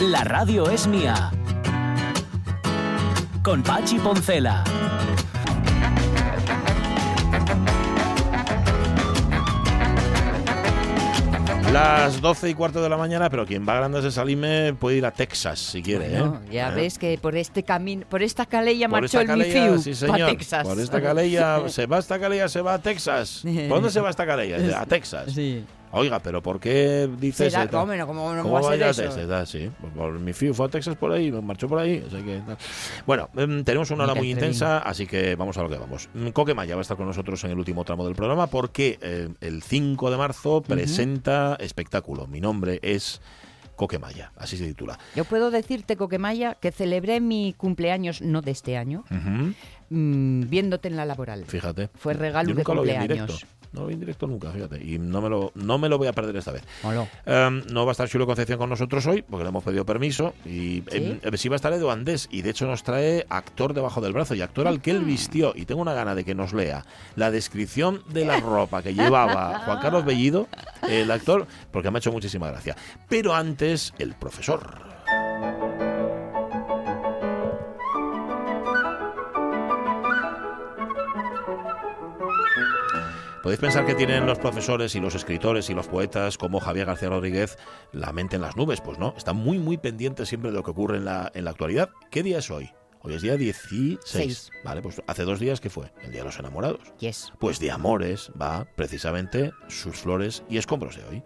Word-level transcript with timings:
La 0.00 0.24
radio 0.24 0.70
es 0.70 0.86
mía. 0.86 1.30
Con 3.42 3.62
Pachi 3.62 3.98
Poncela. 3.98 4.64
Las 11.70 12.20
12 12.20 12.48
y 12.48 12.54
cuarto 12.54 12.82
de 12.82 12.88
la 12.88 12.96
mañana, 12.96 13.28
pero 13.28 13.44
quien 13.44 13.68
va 13.68 13.74
a 13.74 13.76
Grandes 13.76 14.02
de 14.02 14.10
Salime 14.10 14.72
puede 14.72 14.96
ir 14.96 15.04
a 15.06 15.10
Texas 15.10 15.58
si 15.58 15.82
quiere. 15.82 16.08
Bueno, 16.08 16.40
¿eh? 16.46 16.48
ya 16.50 16.70
¿Eh? 16.70 16.74
ves 16.74 16.98
que 16.98 17.18
por 17.20 17.36
este 17.36 17.62
camino, 17.62 18.06
por 18.08 18.22
esta 18.22 18.46
calella 18.46 18.88
Por 18.88 19.02
marchó 19.02 19.20
esta 19.20 19.34
el 19.34 19.38
calella, 19.38 19.64
Mifiu 19.66 19.82
sí, 19.82 19.94
señor. 19.94 20.30
Texas. 20.30 20.66
Por 20.66 20.80
esta 20.80 21.00
calella, 21.02 21.60
se 21.68 21.84
va 21.86 21.98
esta 21.98 22.18
calella, 22.18 22.48
se 22.48 22.62
va 22.62 22.74
a 22.74 22.78
Texas. 22.78 23.42
¿Por 23.44 23.68
dónde 23.68 23.90
se 23.90 24.00
va 24.00 24.10
esta 24.10 24.26
calella? 24.26 24.56
A 24.80 24.86
Texas. 24.86 25.32
Sí. 25.32 25.62
Oiga, 25.92 26.20
pero 26.20 26.40
¿por 26.42 26.60
qué 26.60 27.08
dices 27.18 27.52
eso? 27.52 27.68
¿cómo 27.70 27.94
no? 27.94 28.06
¿Cómo 28.06 28.32
no 28.34 28.42
¿Cómo 28.42 28.54
va 28.54 28.60
a 28.60 28.62
ser 28.72 28.82
eso? 28.82 29.46
Sí, 29.46 29.70
Pues 29.80 29.92
por 29.92 30.12
mi 30.20 30.32
fiu 30.32 30.54
fue 30.54 30.66
a 30.66 30.68
Texas 30.68 30.96
por 30.96 31.10
ahí, 31.12 31.32
marchó 31.32 31.66
por 31.68 31.78
ahí. 31.80 32.02
o 32.06 32.10
sea 32.10 32.22
que- 32.22 32.40
Bueno, 33.06 33.28
em, 33.36 33.64
tenemos 33.64 33.90
una 33.90 34.04
hora 34.04 34.14
muy 34.14 34.30
intensa, 34.30 34.78
así 34.78 35.06
que 35.06 35.34
vamos 35.34 35.56
a 35.58 35.62
lo 35.62 35.68
que 35.68 35.76
vamos. 35.78 36.08
Mm, 36.14 36.28
Coque 36.28 36.54
Maya 36.54 36.76
va 36.76 36.80
a 36.80 36.82
estar 36.82 36.96
con 36.96 37.06
nosotros 37.06 37.42
en 37.44 37.50
el 37.50 37.58
último 37.58 37.84
tramo 37.84 38.04
del 38.04 38.14
programa 38.14 38.46
porque 38.46 38.98
eh, 39.02 39.28
el 39.40 39.62
5 39.62 40.10
de 40.10 40.16
marzo 40.16 40.62
presenta 40.62 41.56
espectáculo. 41.58 42.26
Mi 42.28 42.40
nombre 42.40 42.78
es 42.82 43.20
Coque 43.74 43.98
Maya, 43.98 44.30
así 44.36 44.56
se 44.58 44.66
titula. 44.66 44.98
Yo 45.16 45.24
puedo 45.24 45.50
decirte, 45.50 45.96
Coquemaya, 45.96 46.54
que 46.54 46.70
celebré 46.70 47.20
mi 47.20 47.54
cumpleaños, 47.56 48.20
no 48.20 48.42
de 48.42 48.50
este 48.50 48.76
año, 48.76 49.04
Ujú, 49.10 49.54
mm, 49.90 50.48
viéndote 50.48 50.88
en 50.88 50.96
la 50.96 51.04
laboral. 51.04 51.44
Fíjate. 51.46 51.88
Fue 51.94 52.14
regalo 52.14 52.48
Yo 52.48 52.54
de 52.54 52.60
nunca 52.60 52.74
lo 52.74 52.82
vi 52.82 52.90
en 52.90 52.96
cumpleaños. 52.98 53.26
directo. 53.28 53.46
No 53.72 53.82
lo 53.82 53.86
vi 53.86 53.94
en 53.94 54.00
directo 54.00 54.26
nunca, 54.26 54.50
fíjate. 54.50 54.84
Y 54.84 54.98
no 54.98 55.20
me 55.20 55.28
lo, 55.28 55.52
no 55.54 55.78
me 55.78 55.88
lo 55.88 55.96
voy 55.96 56.08
a 56.08 56.12
perder 56.12 56.34
esta 56.34 56.50
vez. 56.50 56.64
Em, 57.24 57.62
no 57.72 57.86
va 57.86 57.90
a 57.90 57.92
estar 57.92 58.08
Chulo 58.08 58.26
Concepción 58.26 58.58
con 58.58 58.68
nosotros 58.68 59.06
hoy, 59.06 59.22
porque 59.22 59.44
le 59.44 59.50
hemos 59.50 59.62
pedido 59.62 59.86
permiso. 59.86 60.34
Y 60.44 60.82
sí 61.36 61.48
va 61.48 61.54
a 61.54 61.56
estar 61.56 61.72
Edu 61.72 61.88
Andés, 61.88 62.26
y 62.32 62.42
de 62.42 62.50
hecho 62.50 62.66
nos 62.66 62.82
trae 62.82 63.26
actor 63.28 63.72
debajo 63.72 64.00
del 64.00 64.12
brazo, 64.12 64.34
y 64.34 64.42
actor 64.42 64.66
al 64.66 64.80
que 64.80 64.90
él 64.90 65.04
vistió. 65.04 65.52
Y 65.54 65.66
tengo 65.66 65.82
una 65.82 65.92
gana 65.94 66.16
de 66.16 66.24
que 66.24 66.34
nos 66.34 66.52
lea 66.52 66.84
la 67.14 67.30
descripción 67.30 68.02
de 68.08 68.24
la 68.24 68.40
ropa 68.40 68.82
que 68.82 68.92
llevaba 68.92 69.60
Juan 69.60 69.78
Carlos 69.80 70.04
Bellido, 70.04 70.48
el 70.88 71.08
actor, 71.08 71.46
porque 71.70 71.92
me 71.92 71.98
ha 71.98 72.00
hecho 72.00 72.10
muchísima 72.10 72.48
gracia. 72.48 72.76
Pero 73.08 73.34
antes, 73.36 73.94
el 74.00 74.14
profesor. 74.14 74.90
Podéis 83.42 83.60
pensar 83.60 83.86
que 83.86 83.94
tienen 83.94 84.26
los 84.26 84.38
profesores 84.38 84.94
y 84.94 85.00
los 85.00 85.14
escritores 85.14 85.70
y 85.70 85.74
los 85.74 85.88
poetas 85.88 86.36
como 86.36 86.60
Javier 86.60 86.86
García 86.86 87.08
Rodríguez 87.08 87.56
la 87.90 88.12
mente 88.12 88.36
en 88.36 88.42
las 88.42 88.56
nubes. 88.56 88.82
Pues 88.82 88.98
no, 88.98 89.14
están 89.16 89.36
muy, 89.36 89.58
muy 89.58 89.78
pendientes 89.78 90.28
siempre 90.28 90.50
de 90.50 90.56
lo 90.58 90.62
que 90.62 90.72
ocurre 90.72 90.98
en 90.98 91.06
la, 91.06 91.32
en 91.34 91.44
la 91.44 91.50
actualidad. 91.52 91.88
¿Qué 92.10 92.22
día 92.22 92.38
es 92.38 92.50
hoy? 92.50 92.70
Hoy 93.00 93.14
es 93.14 93.22
día 93.22 93.38
16. 93.38 93.98
Seis. 94.04 94.50
Vale, 94.62 94.82
pues 94.82 95.00
hace 95.06 95.24
dos 95.24 95.40
días 95.40 95.62
que 95.62 95.70
fue, 95.70 95.90
el 96.02 96.12
Día 96.12 96.20
de 96.20 96.26
los 96.26 96.38
Enamorados. 96.38 96.80
Yes. 96.98 97.32
Pues 97.38 97.58
de 97.58 97.70
amores 97.70 98.30
va 98.38 98.66
precisamente 98.76 99.52
sus 99.68 99.96
flores 99.96 100.42
y 100.50 100.58
escombros 100.58 100.96
de 100.96 101.04
hoy. 101.04 101.22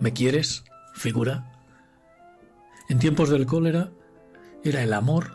¿Me 0.00 0.12
quieres, 0.12 0.64
figura? 0.94 1.52
En 2.88 2.98
tiempos 2.98 3.30
del 3.30 3.46
cólera 3.46 3.92
era 4.64 4.82
el 4.82 4.92
amor 4.92 5.34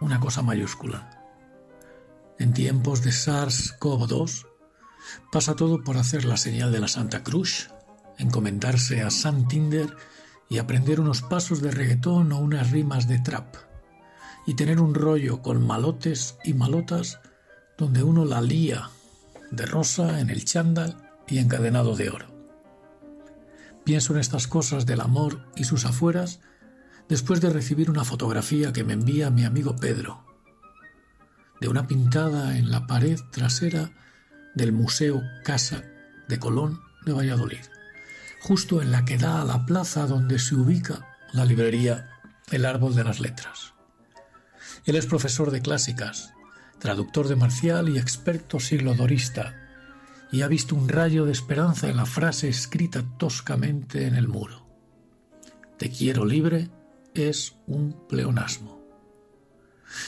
una 0.00 0.18
cosa 0.18 0.42
mayúscula. 0.42 1.08
En 2.40 2.52
tiempos 2.52 3.02
de 3.02 3.10
SARS-CoV-2 3.10 4.45
pasa 5.32 5.56
todo 5.56 5.82
por 5.82 5.96
hacer 5.96 6.24
la 6.24 6.36
señal 6.36 6.72
de 6.72 6.80
la 6.80 6.88
Santa 6.88 7.22
Cruz, 7.22 7.70
encomendarse 8.18 9.02
a 9.02 9.10
San 9.10 9.48
Tinder 9.48 9.96
y 10.48 10.58
aprender 10.58 11.00
unos 11.00 11.22
pasos 11.22 11.60
de 11.60 11.70
reggaetón 11.70 12.32
o 12.32 12.38
unas 12.38 12.70
rimas 12.70 13.08
de 13.08 13.18
trap, 13.18 13.56
y 14.46 14.54
tener 14.54 14.80
un 14.80 14.94
rollo 14.94 15.42
con 15.42 15.66
malotes 15.66 16.38
y 16.44 16.54
malotas 16.54 17.20
donde 17.76 18.02
uno 18.02 18.24
la 18.24 18.40
lía 18.40 18.90
de 19.50 19.66
rosa 19.66 20.20
en 20.20 20.30
el 20.30 20.44
chándal 20.44 20.96
y 21.26 21.38
encadenado 21.38 21.96
de 21.96 22.10
oro. 22.10 22.26
Pienso 23.84 24.14
en 24.14 24.20
estas 24.20 24.46
cosas 24.46 24.86
del 24.86 25.00
amor 25.00 25.46
y 25.56 25.64
sus 25.64 25.84
afueras 25.84 26.40
después 27.08 27.40
de 27.40 27.50
recibir 27.50 27.90
una 27.90 28.04
fotografía 28.04 28.72
que 28.72 28.84
me 28.84 28.94
envía 28.94 29.30
mi 29.30 29.44
amigo 29.44 29.76
Pedro, 29.76 30.24
de 31.60 31.68
una 31.68 31.86
pintada 31.86 32.58
en 32.58 32.70
la 32.70 32.86
pared 32.86 33.18
trasera 33.30 33.92
del 34.56 34.72
Museo 34.72 35.22
Casa 35.44 35.84
de 36.28 36.38
Colón 36.40 36.80
de 37.04 37.12
Valladolid, 37.12 37.64
justo 38.40 38.82
en 38.82 38.90
la 38.90 39.04
que 39.04 39.18
da 39.18 39.42
a 39.42 39.44
la 39.44 39.66
plaza 39.66 40.06
donde 40.06 40.38
se 40.38 40.56
ubica 40.56 41.06
la 41.32 41.44
librería 41.44 42.10
El 42.50 42.64
Árbol 42.64 42.94
de 42.94 43.04
las 43.04 43.20
Letras. 43.20 43.74
Él 44.86 44.96
es 44.96 45.06
profesor 45.06 45.50
de 45.50 45.60
clásicas, 45.60 46.32
traductor 46.78 47.28
de 47.28 47.36
marcial 47.36 47.90
y 47.90 47.98
experto 47.98 48.58
siglodorista, 48.58 49.54
y 50.32 50.40
ha 50.42 50.48
visto 50.48 50.74
un 50.74 50.88
rayo 50.88 51.26
de 51.26 51.32
esperanza 51.32 51.88
en 51.88 51.96
la 51.96 52.06
frase 52.06 52.48
escrita 52.48 53.04
toscamente 53.18 54.06
en 54.06 54.16
el 54.16 54.26
muro. 54.26 54.66
Te 55.76 55.90
quiero 55.90 56.24
libre 56.24 56.70
es 57.14 57.56
un 57.66 58.06
pleonasmo. 58.08 58.82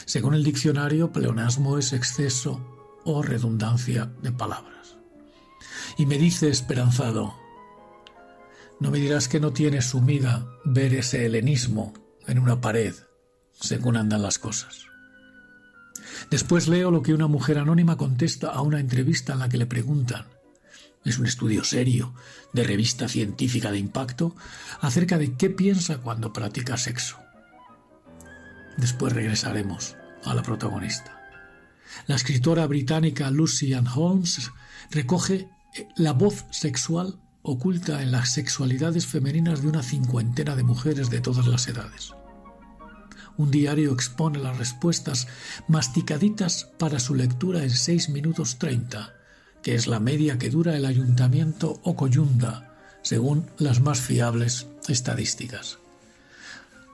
Según 0.07 0.35
el 0.35 0.43
diccionario, 0.43 1.13
pleonasmo 1.13 1.79
es 1.79 1.93
exceso 1.93 2.78
o 3.05 3.23
redundancia 3.23 4.13
de 4.23 4.33
palabras. 4.33 4.97
Y 5.97 6.07
me 6.07 6.19
dice 6.19 6.49
esperanzado, 6.49 7.35
no 8.81 8.91
me 8.91 8.99
dirás 8.99 9.29
que 9.29 9.41
no 9.41 9.53
tienes 9.53 9.87
sumida 9.87 10.47
ver 10.65 10.95
ese 10.95 11.27
helenismo 11.27 11.93
en 12.27 12.39
una 12.39 12.61
pared, 12.61 12.95
según 13.53 13.97
andan 13.97 14.23
las 14.23 14.39
cosas. 14.39 14.87
Después 16.31 16.69
leo 16.69 16.91
lo 16.91 17.03
que 17.03 17.15
una 17.15 17.27
mujer 17.27 17.59
anónima 17.59 17.97
contesta 17.97 18.51
a 18.51 18.61
una 18.63 18.81
entrevista 18.81 19.33
en 19.33 19.41
la 19.41 19.49
que 19.49 19.59
le 19.59 19.67
preguntan, 19.67 20.27
es 21.05 21.19
un 21.19 21.27
estudio 21.27 21.65
serio, 21.65 22.15
de 22.53 22.65
revista 22.65 23.09
científica 23.09 23.73
de 23.73 23.79
impacto, 23.79 24.37
acerca 24.81 25.19
de 25.19 25.35
qué 25.35 25.51
piensa 25.51 25.99
cuando 25.99 26.33
practica 26.33 26.77
sexo. 26.77 27.19
Después 28.77 29.13
regresaremos 29.13 29.97
a 30.25 30.35
la 30.35 30.43
protagonista. 30.43 31.18
La 32.06 32.16
escritora 32.16 32.66
británica 32.66 33.31
Lucy 33.31 33.75
Ann 33.75 33.87
Holmes 33.87 34.50
recoge 34.91 35.49
la 35.97 36.12
voz 36.12 36.44
sexual 36.50 37.19
oculta 37.43 38.03
en 38.03 38.12
las 38.12 38.32
sexualidades 38.32 39.06
femeninas 39.06 39.62
de 39.62 39.69
una 39.69 39.82
cincuentena 39.82 40.56
de 40.56 40.62
mujeres 40.62 41.10
de 41.10 41.21
todas 41.21 41.47
las 41.47 41.66
edades. 41.69 42.12
Un 43.37 43.50
diario 43.50 43.93
expone 43.93 44.38
las 44.38 44.59
respuestas 44.59 45.28
masticaditas 45.69 46.69
para 46.78 46.99
su 46.99 47.15
lectura 47.15 47.62
en 47.62 47.71
6 47.71 48.09
minutos 48.09 48.59
30, 48.59 49.15
que 49.62 49.75
es 49.75 49.87
la 49.87 50.00
media 50.00 50.38
que 50.38 50.50
dura 50.50 50.76
el 50.76 50.84
ayuntamiento 50.84 51.81
o 51.84 51.94
coyunda, 51.94 52.76
según 53.02 53.46
las 53.58 53.81
más 53.81 54.00
fiables 54.00 54.67
estadísticas. 54.88 55.79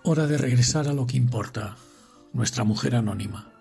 Hora 0.02 0.26
de 0.26 0.36
regresar 0.36 0.86
a 0.86 0.92
lo 0.92 1.06
que 1.06 1.16
importa, 1.16 1.76
nuestra 2.34 2.62
mujer 2.62 2.94
anónima. 2.94 3.53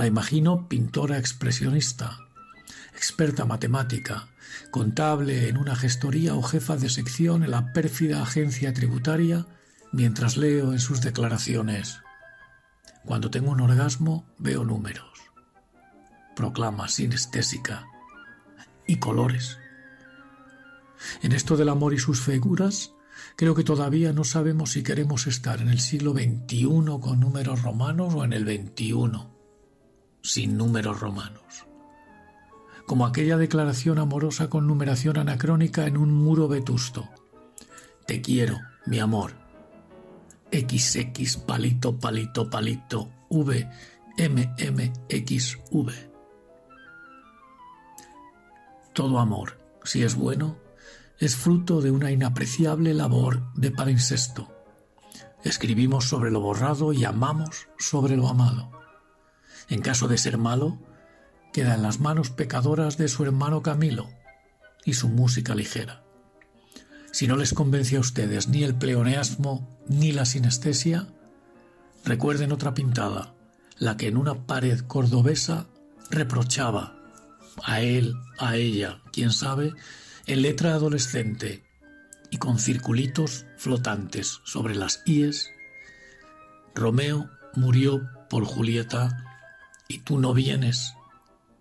La 0.00 0.06
imagino 0.06 0.66
pintora 0.66 1.18
expresionista, 1.18 2.20
experta 2.94 3.44
matemática, 3.44 4.28
contable 4.70 5.50
en 5.50 5.58
una 5.58 5.76
gestoría 5.76 6.34
o 6.36 6.42
jefa 6.42 6.78
de 6.78 6.88
sección 6.88 7.44
en 7.44 7.50
la 7.50 7.74
pérfida 7.74 8.22
agencia 8.22 8.72
tributaria, 8.72 9.46
mientras 9.92 10.38
leo 10.38 10.72
en 10.72 10.78
sus 10.78 11.02
declaraciones. 11.02 12.00
Cuando 13.04 13.30
tengo 13.30 13.50
un 13.50 13.60
orgasmo 13.60 14.24
veo 14.38 14.64
números. 14.64 15.20
Proclama 16.34 16.88
sinestésica 16.88 17.84
y 18.86 18.96
colores. 18.96 19.58
En 21.20 21.32
esto 21.32 21.58
del 21.58 21.68
amor 21.68 21.92
y 21.92 21.98
sus 21.98 22.22
figuras, 22.22 22.94
creo 23.36 23.54
que 23.54 23.64
todavía 23.64 24.14
no 24.14 24.24
sabemos 24.24 24.70
si 24.70 24.82
queremos 24.82 25.26
estar 25.26 25.60
en 25.60 25.68
el 25.68 25.78
siglo 25.78 26.14
XXI 26.14 26.68
con 27.02 27.20
números 27.20 27.60
romanos 27.60 28.14
o 28.14 28.24
en 28.24 28.32
el 28.32 28.46
XXI 28.46 29.39
sin 30.22 30.56
números 30.56 31.00
romanos. 31.00 31.66
Como 32.86 33.06
aquella 33.06 33.36
declaración 33.36 33.98
amorosa 33.98 34.48
con 34.48 34.66
numeración 34.66 35.18
anacrónica 35.18 35.86
en 35.86 35.96
un 35.96 36.12
muro 36.12 36.48
vetusto. 36.48 37.08
Te 38.06 38.20
quiero, 38.20 38.58
mi 38.86 38.98
amor. 38.98 39.32
XX 40.52 41.36
palito 41.36 41.96
palito 41.98 42.50
palito 42.50 43.08
V 43.28 43.70
M 44.18 44.54
M 44.58 44.92
X 45.08 45.58
V. 45.70 46.10
Todo 48.92 49.20
amor, 49.20 49.58
si 49.84 50.02
es 50.02 50.16
bueno, 50.16 50.58
es 51.18 51.36
fruto 51.36 51.80
de 51.80 51.92
una 51.92 52.10
inapreciable 52.10 52.92
labor 52.92 53.52
de 53.54 53.70
palincesto. 53.70 54.48
Escribimos 55.44 56.06
sobre 56.06 56.32
lo 56.32 56.40
borrado 56.40 56.92
y 56.92 57.04
amamos 57.04 57.68
sobre 57.78 58.16
lo 58.16 58.28
amado. 58.28 58.79
En 59.70 59.82
caso 59.82 60.08
de 60.08 60.18
ser 60.18 60.36
malo, 60.36 60.78
queda 61.52 61.74
en 61.74 61.82
las 61.82 62.00
manos 62.00 62.30
pecadoras 62.30 62.98
de 62.98 63.08
su 63.08 63.22
hermano 63.22 63.62
Camilo 63.62 64.10
y 64.84 64.94
su 64.94 65.08
música 65.08 65.54
ligera. 65.54 66.02
Si 67.12 67.28
no 67.28 67.36
les 67.36 67.54
convence 67.54 67.96
a 67.96 68.00
ustedes 68.00 68.48
ni 68.48 68.64
el 68.64 68.74
pleoneasmo 68.74 69.80
ni 69.88 70.10
la 70.10 70.24
sinestesia, 70.24 71.08
recuerden 72.04 72.50
otra 72.52 72.74
pintada, 72.74 73.34
la 73.78 73.96
que 73.96 74.08
en 74.08 74.16
una 74.16 74.46
pared 74.46 74.80
cordobesa 74.80 75.68
reprochaba 76.10 76.96
a 77.62 77.80
él, 77.80 78.14
a 78.38 78.56
ella, 78.56 79.02
quién 79.12 79.30
sabe, 79.30 79.72
en 80.26 80.42
letra 80.42 80.74
adolescente 80.74 81.64
y 82.30 82.38
con 82.38 82.58
circulitos 82.58 83.46
flotantes 83.56 84.40
sobre 84.44 84.74
las 84.74 85.02
íes, 85.06 85.50
Romeo 86.74 87.30
murió 87.54 88.08
por 88.28 88.44
Julieta 88.44 89.29
y 89.90 89.98
tú 89.98 90.20
no 90.20 90.32
vienes 90.32 90.94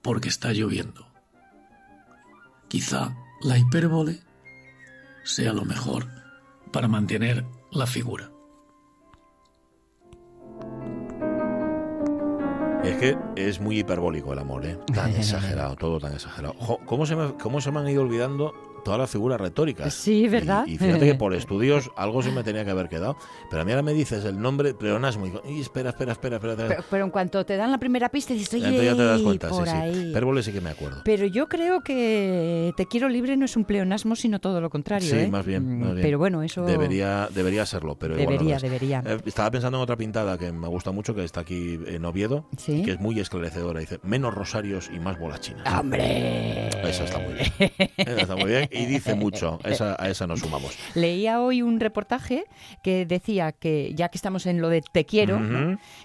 porque 0.04 0.30
está 0.30 0.54
lloviendo. 0.54 1.08
Quizá 2.68 3.18
la 3.42 3.58
hipérbole 3.58 4.20
sea 5.24 5.52
lo 5.52 5.66
mejor 5.66 6.06
para 6.72 6.88
mantener 6.88 7.44
la 7.72 7.88
figura. 7.88 8.30
Es 12.84 12.98
que 12.98 13.18
es 13.36 13.60
muy 13.60 13.80
hiperbólico 13.80 14.34
el 14.34 14.40
amor, 14.40 14.64
¿eh? 14.68 14.78
Tan 14.94 15.10
exagerado, 15.16 15.76
todo 15.76 16.00
tan 16.00 16.14
exagerado. 16.14 16.54
Jo, 16.60 16.80
¿cómo, 16.86 17.08
se 17.08 17.16
me, 17.16 17.34
¿Cómo 17.34 17.62
se 17.62 17.72
me 17.72 17.80
han 17.80 17.90
ido 17.90 18.04
olvidando 18.04 18.54
todas 18.84 19.00
las 19.00 19.10
figuras 19.10 19.40
retóricas. 19.40 19.94
Sí, 19.94 20.28
¿verdad? 20.28 20.66
Y, 20.68 20.74
y, 20.74 20.78
fíjate 20.78 21.06
que 21.06 21.16
por 21.16 21.34
estudios 21.36 21.92
algo 21.96 22.22
se 22.22 22.32
me 22.32 22.44
tenía 22.44 22.66
que 22.66 22.72
haber 22.72 22.90
quedado. 22.90 23.18
Pero 23.50 23.62
a 23.62 23.66
mí 23.66 23.72
ahora 23.72 23.84
me 23.84 23.94
dices 23.94 24.26
el 24.26 24.40
nombre 24.40 24.74
pleonasmo 24.74 25.26
y 25.28 25.30
digo, 25.30 25.42
y 25.48 25.62
espera, 25.62 25.90
espera, 25.90 26.14
espera, 26.14 26.36
espera. 26.38 26.56
Pero, 26.56 26.84
pero, 26.90 27.06
en 27.06 27.12
cuanto 27.12 27.46
te 27.46 27.58
dan 27.58 27.72
la 27.72 27.78
primera 27.78 28.10
pista 28.10 28.34
dices, 28.34 28.54
oye, 28.54 28.66
Entonces 28.68 28.86
ya 28.92 28.96
te 28.98 29.04
das 29.06 29.22
cuenta, 29.22 29.50
por 29.50 29.68
sí, 29.68 29.74
ahí. 29.76 30.14
sí. 30.14 30.40
Sí 30.44 30.54
que 30.54 30.62
me 30.62 30.70
acuerdo. 30.70 31.02
Pero 31.04 31.26
yo 31.26 31.48
creo 31.48 31.82
que 31.82 32.72
Te 32.78 32.86
quiero 32.86 33.10
libre 33.10 33.36
no 33.36 33.46
es 33.46 33.58
un 33.58 33.66
pleonasmo, 33.66 34.16
sino 34.16 34.40
todo 34.40 34.62
lo 34.62 34.70
contrario. 34.70 35.10
Sí, 35.10 35.18
¿eh? 35.18 35.28
más 35.28 35.46
bien, 35.46 35.60
Mm, 35.66 35.80
más 35.82 35.94
bien. 35.96 36.02
Pero 36.02 36.18
bueno, 36.18 36.44
eso... 36.44 36.64
Debería, 36.66 37.28
debería 37.34 37.66
serlo, 37.66 37.96
pero 37.98 38.14
igual 38.14 38.26
no 38.26 38.32
lo 38.32 38.38
Debería, 38.40 38.56
es. 38.58 38.62
debería. 38.62 39.04
Eh, 39.06 39.18
estaba 39.26 39.52
pensando 39.52 39.78
en 39.78 39.84
otra 39.84 39.98
pintada 39.98 40.38
que 40.38 40.52
me 40.52 40.68
gusta 40.68 40.92
mucho, 40.92 41.14
que 41.14 41.24
está 41.24 41.42
aquí 41.42 41.80
en 41.88 42.06
Oviedo, 42.06 42.46
Sí. 42.58 42.84
que 42.84 42.92
es 42.92 43.00
muy 43.00 43.20
esclarecedora. 43.20 43.80
Dice, 43.80 44.00
menos 44.04 44.34
rosarios 44.34 44.90
y 44.94 45.00
más 45.00 45.20
bolas 45.20 45.42
chinas. 45.42 45.68
¡Hombre! 45.80 46.68
Esa 46.88 47.04
está 47.04 47.20
muy 47.20 47.34
bien. 47.34 47.72
Esa 47.98 48.22
está 48.22 48.36
muy 48.36 48.46
bien 48.50 48.69
y 48.72 48.86
dice 48.86 49.16
mucho. 49.16 49.60
Esa, 49.64 49.96
a 50.00 50.10
esa 50.10 50.28
nos 50.28 50.40
sumamos. 50.40 50.78
Leía 50.96 51.42
hoy 51.42 51.62
un 51.62 51.80
reportaje 51.80 52.46
que 52.84 53.06
decía 53.06 53.52
que, 53.52 53.94
ya 53.96 54.10
que 54.10 54.18
estamos 54.18 54.46
en 54.46 54.62
lo 54.62 54.70
de 54.70 54.82
te 54.82 55.06
quiero, 55.06 55.40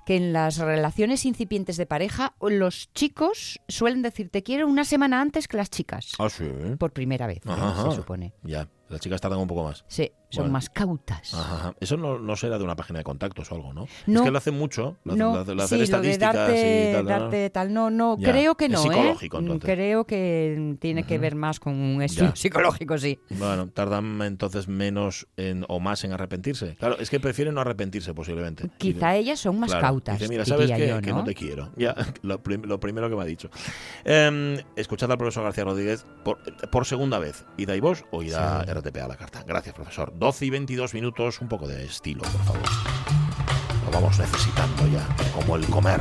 que 0.06 0.16
en 0.16 0.32
las 0.32 0.58
relaciones 0.58 1.24
incipientes 1.24 1.76
de 1.76 1.86
pareja 1.86 2.34
los 2.40 2.92
chicos 2.92 3.60
suelen 3.68 4.02
decir 4.02 4.30
te 4.30 4.42
quiero 4.42 4.66
una 4.68 4.84
semana 4.84 5.20
antes 5.20 5.48
que 5.48 5.56
las 5.56 5.70
chicas. 5.70 6.12
Ah, 6.18 6.28
sí. 6.28 6.50
Por 6.78 6.92
primera 6.92 7.26
vez, 7.26 7.40
se 7.42 7.96
supone. 7.96 8.32
Ya, 8.42 8.68
las 8.94 9.00
chicas 9.02 9.20
tardan 9.20 9.38
un 9.40 9.46
poco 9.48 9.64
más. 9.64 9.84
Sí, 9.88 10.10
son 10.30 10.44
Bueno. 10.44 10.52
más 10.54 10.70
cautas. 10.70 11.34
Ajá. 11.34 11.74
Eso 11.80 11.96
no, 11.96 12.18
no 12.18 12.36
será 12.36 12.58
de 12.58 12.64
una 12.64 12.74
página 12.76 12.98
de 13.00 13.04
contactos 13.04 13.50
o 13.52 13.54
algo, 13.54 13.72
¿no? 13.74 13.86
No. 14.06 14.20
Es 14.20 14.24
que 14.24 14.30
lo 14.30 14.38
hacen 14.38 14.54
mucho, 14.56 14.96
lo, 15.04 15.14
No, 15.16 15.34
lo- 15.44 15.54
lo 15.54 15.60
sí, 15.60 15.64
hacen 15.64 15.78
lo 15.78 15.84
estadísticas 15.84 16.34
darte, 16.34 16.90
y 16.90 16.92
tal. 16.94 17.04
¿no? 17.04 17.10
darte 17.10 17.50
tal, 17.50 17.72
no, 17.74 17.90
no, 17.90 18.16
Ya, 18.18 18.30
creo 18.32 18.54
que 18.56 18.64
es 18.66 18.70
no, 18.70 18.78
psicológico, 18.82 19.36
¿eh? 19.36 19.40
entonces. 19.40 19.70
Creo 19.74 20.04
que 20.06 20.76
tiene 20.80 21.04
que 21.04 21.18
ver 21.18 21.34
más 21.34 21.60
con 21.60 21.74
un 21.74 22.02
estudio 22.02 22.30
Ya. 22.30 22.36
psicológico, 22.36 22.96
sí. 22.98 23.18
Bueno, 23.30 23.68
tardan 23.68 24.20
entonces 24.22 24.68
menos 24.68 25.26
en, 25.36 25.64
o 25.68 25.80
más 25.80 26.04
en 26.04 26.12
arrepentirse. 26.12 26.74
Claro, 26.76 26.96
es 26.98 27.10
que 27.10 27.20
prefieren 27.20 27.54
no 27.54 27.60
arrepentirse 27.60 28.14
posiblemente. 28.14 28.70
Quizá 28.78 29.16
ellas 29.16 29.38
son 29.40 29.58
más 29.60 29.70
Claro, 29.70 29.86
cautas, 29.86 30.18
Dice, 30.18 30.28
mira, 30.30 30.44
¿sabes 30.44 30.70
yo, 30.70 30.76
Que 31.00 31.12
no 31.12 31.24
te 31.24 31.34
quiero. 31.34 31.70
Ya, 31.76 31.94
lo, 32.22 32.42
prim- 32.42 32.62
lo 32.64 32.78
primero 32.80 33.08
que 33.10 33.16
me 33.16 33.22
ha 33.22 33.26
dicho. 33.26 33.50
Eh, 34.04 34.64
escuchad 34.76 35.10
al 35.10 35.18
profesor 35.18 35.44
García 35.44 35.64
Rodríguez 35.64 36.04
por, 36.24 36.38
por 36.70 36.86
segunda 36.86 37.18
vez. 37.18 37.44
¿Ida 37.56 37.74
y 37.76 37.80
vos 37.80 38.04
o 38.10 38.22
ida 38.22 38.64
RTP 38.84 38.96
a 38.98 39.08
la 39.08 39.16
carta? 39.16 39.42
Gracias, 39.46 39.74
profesor. 39.74 40.12
12 40.14 40.46
y 40.46 40.50
22 40.50 40.94
minutos, 40.94 41.40
un 41.40 41.48
poco 41.48 41.66
de 41.66 41.84
estilo, 41.84 42.22
por 42.22 42.44
favor. 42.44 42.62
Lo 43.84 43.90
vamos 43.90 44.18
necesitando 44.18 44.86
ya, 44.88 45.06
como 45.34 45.56
el 45.56 45.66
comer. 45.66 46.00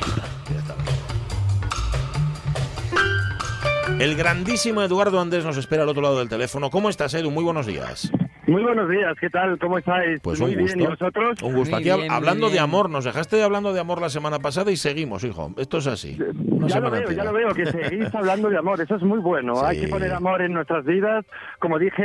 El 4.00 4.16
grandísimo 4.16 4.82
Eduardo 4.82 5.20
Andrés 5.20 5.46
nos 5.46 5.58
espera 5.58 5.84
al 5.84 5.90
otro 5.90 6.02
lado 6.02 6.20
del 6.20 6.30
teléfono. 6.30 6.70
¿Cómo 6.70 6.90
estás, 6.90 7.14
Edu? 7.14 7.32
Muy 7.32 7.44
buenos 7.44 7.66
días. 7.66 8.12
Muy 8.46 8.62
buenos 8.62 8.90
días, 8.90 9.16
¿qué 9.22 9.30
tal? 9.30 9.58
¿Cómo 9.58 9.78
estáis? 9.78 10.20
Pues 10.22 10.40
Muy 10.42 10.52
un 10.52 10.66
bien, 10.66 10.82
¿y 10.82 10.86
gusto. 10.86 11.06
vosotros? 11.06 11.42
Un 11.44 11.56
gusto. 11.56 11.76
Aquí 11.78 11.86
bien, 11.86 12.12
hablando 12.12 12.50
de 12.50 12.60
amor, 12.60 12.90
nos 12.90 13.06
dejaste 13.06 13.42
hablando 13.42 13.72
de 13.72 13.80
amor 13.80 14.02
la 14.02 14.10
semana 14.10 14.40
pasada 14.40 14.70
y 14.70 14.76
seguimos, 14.76 15.24
hijo. 15.24 15.52
Esto 15.58 15.78
es 15.78 15.88
así. 15.88 16.18
Una 16.50 16.68
Ya 16.68 16.80
lo 16.82 16.92
veo, 16.92 17.02
entera. 17.04 17.24
ya 17.24 17.32
lo 17.32 17.34
veo, 17.34 17.54
que 17.54 17.66
seguís 17.68 18.14
hablando 18.14 18.50
de 18.50 18.58
amor, 18.58 18.82
eso 18.82 18.96
es 18.98 19.02
muy 19.02 19.20
bueno. 19.20 19.56
Sí. 19.56 19.66
Hay 19.66 19.82
que 19.82 19.88
poner 19.88 20.12
amor 20.12 20.42
en 20.42 20.52
nuestras 20.54 20.84
vidas. 20.84 21.26
Como 21.60 21.80
dije, 21.80 22.04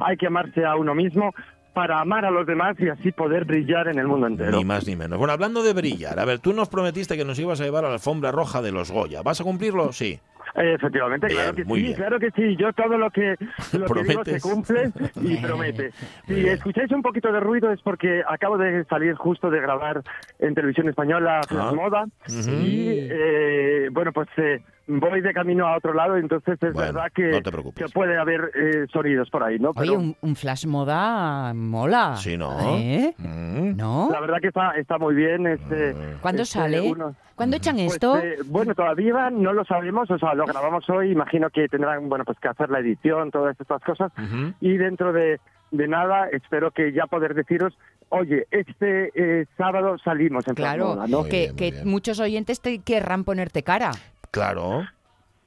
hay 0.00 0.16
que 0.16 0.28
amarse 0.28 0.64
a 0.64 0.76
uno 0.76 0.94
mismo 0.94 1.32
para 1.74 2.00
amar 2.00 2.24
a 2.24 2.30
los 2.30 2.46
demás 2.46 2.76
y 2.78 2.88
así 2.88 3.10
poder 3.10 3.44
brillar 3.44 3.88
en 3.88 3.98
el 3.98 4.06
mundo 4.06 4.28
entero. 4.28 4.56
Ni 4.56 4.64
más 4.64 4.86
ni 4.86 4.94
menos. 4.94 5.18
Bueno, 5.18 5.32
hablando 5.32 5.64
de 5.64 5.72
brillar, 5.72 6.18
a 6.20 6.24
ver, 6.24 6.38
tú 6.38 6.52
nos 6.52 6.68
prometiste 6.68 7.16
que 7.16 7.24
nos 7.24 7.38
ibas 7.40 7.60
a 7.60 7.64
llevar 7.64 7.84
a 7.84 7.88
la 7.88 7.94
alfombra 7.94 8.30
roja 8.30 8.62
de 8.62 8.70
los 8.70 8.92
Goya. 8.92 9.22
¿Vas 9.22 9.40
a 9.40 9.44
cumplirlo? 9.44 9.92
Sí. 9.92 10.20
Eh, 10.56 10.74
Efectivamente, 10.74 11.26
Bien, 11.28 11.38
claro 11.38 11.54
que 11.56 11.64
muy 11.64 11.78
sí, 11.80 11.84
bien. 11.86 11.96
claro 11.96 12.18
que 12.18 12.30
sí. 12.32 12.56
Yo 12.56 12.72
todo 12.72 12.98
lo 12.98 13.10
que, 13.10 13.36
lo 13.72 13.86
que 13.86 14.02
digo 14.02 14.24
se 14.24 14.38
Prometes. 14.38 14.42
cumple 14.42 14.90
y 15.22 15.36
promete. 15.36 15.82
Muy 16.26 16.36
Si 16.36 16.42
bien. 16.42 16.54
escucháis 16.54 16.90
un 16.92 17.02
poquito 17.02 17.32
de 17.32 17.40
ruido 17.40 17.70
es 17.72 17.80
porque 17.82 18.22
acabo 18.28 18.58
de 18.58 18.84
salir 18.84 19.14
justo 19.14 19.50
de 19.50 19.60
grabar 19.60 20.02
en 20.38 20.54
televisión 20.54 20.88
española 20.88 21.40
Flash. 21.48 21.74
Moda 21.74 22.06
y 22.28 23.08
eh, 23.10 23.88
bueno, 23.92 24.12
pues 24.12 24.28
eh, 24.38 24.60
voy 24.98 25.20
de 25.20 25.32
camino 25.32 25.66
a 25.66 25.76
otro 25.76 25.94
lado, 25.94 26.16
entonces 26.16 26.58
es 26.62 26.72
Bueno, 26.72 26.92
verdad 26.94 27.12
que, 27.14 27.30
no 27.30 27.42
te 27.42 27.50
preocupes. 27.52 27.84
que 27.86 27.92
puede 27.92 28.18
haber 28.18 28.50
eh, 28.54 28.86
sonidos 28.92 29.30
por 29.30 29.42
ahí, 29.44 29.58
¿no? 29.58 29.70
Oye, 29.70 29.78
Pero 29.90 29.94
un, 29.94 30.16
un 30.20 30.36
flash 30.36 30.66
moda 30.66 31.52
mola. 31.54 32.16
Sí, 32.16 32.36
¿no? 32.36 32.58
¿Eh? 32.76 33.14
Mm. 33.18 33.76
¿No? 33.76 34.08
la 34.12 34.20
verdad 34.20 34.38
que 34.40 34.48
está, 34.48 34.72
está 34.72 34.98
muy 34.98 35.14
bien. 35.14 35.46
Este, 35.46 35.94
¿Cuándo 36.20 36.42
este, 36.42 36.58
sale? 36.58 36.80
uno- 36.80 37.14
¿Cuándo 37.34 37.56
echan 37.56 37.76
Pues, 37.76 37.92
esto? 37.94 38.18
eh, 38.18 38.36
bueno, 38.46 38.74
todavía 38.74 39.30
no 39.30 39.54
lo 39.54 39.64
sabemos, 39.64 40.10
o 40.10 40.18
sea, 40.18 40.34
lo 40.34 40.44
grabamos 40.44 40.88
hoy, 40.90 41.10
imagino 41.12 41.48
que 41.48 41.68
tendrán, 41.68 42.06
bueno, 42.10 42.24
pues 42.26 42.38
que 42.38 42.48
hacer 42.48 42.68
la 42.68 42.80
edición, 42.80 43.30
todas 43.30 43.58
estas 43.58 43.82
cosas, 43.82 44.12
y 44.60 44.76
dentro 44.76 45.10
de, 45.14 45.40
de 45.70 45.88
nada 45.88 46.28
espero 46.32 46.70
que 46.70 46.92
ya 46.92 47.06
poder 47.06 47.32
deciros, 47.34 47.72
oye, 48.10 48.46
este 48.50 49.10
eh, 49.14 49.46
sábado 49.56 49.96
salimos 50.04 50.46
en 50.48 50.54
Claro, 50.54 50.98
que, 51.30 51.52
bien, 51.54 51.56
que 51.56 51.84
muchos 51.86 52.20
oyentes 52.20 52.60
te 52.60 52.80
querrán 52.80 53.24
ponerte 53.24 53.62
cara. 53.62 53.92
Claro. 54.30 54.86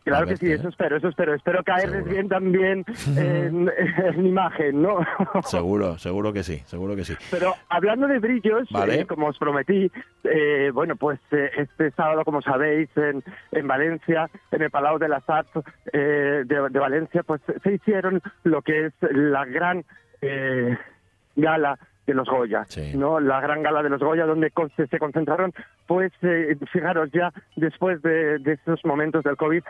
Claro 0.05 0.27
que 0.27 0.35
sí, 0.35 0.51
eso 0.51 0.67
espero, 0.67 0.97
eso 0.97 1.07
espero. 1.07 1.33
Espero 1.33 1.63
caerles 1.63 2.03
Seguro. 2.03 2.11
bien 2.11 2.27
también 2.27 2.85
en, 3.17 3.71
en 4.03 4.25
imagen, 4.25 4.81
¿no? 4.81 4.97
Seguro, 5.43 5.97
seguro 5.97 6.33
que 6.33 6.43
sí, 6.43 6.57
seguro 6.65 6.93
que 6.93 7.05
sí. 7.05 7.13
Pero 7.31 7.53
hablando 7.69 8.07
de 8.09 8.19
brillos, 8.19 8.67
Vale. 8.69 8.99
eh, 8.99 9.05
como 9.05 9.27
os 9.27 9.37
prometí, 9.39 9.89
eh, 10.25 10.71
bueno, 10.73 10.97
pues 10.97 11.21
eh, 11.31 11.51
este 11.55 11.91
sábado, 11.91 12.25
como 12.25 12.41
sabéis, 12.41 12.89
en, 12.97 13.23
en 13.53 13.65
Valencia, 13.65 14.29
en 14.51 14.63
el 14.63 14.69
Palau 14.71 14.99
de 14.99 15.07
las 15.07 15.23
Arts 15.29 15.51
eh, 15.93 16.43
de, 16.45 16.67
de 16.69 16.79
Valencia, 16.79 17.23
pues 17.23 17.39
se 17.63 17.71
hicieron 17.71 18.21
lo 18.43 18.61
que 18.61 18.87
es 18.87 18.93
la 19.09 19.45
gran 19.45 19.85
eh, 20.21 20.77
gala 21.37 21.79
de 22.05 22.13
los 22.13 22.27
Goya, 22.27 22.65
Sí. 22.67 22.95
¿no? 22.97 23.19
La 23.19 23.39
gran 23.41 23.63
gala 23.63 23.81
de 23.81 23.89
los 23.89 24.01
Goya, 24.01 24.25
donde 24.25 24.51
se, 24.89 24.99
concentraron, 24.99 25.53
pues, 25.87 26.11
eh, 26.21 26.57
fijaros 26.71 27.09
ya, 27.11 27.31
después 27.55 28.01
de, 28.01 28.39
de 28.39 28.53
estos 28.53 28.83
momentos 28.85 29.23
del 29.23 29.37
COVID, 29.37 29.63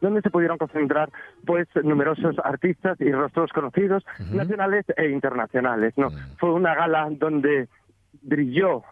donde 0.00 0.20
se 0.20 0.30
pudieron 0.30 0.58
concentrar 0.58 1.10
pues 1.46 1.68
numerosos 1.84 2.34
artistas 2.42 3.00
y 3.00 3.12
rostros 3.12 3.52
conocidos 3.52 4.04
nacionales 4.32 4.84
e 4.96 5.08
internacionales 5.10 5.94
no 5.96 6.08
fue 6.38 6.52
una 6.52 6.74
gala 6.74 7.06
donde 7.08 7.68
brilló 8.20 8.82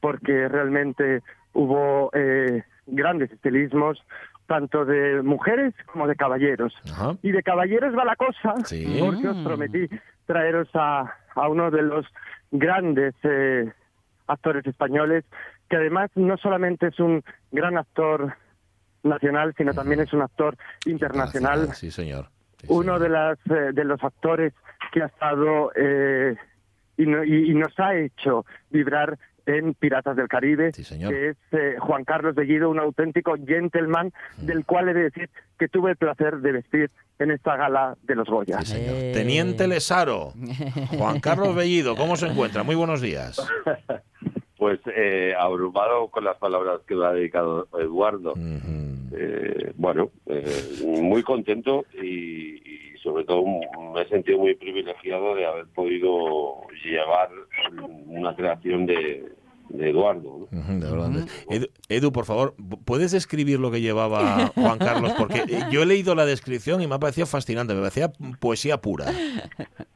porque 0.00 0.48
realmente 0.48 1.20
hubo 1.52 2.10
eh, 2.14 2.62
grandes 2.86 3.30
estilismos 3.32 4.02
tanto 4.46 4.86
de 4.86 5.20
mujeres 5.22 5.74
como 5.92 6.06
de 6.08 6.16
caballeros 6.16 6.74
y 7.22 7.32
de 7.32 7.42
caballeros 7.42 7.94
va 7.94 8.06
la 8.06 8.16
cosa 8.16 8.54
Sí. 8.64 8.96
porque 8.98 9.28
os 9.28 9.36
prometí 9.44 9.88
traeros 10.24 10.70
a, 10.72 11.16
a 11.34 11.48
uno 11.48 11.70
de 11.70 11.82
los 11.82 12.06
grandes 12.50 13.14
eh, 13.22 13.70
actores 14.26 14.66
españoles 14.66 15.24
que 15.68 15.76
además 15.76 16.10
no 16.14 16.36
solamente 16.36 16.88
es 16.88 16.98
un 17.00 17.22
gran 17.50 17.78
actor 17.78 18.34
nacional 19.02 19.54
sino 19.56 19.72
también 19.74 20.00
es 20.00 20.12
un 20.12 20.22
actor 20.22 20.56
internacional 20.84 21.74
Sí, 21.74 21.90
señor. 21.90 22.28
Sí, 22.60 22.66
uno 22.68 22.98
señor. 22.98 23.00
de 23.00 23.08
las 23.08 23.38
eh, 23.50 23.72
de 23.72 23.84
los 23.84 24.02
actores 24.04 24.52
que 24.92 25.02
ha 25.02 25.06
estado 25.06 25.72
eh, 25.74 26.36
y, 26.96 27.06
no- 27.06 27.24
y- 27.24 27.50
y 27.50 27.54
nos 27.54 27.72
ha 27.78 27.94
hecho 27.94 28.44
vibrar 28.68 29.18
en 29.46 29.74
Piratas 29.74 30.16
del 30.16 30.28
Caribe, 30.28 30.72
Sí, 30.72 30.84
señor. 30.84 31.12
que 31.12 31.28
es 31.30 31.36
eh, 31.52 31.76
Juan 31.78 32.04
Carlos 32.04 32.34
Bellido, 32.34 32.70
un 32.70 32.78
auténtico 32.78 33.34
gentleman, 33.46 34.12
del 34.38 34.64
cual 34.64 34.88
he 34.88 34.94
de 34.94 35.02
decir 35.04 35.30
que 35.58 35.68
tuve 35.68 35.90
el 35.92 35.96
placer 35.96 36.38
de 36.38 36.52
vestir 36.52 36.90
en 37.18 37.30
esta 37.30 37.56
gala 37.56 37.96
de 38.02 38.14
los 38.14 38.28
Goya. 38.28 38.60
Sí, 38.62 38.72
señor. 38.74 38.94
Eh. 38.96 39.12
Teniente 39.14 39.66
Lesaro, 39.68 40.32
Juan 40.96 41.20
Carlos 41.20 41.54
Bellido, 41.54 41.96
¿cómo 41.96 42.16
se 42.16 42.26
encuentra? 42.26 42.62
Muy 42.62 42.74
buenos 42.74 43.00
días. 43.00 43.40
Pues 44.56 44.78
eh, 44.94 45.32
abrumado 45.38 46.08
con 46.08 46.22
las 46.22 46.36
palabras 46.36 46.80
que 46.86 46.94
me 46.94 47.06
ha 47.06 47.12
dedicado 47.12 47.66
Eduardo. 47.80 48.34
Eh, 48.36 49.72
bueno, 49.76 50.10
eh, 50.26 50.44
muy 51.00 51.22
contento 51.22 51.86
y, 51.94 52.56
y 52.56 52.89
sobre 53.02 53.24
todo 53.24 53.44
me 53.44 54.02
he 54.02 54.08
sentido 54.08 54.38
muy 54.38 54.54
privilegiado 54.54 55.34
de 55.34 55.46
haber 55.46 55.66
podido 55.68 56.66
llevar 56.84 57.30
una 58.06 58.34
creación 58.34 58.86
de, 58.86 59.32
de 59.70 59.90
Eduardo. 59.90 60.48
¿no? 60.50 60.78
De 60.78 60.90
verdad. 60.90 61.26
Edu, 61.48 61.66
Edu, 61.88 62.12
por 62.12 62.24
favor, 62.24 62.54
¿puedes 62.84 63.12
describir 63.12 63.58
lo 63.58 63.70
que 63.70 63.80
llevaba 63.80 64.46
Juan 64.54 64.78
Carlos? 64.78 65.12
Porque 65.16 65.44
eh, 65.48 65.64
yo 65.70 65.82
he 65.82 65.86
leído 65.86 66.14
la 66.14 66.26
descripción 66.26 66.82
y 66.82 66.86
me 66.86 66.96
ha 66.96 66.98
parecido 66.98 67.26
fascinante, 67.26 67.74
me 67.74 67.80
parecía 67.80 68.10
poesía 68.38 68.80
pura. 68.80 69.06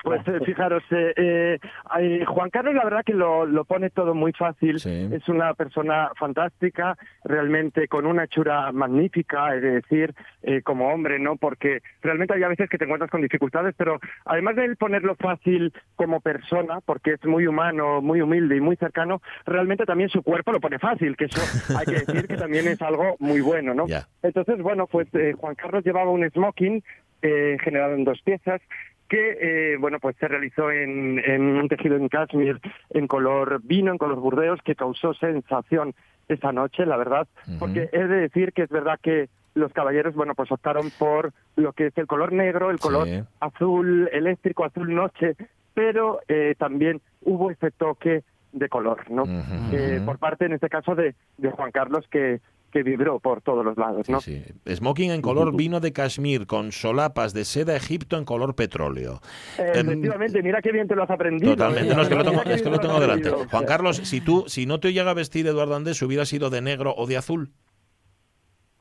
Pues 0.02 0.20
eh, 0.28 0.38
fijaros, 0.44 0.82
eh, 0.90 1.14
eh, 1.16 1.58
eh, 1.98 2.24
Juan 2.26 2.50
Carlos 2.50 2.74
la 2.74 2.84
verdad 2.84 3.02
que 3.04 3.14
lo, 3.14 3.46
lo 3.46 3.64
pone 3.64 3.90
todo 3.90 4.14
muy 4.14 4.32
fácil. 4.32 4.78
Sí. 4.78 5.08
Es 5.10 5.28
una 5.28 5.54
persona 5.54 6.10
fantástica, 6.18 6.96
realmente 7.24 7.88
con 7.88 8.06
una 8.06 8.24
hechura 8.24 8.70
magnífica, 8.72 9.54
es 9.56 9.62
decir, 9.62 10.14
eh, 10.42 10.60
como 10.62 10.92
hombre, 10.92 11.18
¿no? 11.18 11.36
Porque 11.36 11.80
realmente 12.02 12.34
hay 12.34 12.42
a 12.42 12.48
veces 12.48 12.68
que 12.68 12.76
te 12.76 12.84
encuentras 12.84 13.10
con 13.10 13.22
dificultades, 13.22 13.74
pero 13.78 13.98
además 14.26 14.56
de 14.56 14.66
él 14.66 14.76
ponerlo 14.76 15.14
fácil 15.16 15.72
como 15.96 16.20
persona, 16.20 16.80
porque 16.84 17.14
es 17.14 17.24
muy 17.24 17.46
humano, 17.46 18.02
muy 18.02 18.20
humilde 18.20 18.56
y 18.56 18.60
muy 18.60 18.76
cercano, 18.76 19.22
realmente 19.46 19.63
también 19.86 20.08
su 20.10 20.22
cuerpo 20.22 20.52
lo 20.52 20.60
pone 20.60 20.78
fácil, 20.78 21.16
que 21.16 21.24
eso 21.26 21.40
hay 21.78 21.86
que 21.86 22.04
decir 22.04 22.28
que 22.28 22.36
también 22.36 22.68
es 22.68 22.80
algo 22.82 23.16
muy 23.18 23.40
bueno, 23.40 23.74
¿no? 23.74 23.86
Ya. 23.86 24.06
Entonces, 24.22 24.58
bueno, 24.58 24.86
pues 24.86 25.08
eh, 25.14 25.34
Juan 25.38 25.54
Carlos 25.54 25.84
llevaba 25.84 26.10
un 26.10 26.28
smoking 26.30 26.82
eh, 27.22 27.56
generado 27.62 27.94
en 27.94 28.04
dos 28.04 28.20
piezas 28.22 28.60
que, 29.08 29.36
eh, 29.40 29.76
bueno, 29.78 29.98
pues 30.00 30.16
se 30.16 30.28
realizó 30.28 30.70
en, 30.70 31.18
en 31.18 31.42
un 31.42 31.68
tejido 31.68 31.96
en 31.96 32.08
cashmere 32.08 32.58
en 32.90 33.06
color 33.06 33.60
vino, 33.62 33.92
en 33.92 33.98
color 33.98 34.18
burdeos, 34.18 34.60
que 34.64 34.74
causó 34.74 35.12
sensación 35.14 35.94
esa 36.28 36.52
noche, 36.52 36.86
la 36.86 36.96
verdad, 36.96 37.28
Ujú. 37.46 37.58
porque 37.58 37.88
he 37.92 38.04
de 38.06 38.16
decir 38.16 38.52
que 38.52 38.62
es 38.62 38.70
verdad 38.70 38.98
que 39.02 39.28
los 39.54 39.72
caballeros, 39.72 40.14
bueno, 40.14 40.34
pues 40.34 40.50
optaron 40.50 40.90
por 40.98 41.32
lo 41.56 41.72
que 41.74 41.86
es 41.88 41.98
el 41.98 42.06
color 42.06 42.32
negro, 42.32 42.70
el 42.70 42.78
color 42.80 43.06
Sí. 43.06 43.22
azul 43.40 44.08
eléctrico, 44.12 44.64
azul 44.64 44.92
noche, 44.94 45.36
pero 45.74 46.20
eh, 46.28 46.54
también 46.58 47.00
hubo 47.22 47.50
ese 47.50 47.70
toque 47.70 48.22
de 48.54 48.68
color, 48.68 49.10
¿no? 49.10 49.24
Eh, 49.72 50.00
por 50.04 50.18
parte, 50.18 50.46
en 50.46 50.52
este 50.52 50.68
caso, 50.68 50.94
de, 50.94 51.14
de 51.36 51.50
Juan 51.50 51.70
Carlos, 51.72 52.06
que, 52.10 52.40
que 52.72 52.82
vibró 52.82 53.18
por 53.18 53.42
todos 53.42 53.64
los 53.64 53.76
lados, 53.76 54.08
¿no? 54.08 54.20
Sí, 54.20 54.42
sí. 54.64 54.74
Smoking 54.76 55.10
en 55.10 55.20
color 55.20 55.54
vino 55.54 55.80
de 55.80 55.92
Kashmir, 55.92 56.46
con 56.46 56.72
solapas 56.72 57.34
de 57.34 57.44
seda 57.44 57.76
Egipto 57.76 58.16
en 58.16 58.24
color 58.24 58.54
petróleo. 58.54 59.20
Eh, 59.58 59.72
Efectivamente, 59.74 60.42
mira 60.42 60.62
qué 60.62 60.72
bien 60.72 60.88
te 60.88 60.94
lo 60.94 61.02
has 61.02 61.10
aprendido. 61.10 61.52
Totalmente, 61.52 61.92
¿eh? 61.92 61.96
no, 61.96 62.02
es 62.02 62.08
que 62.08 62.14
lo 62.14 62.24
tengo, 62.24 62.42
es 62.42 62.62
que 62.62 62.70
lo 62.70 62.78
tengo 62.78 63.00
delante. 63.00 63.30
Juan 63.30 63.64
Carlos, 63.66 63.96
si 63.98 64.20
tú, 64.20 64.44
si 64.46 64.66
no 64.66 64.80
te 64.80 64.92
llega 64.92 65.10
a 65.10 65.14
vestir 65.14 65.46
Eduardo 65.46 65.74
Andés, 65.74 66.00
hubiera 66.02 66.24
sido 66.24 66.48
de 66.48 66.62
negro 66.62 66.94
o 66.96 67.06
de 67.06 67.16
azul. 67.16 67.50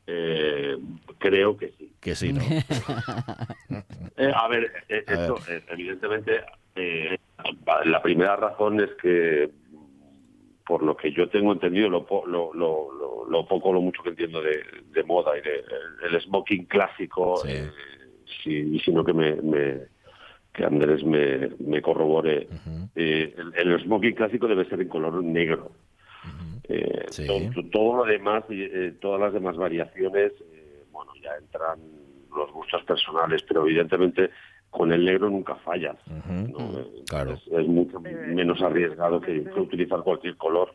Eh, 0.05 0.77
creo 1.17 1.57
que 1.57 1.73
sí. 1.77 1.93
Que 1.99 2.15
sí, 2.15 2.33
¿no? 2.33 2.41
Eh, 4.15 4.31
a 4.31 4.47
ver, 4.47 4.71
eh, 4.89 5.03
A 5.07 5.13
esto, 5.13 5.37
eh, 5.49 5.63
evidentemente, 5.69 6.41
eh, 6.75 7.17
la 7.85 8.01
primera 8.01 8.35
razón 8.35 8.79
es 8.79 8.89
que, 9.01 9.49
por 10.65 10.81
lo 10.83 10.95
que 10.95 11.11
yo 11.11 11.29
tengo 11.29 11.51
entendido, 11.53 11.89
lo, 11.89 12.05
po- 12.05 12.25
lo, 12.25 12.53
lo, 12.53 13.25
lo, 13.29 13.45
poco 13.47 13.69
o 13.69 13.73
lo 13.73 13.81
mucho 13.81 14.01
que 14.03 14.09
entiendo 14.09 14.41
de, 14.41 14.63
de 14.91 15.03
moda 15.03 15.37
y 15.37 15.41
de 15.41 15.55
el, 16.07 16.13
el 16.15 16.21
smoking 16.21 16.65
clásico, 16.65 17.41
Sí. 17.45 17.51
eh, 17.51 17.69
si, 18.43 18.51
y 18.75 18.79
sino 18.79 19.03
que 19.03 19.13
me, 19.13 19.35
me- 19.35 19.81
que 20.53 20.63
Andrés 20.65 21.03
me, 21.03 21.49
me 21.59 21.81
corrobore, 21.81 22.47
eh, 22.95 23.35
el, 23.37 23.53
el 23.71 23.79
smoking 23.81 24.13
clásico 24.13 24.47
debe 24.47 24.65
ser 24.65 24.81
en 24.81 24.87
color 24.87 25.23
negro. 25.23 25.71
Eh, 26.69 27.05
Sí. 27.09 27.25
to- 27.27 27.49
todo, 27.71 27.97
lo 27.97 28.05
demás, 28.05 28.43
eh, 28.49 28.93
todas 29.01 29.19
las 29.19 29.33
demás 29.33 29.57
variaciones, 29.57 30.31
eh, 30.53 30.83
bueno, 30.91 31.11
ya 31.21 31.31
entran 31.37 31.79
los 32.35 32.51
gustos 32.51 32.83
personales, 32.83 33.43
pero 33.43 33.65
evidentemente 33.65 34.29
con 34.73 34.91
el 34.91 35.05
negro 35.05 35.29
nunca 35.29 35.55
fallas. 35.63 35.95
Eh, 36.07 37.03
Claro. 37.07 37.33
Es, 37.33 37.41
es 37.47 37.67
mucho 37.67 37.99
menos 37.99 38.59
arriesgado 38.61 39.21
que, 39.21 39.43
que 39.43 39.59
utilizar 39.59 39.99
cualquier 40.01 40.35
color. 40.35 40.73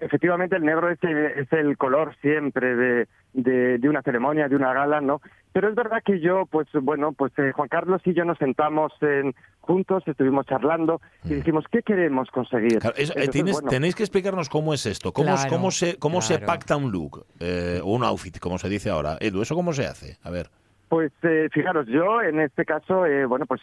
Efectivamente, 0.00 0.56
el 0.56 0.62
negro 0.62 0.88
es, 0.90 0.98
el- 1.02 1.26
es 1.42 1.52
el 1.52 1.76
color 1.76 2.14
siempre 2.20 2.76
de, 2.76 3.08
de, 3.32 3.78
de 3.78 3.88
una 3.88 4.02
ceremonia, 4.02 4.48
de 4.48 4.54
una 4.56 4.72
gala, 4.72 5.00
¿no? 5.00 5.20
Pero 5.52 5.68
es 5.68 5.74
verdad 5.74 6.02
que 6.04 6.20
yo, 6.20 6.46
pues 6.46 6.68
bueno, 6.82 7.12
pues 7.12 7.32
eh, 7.38 7.52
Juan 7.52 7.68
Carlos 7.68 8.02
y 8.04 8.12
yo 8.14 8.24
nos 8.24 8.38
sentamos 8.38 8.92
en, 9.00 9.34
juntos, 9.60 10.02
estuvimos 10.06 10.46
charlando 10.46 11.00
y 11.24 11.34
dijimos, 11.34 11.64
¿qué 11.70 11.82
queremos 11.82 12.28
conseguir? 12.30 12.76
Mm. 12.76 12.80
Claro, 12.80 12.96
eso, 12.96 13.12
eh, 13.12 13.16
Entonces, 13.16 13.30
tienes- 13.32 13.52
bueno, 13.54 13.68
tenéis 13.68 13.94
que 13.96 14.02
explicarnos 14.04 14.48
cómo 14.48 14.74
es 14.74 14.86
esto, 14.86 15.12
cómo, 15.12 15.32
Claro, 15.34 15.48
cómo, 15.50 15.70
se, 15.70 15.98
cómo 15.98 16.20
se 16.22 16.38
pacta 16.38 16.76
un 16.76 16.92
look 16.92 17.26
eh, 17.40 17.80
o 17.82 17.92
un 17.94 18.04
outfit, 18.04 18.38
como 18.38 18.58
se 18.58 18.68
dice 18.68 18.90
ahora. 18.90 19.16
Edu, 19.20 19.42
¿eso 19.42 19.54
cómo 19.56 19.72
se 19.72 19.86
hace? 19.86 20.18
A 20.22 20.30
ver. 20.30 20.48
Pues 20.94 21.10
eh, 21.24 21.48
fijaros, 21.50 21.88
yo 21.88 22.22
en 22.22 22.38
este 22.38 22.64
caso, 22.64 23.04
eh, 23.04 23.26
bueno, 23.26 23.46
pues 23.46 23.62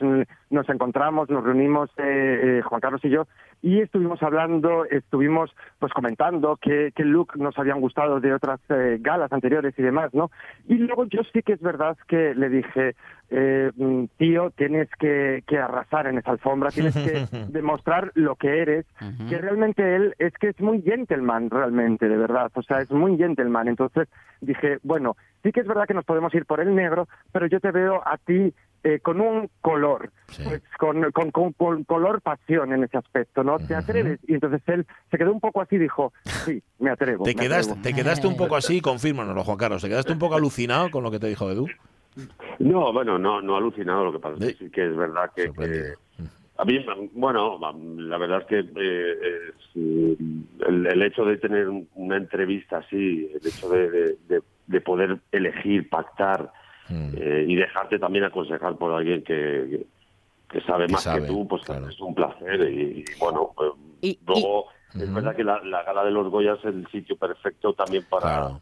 nos 0.49 0.67
encontramos, 0.67 1.29
nos 1.29 1.45
reunimos 1.45 1.89
eh, 1.91 2.57
eh, 2.59 2.61
Juan 2.61 2.81
Carlos 2.81 2.99
y 3.05 3.09
yo 3.09 3.25
y 3.61 3.79
estuvimos 3.79 4.21
hablando, 4.23 4.85
estuvimos 4.85 5.51
pues 5.79 5.93
comentando 5.93 6.57
qué, 6.59 6.91
qué 6.95 7.05
look 7.05 7.37
nos 7.37 7.57
habían 7.57 7.79
gustado 7.79 8.19
de 8.19 8.33
otras 8.33 8.59
eh, 8.69 8.97
galas 8.99 9.31
anteriores 9.31 9.73
y 9.77 9.83
demás, 9.83 10.13
¿no? 10.13 10.31
Y 10.67 10.75
luego 10.75 11.05
yo 11.05 11.21
sí 11.31 11.43
que 11.43 11.53
es 11.53 11.61
verdad 11.61 11.97
que 12.07 12.33
le 12.33 12.49
dije, 12.49 12.95
eh, 13.29 13.71
mm, 13.75 14.05
tío, 14.17 14.49
tienes 14.51 14.89
que, 14.99 15.43
que 15.47 15.57
arrasar 15.57 16.07
en 16.07 16.17
esa 16.17 16.31
alfombra, 16.31 16.69
tienes 16.69 16.95
que 16.95 17.25
demostrar 17.49 18.11
lo 18.15 18.35
que 18.35 18.61
eres, 18.61 18.85
que 19.29 19.37
realmente 19.37 19.95
él 19.95 20.15
es 20.17 20.33
que 20.33 20.49
es 20.49 20.59
muy 20.59 20.81
gentleman, 20.81 21.49
realmente, 21.49 22.09
de 22.09 22.17
verdad, 22.17 22.51
o 22.55 22.63
sea, 22.63 22.81
es 22.81 22.91
muy 22.91 23.17
gentleman. 23.17 23.67
Entonces 23.67 24.09
dije, 24.41 24.79
bueno, 24.83 25.15
sí 25.43 25.51
que 25.51 25.61
es 25.61 25.67
verdad 25.67 25.85
que 25.87 25.93
nos 25.93 26.05
podemos 26.05 26.33
ir 26.33 26.45
por 26.45 26.59
el 26.59 26.75
negro, 26.75 27.07
pero 27.31 27.45
yo 27.45 27.59
te 27.59 27.71
veo 27.71 28.01
a 28.05 28.17
ti 28.17 28.53
eh, 28.83 28.99
con 28.99 29.21
un 29.21 29.49
color, 29.61 30.11
Sí. 30.29 30.43
pues 30.43 30.61
con, 30.79 31.11
con, 31.11 31.31
con- 31.31 31.53
con 31.53 31.83
color 31.83 32.21
pasión 32.21 32.73
en 32.73 32.83
ese 32.83 32.97
aspecto, 32.97 33.43
¿no? 33.43 33.57
¿Te 33.59 33.75
atreves? 33.75 34.19
Y 34.27 34.33
entonces 34.33 34.61
él 34.67 34.85
se 35.11 35.17
quedó 35.17 35.31
un 35.31 35.39
poco 35.39 35.61
así 35.61 35.75
y 35.75 35.79
dijo, 35.79 36.13
sí, 36.45 36.63
me 36.79 36.89
atrevo. 36.89 37.23
Te 37.25 37.35
me 37.35 37.41
quedaste, 37.41 37.73
atrevo". 37.73 37.83
te 37.87 37.93
quedaste 37.93 38.27
un 38.27 38.37
poco 38.37 38.55
así, 38.55 38.81
confírmanoslo, 38.81 39.43
Juan 39.43 39.57
Carlos. 39.57 39.81
¿Te 39.81 39.89
quedaste 39.89 40.13
un 40.13 40.19
poco 40.19 40.35
alucinado 40.35 40.89
con 40.89 41.03
lo 41.03 41.11
que 41.11 41.19
te 41.19 41.27
dijo 41.27 41.49
Edu? 41.51 41.67
No, 42.59 42.91
bueno, 42.91 43.17
no, 43.17 43.41
no 43.41 43.55
alucinado, 43.55 44.05
lo 44.05 44.11
que 44.13 44.19
pasa 44.19 44.35
es 44.39 44.45
Sí. 44.45 44.53
que 44.57 44.65
sí 44.65 44.71
que 44.71 44.85
es 44.87 44.95
verdad 44.95 45.31
que... 45.35 45.51
Que- 45.51 45.93
a 46.57 46.65
mí, 46.65 46.85
bueno, 47.13 47.57
la 47.97 48.17
verdad 48.19 48.41
es 48.41 48.45
que 48.47 48.59
eh, 48.59 49.49
es, 49.49 49.75
el, 49.75 50.85
el 50.87 51.01
hecho 51.01 51.25
de 51.25 51.37
tener 51.37 51.67
una 51.95 52.17
entrevista 52.17 52.77
así, 52.79 53.31
el 53.33 53.47
hecho 53.47 53.69
de, 53.69 53.89
de- 53.89 54.17
de- 54.27 54.41
de 54.67 54.81
poder 54.81 55.19
elegir, 55.31 55.89
pactar 55.89 56.51
Mm. 56.91 57.09
eh, 57.17 57.45
y 57.47 57.55
dejarte 57.55 57.97
también 57.99 58.25
aconsejar 58.25 58.75
por 58.75 58.91
alguien 58.93 59.23
que, 59.23 59.85
que 60.49 60.61
sabe 60.61 60.87
Que 60.87 60.93
más 60.93 61.03
sabe, 61.03 61.21
que 61.21 61.27
tú, 61.27 61.47
pues 61.47 61.63
claro. 61.63 61.87
es 61.89 61.99
un 62.01 62.13
placer. 62.13 62.69
Y, 62.69 62.99
y 62.99 63.05
bueno, 63.19 63.51
pues, 63.55 63.71
Y- 64.01 64.19
luego 64.27 64.65
y- 64.93 65.01
es 65.03 65.13
verdad 65.13 65.35
que 65.35 65.43
la, 65.43 65.61
la 65.63 65.83
gala 65.83 66.03
de 66.03 66.11
los 66.11 66.29
Goyas 66.29 66.59
es 66.59 66.65
el 66.65 66.85
sitio 66.91 67.15
perfecto 67.15 67.73
también 67.73 68.03
para, 68.09 68.21
Claro. 68.27 68.61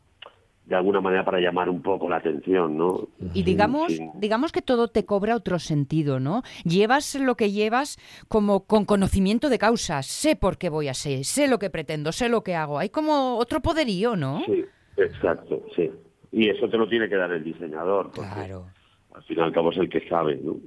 de 0.65 0.75
alguna 0.75 1.01
manera, 1.01 1.25
para 1.25 1.39
llamar 1.39 1.67
un 1.67 1.81
poco 1.81 2.07
la 2.07 2.17
atención, 2.17 2.77
¿no? 2.77 3.07
Y 3.33 3.41
digamos, 3.41 3.91
Sí. 3.91 4.07
digamos 4.13 4.51
que 4.51 4.61
todo 4.61 4.87
te 4.89 5.03
cobra 5.03 5.35
otro 5.35 5.57
sentido, 5.57 6.19
¿no? 6.19 6.43
Llevas 6.63 7.15
lo 7.15 7.33
que 7.35 7.49
llevas 7.51 7.97
como 8.27 8.65
con 8.67 8.85
conocimiento 8.85 9.49
de 9.49 9.57
causa. 9.57 10.03
Sé 10.03 10.35
por 10.35 10.59
qué 10.59 10.69
voy 10.69 10.87
a 10.87 10.93
ser, 10.93 11.25
sé 11.25 11.47
lo 11.47 11.57
que 11.57 11.71
pretendo, 11.71 12.11
sé 12.11 12.29
lo 12.29 12.43
que 12.43 12.53
hago. 12.53 12.77
Hay 12.77 12.89
como 12.89 13.37
otro 13.39 13.61
poderío, 13.61 14.15
¿no? 14.15 14.43
Sí, 14.45 14.63
exacto, 14.97 15.63
sí. 15.75 15.89
Y 16.31 16.49
eso 16.49 16.69
te 16.69 16.77
lo 16.77 16.87
tiene 16.87 17.09
que 17.09 17.15
dar 17.15 17.31
el 17.31 17.43
diseñador, 17.43 18.11
porque 18.13 18.29
Claro. 18.31 18.65
al 19.13 19.23
fin 19.23 19.37
y 19.39 19.41
al 19.41 19.51
cabo 19.53 19.71
es 19.71 19.77
el 19.77 19.89
que 19.89 20.07
sabe, 20.07 20.39
¿no? 20.43 20.57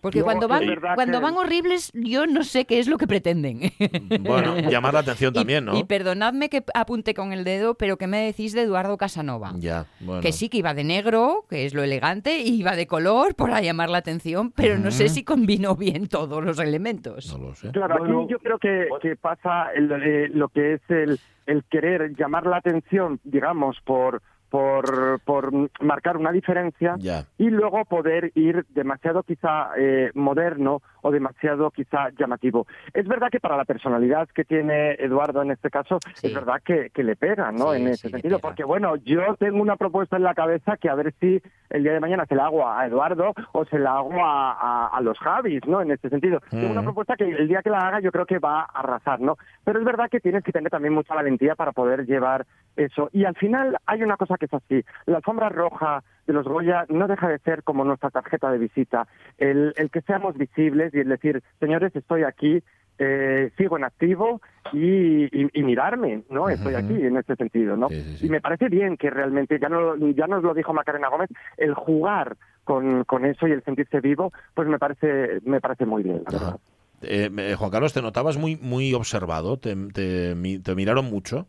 Porque 0.00 0.20
cuando 0.24 0.48
van, 0.48 0.64
cuando 0.96 1.18
que- 1.18 1.22
van 1.22 1.36
horribles, 1.36 1.92
yo 1.94 2.26
no 2.26 2.42
sé 2.42 2.64
qué 2.64 2.80
es 2.80 2.88
lo 2.88 2.98
que 2.98 3.06
pretenden. 3.06 3.60
Bueno, 4.22 4.58
llamar 4.58 4.94
la 4.94 5.00
atención 5.00 5.30
Y- 5.32 5.34
también, 5.38 5.64
¿no? 5.64 5.78
Y, 5.78 5.84
perdonadme 5.84 6.48
que 6.48 6.64
apunte 6.74 7.14
con 7.14 7.32
el 7.32 7.44
dedo, 7.44 7.74
pero 7.74 7.96
¿qué 7.96 8.08
me 8.08 8.18
decís 8.24 8.52
de 8.52 8.62
Eduardo 8.62 8.96
Casanova? 8.96 9.52
Ya, 9.60 9.86
bueno. 10.00 10.20
Que 10.20 10.32
sí, 10.32 10.48
que 10.48 10.58
iba 10.58 10.74
de 10.74 10.82
negro, 10.82 11.44
que 11.48 11.66
es 11.66 11.72
lo 11.74 11.84
elegante, 11.84 12.40
y 12.40 12.58
iba 12.58 12.74
de 12.74 12.88
color 12.88 13.36
para 13.36 13.60
llamar 13.60 13.90
la 13.90 13.98
atención, 13.98 14.50
pero 14.50 14.76
no 14.76 14.90
sé 14.90 15.08
si 15.08 15.22
combinó 15.22 15.76
bien 15.76 16.08
todos 16.08 16.42
los 16.44 16.58
elementos. 16.58 17.32
No 17.38 17.50
lo 17.50 17.54
sé. 17.54 17.70
Claro, 17.70 17.98
Bueno, 17.98 18.22
aquí 18.22 18.32
yo 18.32 18.38
creo 18.40 18.58
que, 18.58 18.88
que 19.00 19.14
pasa 19.14 19.70
el- 19.72 19.92
eh, 19.92 20.28
lo 20.34 20.48
que 20.48 20.74
es 20.74 20.80
el, 20.88 21.20
el 21.46 21.62
querer 21.70 22.16
llamar 22.16 22.46
la 22.46 22.56
atención, 22.56 23.20
digamos, 23.22 23.76
por 23.84 24.20
por, 24.52 25.18
por 25.24 25.50
marcar 25.80 26.18
una 26.18 26.30
diferencia 26.30 26.96
y 27.38 27.48
luego 27.48 27.86
poder 27.86 28.32
ir 28.34 28.66
demasiado 28.68 29.22
quizá 29.22 29.70
eh, 29.78 30.10
moderno 30.14 30.82
o 31.02 31.10
demasiado 31.10 31.70
quizá 31.70 32.08
llamativo. 32.18 32.66
Es 32.94 33.06
verdad 33.06 33.28
que 33.30 33.40
para 33.40 33.56
la 33.56 33.64
personalidad 33.64 34.28
que 34.34 34.44
tiene 34.44 34.92
Eduardo 34.94 35.42
en 35.42 35.50
este 35.50 35.68
caso, 35.70 36.00
Sí. 36.14 36.28
es 36.28 36.34
verdad 36.34 36.62
que, 36.64 36.90
que 36.90 37.02
le 37.04 37.16
pega, 37.16 37.52
¿no? 37.52 37.72
Sí, 37.72 37.80
en 37.82 37.88
ese 37.88 38.08
sentido, 38.10 38.38
porque 38.38 38.64
bueno, 38.64 38.96
yo 38.96 39.34
tengo 39.36 39.60
una 39.60 39.76
propuesta 39.76 40.16
en 40.16 40.22
la 40.22 40.34
cabeza 40.34 40.76
que 40.76 40.88
a 40.88 40.94
ver 40.94 41.12
si 41.20 41.42
el 41.70 41.82
día 41.82 41.92
de 41.92 42.00
mañana 42.00 42.24
se 42.26 42.34
la 42.34 42.46
hago 42.46 42.68
a 42.68 42.86
Eduardo 42.86 43.32
o 43.52 43.64
se 43.66 43.78
la 43.78 43.96
hago 43.96 44.12
a, 44.24 44.52
a- 44.52 44.88
a 44.96 45.00
los 45.00 45.18
Javis, 45.18 45.66
¿no? 45.66 45.80
En 45.82 45.90
este 45.90 46.08
sentido. 46.08 46.40
Tengo 46.50 46.70
una 46.70 46.80
Ujú. 46.80 46.84
propuesta 46.90 47.16
que 47.16 47.24
el 47.28 47.48
día 47.48 47.62
que 47.62 47.70
la 47.70 47.78
haga 47.88 48.00
yo 48.00 48.12
creo 48.12 48.26
que 48.26 48.38
va 48.38 48.60
a 48.60 48.64
arrasar, 48.80 49.20
¿no? 49.20 49.36
Pero 49.64 49.78
es 49.78 49.84
verdad 49.84 50.08
que 50.10 50.20
tienes 50.20 50.44
que 50.44 50.52
tener 50.52 50.70
también 50.70 50.94
mucha 50.94 51.14
valentía 51.14 51.54
para 51.54 51.72
poder 51.72 52.06
llevar 52.06 52.46
eso. 52.76 53.08
Y 53.12 53.24
al 53.24 53.34
final 53.36 53.76
hay 53.86 54.02
una 54.02 54.16
cosa 54.16 54.36
que 54.38 54.46
es 54.46 54.54
así. 54.54 54.82
La 55.06 55.16
alfombra 55.18 55.48
roja 55.48 56.02
de 56.32 56.38
los 56.38 56.46
Goya 56.46 56.86
no 56.88 57.06
deja 57.08 57.28
de 57.28 57.38
ser 57.40 57.62
como 57.62 57.84
nuestra 57.84 58.10
tarjeta 58.10 58.50
de 58.50 58.58
visita. 58.58 59.06
El, 59.38 59.72
el 59.76 59.90
que 59.90 60.00
seamos 60.02 60.36
visibles 60.36 60.92
y 60.94 61.00
el 61.00 61.08
decir, 61.08 61.42
señores, 61.60 61.94
estoy 61.94 62.22
aquí, 62.24 62.62
eh, 62.98 63.50
sigo 63.56 63.76
en 63.76 63.84
activo 63.84 64.40
y, 64.72 65.24
y- 65.24 65.50
y 65.52 65.62
mirarme, 65.62 66.24
¿no? 66.30 66.48
Estoy 66.48 66.74
aquí 66.74 66.94
en 66.94 67.16
este 67.16 67.36
sentido, 67.36 67.76
¿no? 67.76 67.88
Sí, 67.88 68.02
sí, 68.02 68.16
sí. 68.18 68.26
Y 68.26 68.28
me 68.30 68.40
parece 68.40 68.68
bien 68.68 68.96
que 68.96 69.10
realmente, 69.10 69.58
ya, 69.60 69.68
no, 69.68 69.96
ya 70.12 70.26
nos 70.26 70.42
lo 70.42 70.54
dijo 70.54 70.72
Macarena 70.72 71.08
Gómez, 71.08 71.28
el 71.56 71.74
jugar 71.74 72.36
con, 72.64 73.04
con 73.04 73.24
eso 73.24 73.46
y 73.48 73.52
el 73.52 73.62
sentirse 73.64 74.00
vivo, 74.00 74.32
pues 74.54 74.68
me 74.68 74.78
parece, 74.78 75.40
me 75.44 75.60
parece 75.60 75.84
muy 75.86 76.02
bien, 76.02 76.22
la 76.24 76.30
verdad. 76.30 76.48
Ajá. 76.48 76.58
Eh, 77.02 77.54
Juan 77.58 77.70
Carlos, 77.70 77.92
te 77.92 78.02
notabas 78.02 78.36
muy, 78.38 78.56
muy 78.56 78.94
observado, 78.94 79.56
te, 79.58 79.74
te 79.92 80.34
mi- 80.36 80.60
te 80.60 80.74
miraron 80.76 81.06
mucho. 81.06 81.48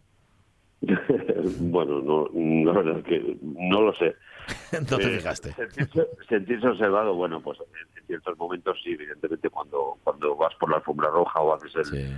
bueno, 0.81 2.01
no, 2.01 2.27
la 2.65 2.71
verdad 2.73 2.97
es 2.99 3.03
que 3.05 3.37
no 3.43 3.81
lo 3.81 3.93
sé. 3.93 4.15
no 4.91 4.97
te 4.97 5.07
Eh, 5.07 5.17
fijaste. 5.17 5.53
Sentirse, 5.53 6.07
sentirse 6.29 6.67
observado, 6.67 7.13
bueno, 7.15 7.41
pues 7.41 7.59
en, 7.59 7.99
en 8.01 8.07
ciertos 8.07 8.37
momentos 8.37 8.77
sí, 8.83 8.91
evidentemente 8.91 9.49
cuando, 9.49 9.97
cuando 10.03 10.35
vas 10.35 10.53
por 10.55 10.69
la 10.69 10.77
alfombra 10.77 11.09
roja 11.09 11.39
o 11.41 11.53
haces 11.53 11.75
el, 11.75 11.85
Sí. 11.85 12.13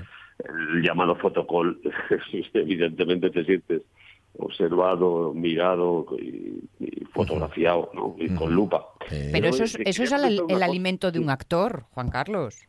el 0.45 0.81
llamado 0.81 1.15
fotocall, 1.15 1.79
evidentemente 2.53 3.29
te 3.29 3.43
sientes 3.45 3.81
observado, 4.37 5.33
mirado 5.33 6.05
y, 6.19 6.59
y 6.79 7.05
fotografiado, 7.13 7.89
¿no? 7.93 8.15
Y 8.19 8.29
con 8.35 8.53
lupa. 8.53 8.85
Eh, 9.09 9.29
Pero 9.31 9.47
eso 9.47 9.63
es, 9.63 9.77
que 9.77 9.83
eso 9.85 10.03
es 10.03 10.11
el, 10.11 10.61
alimento 10.63 11.09
de 11.11 11.19
un 11.19 11.29
actor, 11.29 11.85
Juan 11.91 12.09
Carlos. 12.09 12.67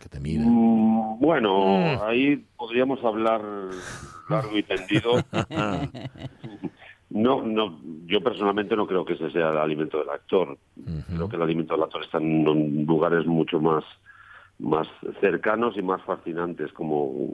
que 0.00 0.08
te 0.08 0.20
miren. 0.20 0.46
Mm, 0.48 1.18
Bueno, 1.18 1.98
Mm. 1.98 2.02
ahí 2.08 2.36
podríamos 2.56 3.02
hablar 3.04 3.42
largo 4.30 4.56
y 4.56 4.62
tendido. 4.62 5.24
No, 7.10 7.42
no, 7.42 7.80
yo 8.06 8.20
personalmente 8.22 8.76
no 8.76 8.86
creo 8.86 9.04
que 9.04 9.14
ese 9.14 9.30
sea 9.30 9.50
el 9.50 9.58
alimento 9.58 9.98
del 9.98 10.10
actor. 10.10 10.58
Creo 11.06 11.28
que 11.28 11.36
el 11.36 11.42
alimento 11.42 11.74
del 11.74 11.84
actor 11.84 12.02
está 12.02 12.18
en 12.18 12.84
lugares 12.86 13.26
mucho 13.26 13.60
más 13.60 13.84
más 14.60 14.88
cercanos 15.20 15.76
y 15.76 15.82
más 15.82 16.02
fascinantes, 16.02 16.72
como 16.72 17.28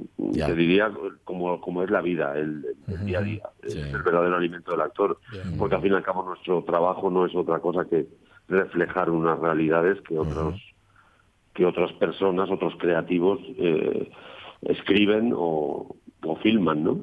te 0.47 0.55
diría, 0.55 0.93
como, 1.25 1.59
como 1.59 1.83
es 1.83 1.89
la 1.91 2.03
vida, 2.03 2.39
el, 2.39 2.63
el 2.87 3.07
día 3.07 3.21
a 3.21 3.23
día, 3.23 3.43
Sí. 3.63 3.79
es 3.79 3.95
el 3.95 4.03
verdadero 4.03 4.37
alimento 4.37 4.73
del 4.73 4.83
actor, 4.83 5.19
porque 5.59 5.75
al 5.75 5.81
fin 5.81 5.93
y 5.93 5.95
al 5.95 6.03
cabo 6.03 6.23
nuestro 6.23 6.63
trabajo 6.65 7.11
no 7.11 7.25
es 7.25 7.35
otra 7.35 7.61
cosa 7.61 7.87
que 7.89 8.07
reflejar 8.47 9.09
unas 9.09 9.39
realidades 9.39 9.99
que 10.03 10.19
otros 10.19 10.61
que 11.55 11.65
otras 11.65 11.93
personas, 11.95 12.51
otros 12.51 12.75
creativos 12.79 13.41
eh, 13.57 14.11
escriben 14.63 15.33
o, 15.35 15.97
o 16.25 16.37
filman, 16.43 16.85
¿no? 16.85 16.99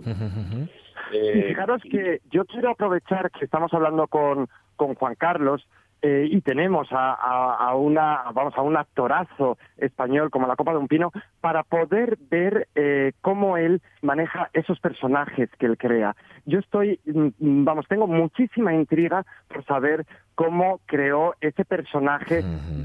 Y 1.12 1.18
Eh, 1.18 1.44
fijaros 1.50 1.82
que 1.84 2.22
yo 2.32 2.46
quiero 2.46 2.72
aprovechar 2.72 3.32
que 3.32 3.46
estamos 3.46 3.74
hablando 3.74 4.08
con, 4.08 4.48
con 4.76 4.96
Juan 4.96 5.16
Carlos 5.16 5.68
eh, 6.02 6.28
y 6.32 6.42
tenemos 6.42 6.92
a, 6.92 7.14
a- 7.14 7.56
a 7.70 7.76
una 7.76 8.24
vamos 8.34 8.54
a 8.58 8.62
un 8.62 8.76
actorazo 8.78 9.58
español 9.78 10.30
como 10.32 10.48
la 10.48 10.56
Copa 10.56 10.72
de 10.72 10.80
un 10.80 10.88
Pino 10.88 11.12
para 11.42 11.64
poder 11.64 12.18
ver 12.30 12.68
eh, 12.76 13.14
cómo 13.22 13.58
él 13.58 13.82
maneja 14.02 14.50
esos 14.54 14.80
personajes 14.80 15.50
que 15.60 15.66
él 15.68 15.78
crea. 15.78 16.16
Yo 16.46 16.60
estoy 16.60 17.00
mm, 17.06 17.64
vamos 17.66 17.88
tengo 17.88 18.08
muchísima 18.08 18.74
intriga 18.74 19.26
por 19.48 19.64
saber 19.66 20.06
cómo 20.36 20.80
creó 20.88 21.36
ese 21.40 21.66
personaje 21.66 22.42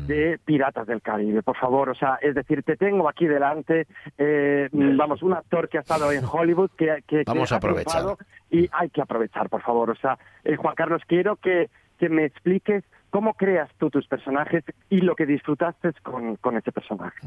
de 0.07 0.39
Piratas 0.45 0.87
del 0.87 1.01
Caribe, 1.01 1.43
por 1.43 1.57
favor. 1.57 1.89
O 1.89 1.95
sea, 1.95 2.19
es 2.21 2.35
decir, 2.35 2.63
te 2.63 2.77
tengo 2.77 3.09
aquí 3.09 3.27
delante, 3.27 3.87
eh, 4.19 4.69
vamos, 4.73 5.23
un 5.23 5.33
actor 5.33 5.69
que 5.71 5.79
ha 5.79 5.81
estado 5.81 6.13
en 6.13 6.23
Hollywood, 6.25 6.71
que, 6.77 7.03
que- 7.07 7.19
que 7.19 7.25
Vamos 7.27 7.51
a 7.53 7.55
ha 7.55 7.59
aprovechar. 7.59 8.03
y 8.51 8.69
hay 8.73 8.91
que 8.91 9.01
aprovechar, 9.01 9.49
por 9.49 9.63
favor. 9.63 9.89
O 9.91 9.95
sea, 9.95 10.19
eh, 10.45 10.57
Juan 10.57 10.75
Carlos, 10.75 11.01
quiero 11.07 11.37
que, 11.37 11.71
que 11.99 12.09
me 12.11 12.25
expliques 12.27 12.85
cómo 13.17 13.33
creas 13.33 13.71
tú 13.79 13.89
tus 13.89 14.07
personajes 14.07 14.63
y 14.91 15.01
lo 15.01 15.17
que 15.17 15.25
disfrutaste 15.25 15.91
con, 16.03 16.37
con 16.37 16.55
ese 16.59 16.71
personaje. 16.71 17.27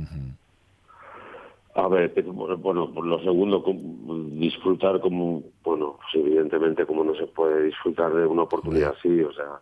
A 1.74 1.88
ver, 1.88 2.14
bueno, 2.24 2.94
por 2.94 3.08
lo 3.08 3.20
segundo, 3.24 3.64
como 3.64 4.14
disfrutar 4.40 5.00
como, 5.00 5.42
bueno, 5.64 5.98
pues 5.98 6.24
evidentemente 6.24 6.86
como 6.86 7.04
no 7.04 7.16
se 7.16 7.26
puede 7.26 7.64
disfrutar 7.64 8.14
de 8.14 8.28
una 8.28 8.44
oportunidad 8.44 8.94
así, 9.00 9.20
o 9.20 9.34
sea, 9.34 9.62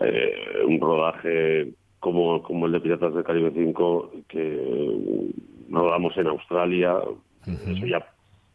eh, 0.00 0.64
un 0.66 0.80
rodaje 0.80 1.74
como, 1.98 2.42
como 2.42 2.64
el 2.64 2.72
de 2.72 2.80
Piratas 2.80 3.12
del 3.12 3.24
Caribe 3.24 3.52
5, 3.54 4.12
que 4.28 5.28
rodamos 5.68 6.16
en 6.16 6.26
Australia, 6.26 6.96
eso 7.44 7.86
ya, 7.86 8.06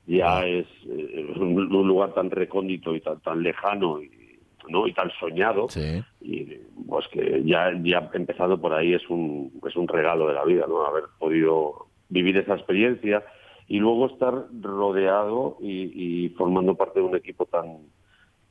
ya 0.08 0.44
es 0.44 0.66
eh, 0.88 1.34
un, 1.36 1.72
un 1.72 1.88
lugar 1.88 2.16
tan 2.16 2.32
recóndito 2.32 2.96
y 2.96 3.02
tan, 3.02 3.20
tan 3.20 3.44
lejano 3.44 4.02
y, 4.02 4.25
¿no? 4.70 4.88
y 4.88 4.94
tan 4.94 5.10
soñado, 5.20 5.68
Sí. 5.70 6.04
y 6.22 6.46
pues 6.88 7.08
que 7.10 7.44
ya, 7.46 7.72
ya 7.84 8.10
empezado 8.14 8.60
por 8.60 8.74
ahí 8.74 8.94
es 8.94 9.10
un, 9.10 9.52
es 9.68 9.76
un 9.76 9.88
regalo 9.88 10.28
de 10.28 10.34
la 10.34 10.44
vida, 10.46 10.66
¿no? 10.68 10.86
Haber 10.86 11.06
podido 11.20 11.88
vivir 12.10 12.38
esa 12.38 12.54
experiencia 12.56 13.24
y 13.68 13.80
luego 13.80 14.06
estar 14.08 14.34
rodeado 14.62 15.58
y, 15.60 16.26
y 16.26 16.30
formando 16.30 16.76
parte 16.76 17.00
de 17.00 17.06
un 17.06 17.16
equipo 17.16 17.46
tan 17.46 17.78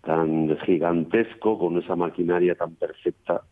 tan 0.02 0.54
gigantesco 0.66 1.58
con 1.58 1.78
esa 1.78 1.96
maquinaria 1.96 2.54
tan 2.56 2.74
perfecta 2.74 3.42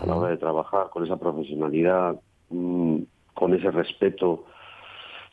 a 0.00 0.06
la 0.06 0.16
hora 0.16 0.30
de 0.30 0.38
trabajar 0.38 0.88
con 0.90 1.04
esa 1.04 1.18
profesionalidad 1.18 2.18
mm, 2.48 2.98
con 3.34 3.52
ese 3.54 3.70
respeto 3.70 4.44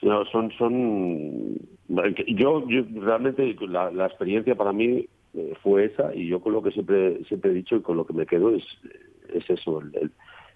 No, 0.01 0.25
son 0.25 0.51
son 0.57 1.55
yo, 2.27 2.67
yo 2.67 2.81
realmente 3.01 3.55
la, 3.61 3.91
la 3.91 4.07
experiencia 4.07 4.55
para 4.55 4.73
mí 4.73 5.05
eh, 5.37 5.53
fue 5.63 5.85
esa 5.85 6.13
y 6.13 6.27
yo 6.27 6.41
con 6.41 6.51
lo 6.53 6.61
que 6.61 6.71
siempre 6.71 7.23
siempre 7.25 7.51
he 7.51 7.53
dicho 7.53 7.75
y 7.77 7.81
con 7.81 7.95
lo 7.95 8.05
que 8.05 8.13
me 8.13 8.25
quedo 8.25 8.49
es 8.55 8.63
es 9.33 9.49
eso 9.49 9.79
el, 9.81 9.95
el- 9.95 10.11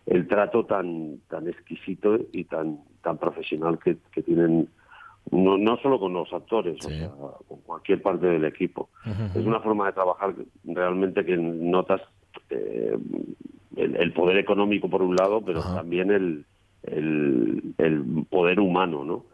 el 0.08 0.28
trato 0.28 0.66
tan 0.66 1.20
tan 1.30 1.48
exquisito 1.48 2.18
y 2.34 2.46
tan 2.46 2.80
tan 3.04 3.18
profesional 3.20 3.78
que, 3.80 3.98
que 4.12 4.24
tienen 4.24 4.68
no, 5.32 5.56
no 5.60 5.78
solo 5.78 6.00
con 6.00 6.14
los 6.14 6.34
actores, 6.34 6.84
o 6.84 6.90
sea, 6.90 7.10
con 7.48 7.60
cualquier 7.62 8.02
parte 8.02 8.26
del 8.26 8.44
equipo. 8.46 8.90
Es 9.40 9.46
una 9.46 9.60
forma 9.60 9.86
de 9.86 9.94
trabajar 9.94 10.34
realmente 10.66 11.24
que 11.24 11.38
notas 11.38 12.02
eh, 12.50 12.98
el, 13.76 13.96
el 13.96 14.14
poder 14.14 14.38
económico 14.38 14.90
por 14.90 15.04
un 15.04 15.16
lado, 15.16 15.42
pero 15.46 15.62
también 15.76 16.10
el, 16.12 16.46
el, 16.84 17.74
el 17.78 18.26
poder 18.30 18.60
humano, 18.60 19.04
¿no? 19.06 19.26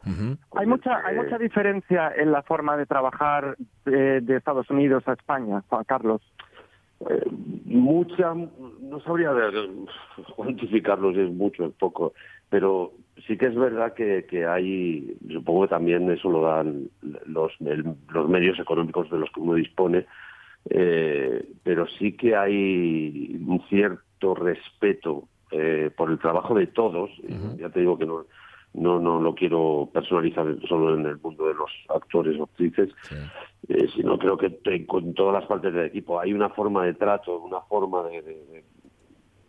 Hay 0.55 0.65
mucha, 0.65 0.97
hay 1.05 1.15
mucha 1.15 1.37
diferencia 1.37 2.11
en 2.15 2.31
la 2.31 2.41
forma 2.43 2.75
de 2.77 2.85
trabajar 2.85 3.55
de, 3.85 4.21
de 4.21 4.35
Estados 4.37 4.69
Unidos 4.69 5.07
a 5.07 5.13
España, 5.13 5.63
Juan 5.69 5.83
Carlos. 5.85 6.21
Eh, 7.09 7.25
mucha, 7.65 8.33
no 8.33 8.99
sabría 9.01 9.31
de- 9.33 9.69
cuantificarlo 10.35 11.13
si 11.13 11.19
es 11.21 11.31
mucho 11.31 11.63
o 11.63 11.67
es 11.67 11.73
poco, 11.73 12.13
pero 12.49 12.91
sí 13.27 13.37
que 13.37 13.45
es 13.47 13.55
verdad 13.55 13.93
que, 13.93 14.25
que 14.29 14.45
hay, 14.45 15.15
supongo 15.31 15.63
que 15.63 15.67
también 15.69 16.09
eso 16.11 16.29
lo 16.29 16.41
dan 16.41 16.89
los, 17.27 17.51
el- 17.61 17.95
los 18.11 18.27
medios 18.29 18.59
económicos 18.59 19.09
de 19.11 19.19
los 19.19 19.29
que 19.31 19.39
uno 19.39 19.53
dispone, 19.53 20.05
eh, 20.69 21.45
pero 21.63 21.87
sí 21.87 22.13
que 22.13 22.35
hay 22.35 23.39
un 23.47 23.61
cierto 23.69 24.35
respeto 24.35 25.27
eh, 25.51 25.91
por 25.95 26.09
el 26.11 26.19
trabajo 26.19 26.55
de 26.55 26.67
todos, 26.67 27.09
ya 27.57 27.69
te 27.69 27.79
digo 27.79 27.97
que 27.97 28.05
no, 28.05 28.25
no, 28.73 28.99
no 28.99 29.21
lo 29.21 29.33
quiero 29.33 29.89
personalizar 29.93 30.45
solo 30.67 30.95
en 30.95 31.05
el 31.05 31.17
mundo 31.19 31.47
de 31.47 31.53
los 31.53 31.71
actores 31.89 32.39
o 32.39 32.43
actrices, 32.43 32.89
eh, 33.69 33.87
sino 33.95 34.17
creo 34.19 34.37
que 34.37 34.49
te- 34.49 34.85
con 34.85 35.13
todas 35.13 35.33
las 35.41 35.45
partes 35.45 35.73
del 35.73 35.85
equipo 35.85 36.19
hay 36.19 36.33
una 36.33 36.49
forma 36.49 36.85
de 36.85 36.93
trato, 36.93 37.39
una 37.39 37.61
forma 37.61 38.03
de, 38.03 38.21
de- 38.21 38.63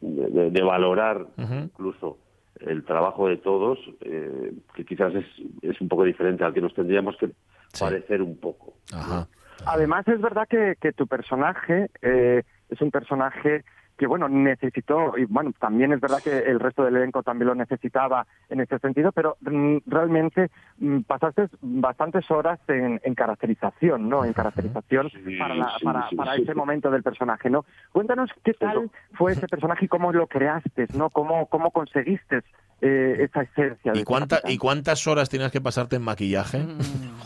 de- 0.01 0.31
de- 0.31 0.51
de 0.51 0.63
valorar 0.63 1.27
incluso 1.37 2.19
el 2.61 2.85
trabajo 2.85 3.29
de 3.29 3.37
todos, 3.37 3.79
eh, 4.01 4.53
que 4.75 4.85
quizás 4.85 5.15
es, 5.15 5.27
es 5.63 5.81
un 5.81 5.89
poco 5.89 6.05
diferente 6.05 6.45
al 6.45 6.53
que 6.55 6.61
nos 6.61 6.75
tendríamos 6.75 7.17
que 7.17 7.29
Sí. 7.73 7.85
parecer 7.85 8.23
un 8.23 8.39
poco. 8.39 8.75
Ajá. 8.95 9.29
Además, 9.67 10.09
es 10.09 10.21
verdad 10.23 10.49
que, 10.49 10.77
que 10.81 10.93
tu 10.93 11.07
personaje 11.07 11.91
eh, 12.01 12.43
es 12.71 12.81
un 12.81 12.91
personaje 12.91 13.63
que 13.99 14.07
bueno, 14.07 14.29
necesitó, 14.29 15.19
y 15.19 15.25
bueno, 15.25 15.53
también 15.59 15.93
es 15.93 16.01
verdad 16.01 16.23
que 16.23 16.31
el 16.31 16.61
resto 16.61 16.85
del 16.85 16.97
elenco 16.97 17.23
también 17.25 17.49
lo 17.49 17.55
necesitaba 17.57 18.27
en 18.49 18.61
ese 18.61 18.79
sentido, 18.79 19.11
pero 19.13 19.37
mm, 19.41 19.79
realmente 19.87 20.51
mm, 20.79 21.01
pasaste 21.01 21.49
bastantes 21.61 22.31
horas 22.31 22.61
en, 22.69 23.01
en 23.03 23.15
caracterización, 23.15 24.09
¿no? 24.09 24.25
En 24.25 24.33
caracterización 24.33 25.11
Sí, 25.11 25.37
para, 25.39 25.55
la- 25.55 25.77
sí, 25.79 25.85
para, 25.85 26.09
sí, 26.09 26.17
para 26.17 26.35
sí. 26.37 26.43
ese 26.43 26.55
momento 26.55 26.91
del 26.91 27.03
personaje, 27.03 27.51
¿no? 27.51 27.65
Cuéntanos 27.93 28.31
qué 28.45 28.55
tal 28.55 28.91
fue 29.15 29.33
ese 29.33 29.49
personaje 29.49 29.85
y 29.87 29.89
cómo 29.89 30.13
lo 30.13 30.27
creaste, 30.29 30.87
¿no? 30.95 31.11
¿Cómo, 31.11 31.47
cómo 31.47 31.71
conseguiste 31.73 32.43
eh, 32.81 33.17
esa 33.29 33.43
esencia? 33.43 33.93
¿Y, 33.97 34.05
cuánta? 34.05 34.41
¿Y 34.47 34.59
cuántas 34.59 35.05
horas 35.09 35.29
tienes 35.29 35.51
que 35.51 35.61
pasarte 35.61 35.97
en 35.97 36.03
maquillaje, 36.03 36.61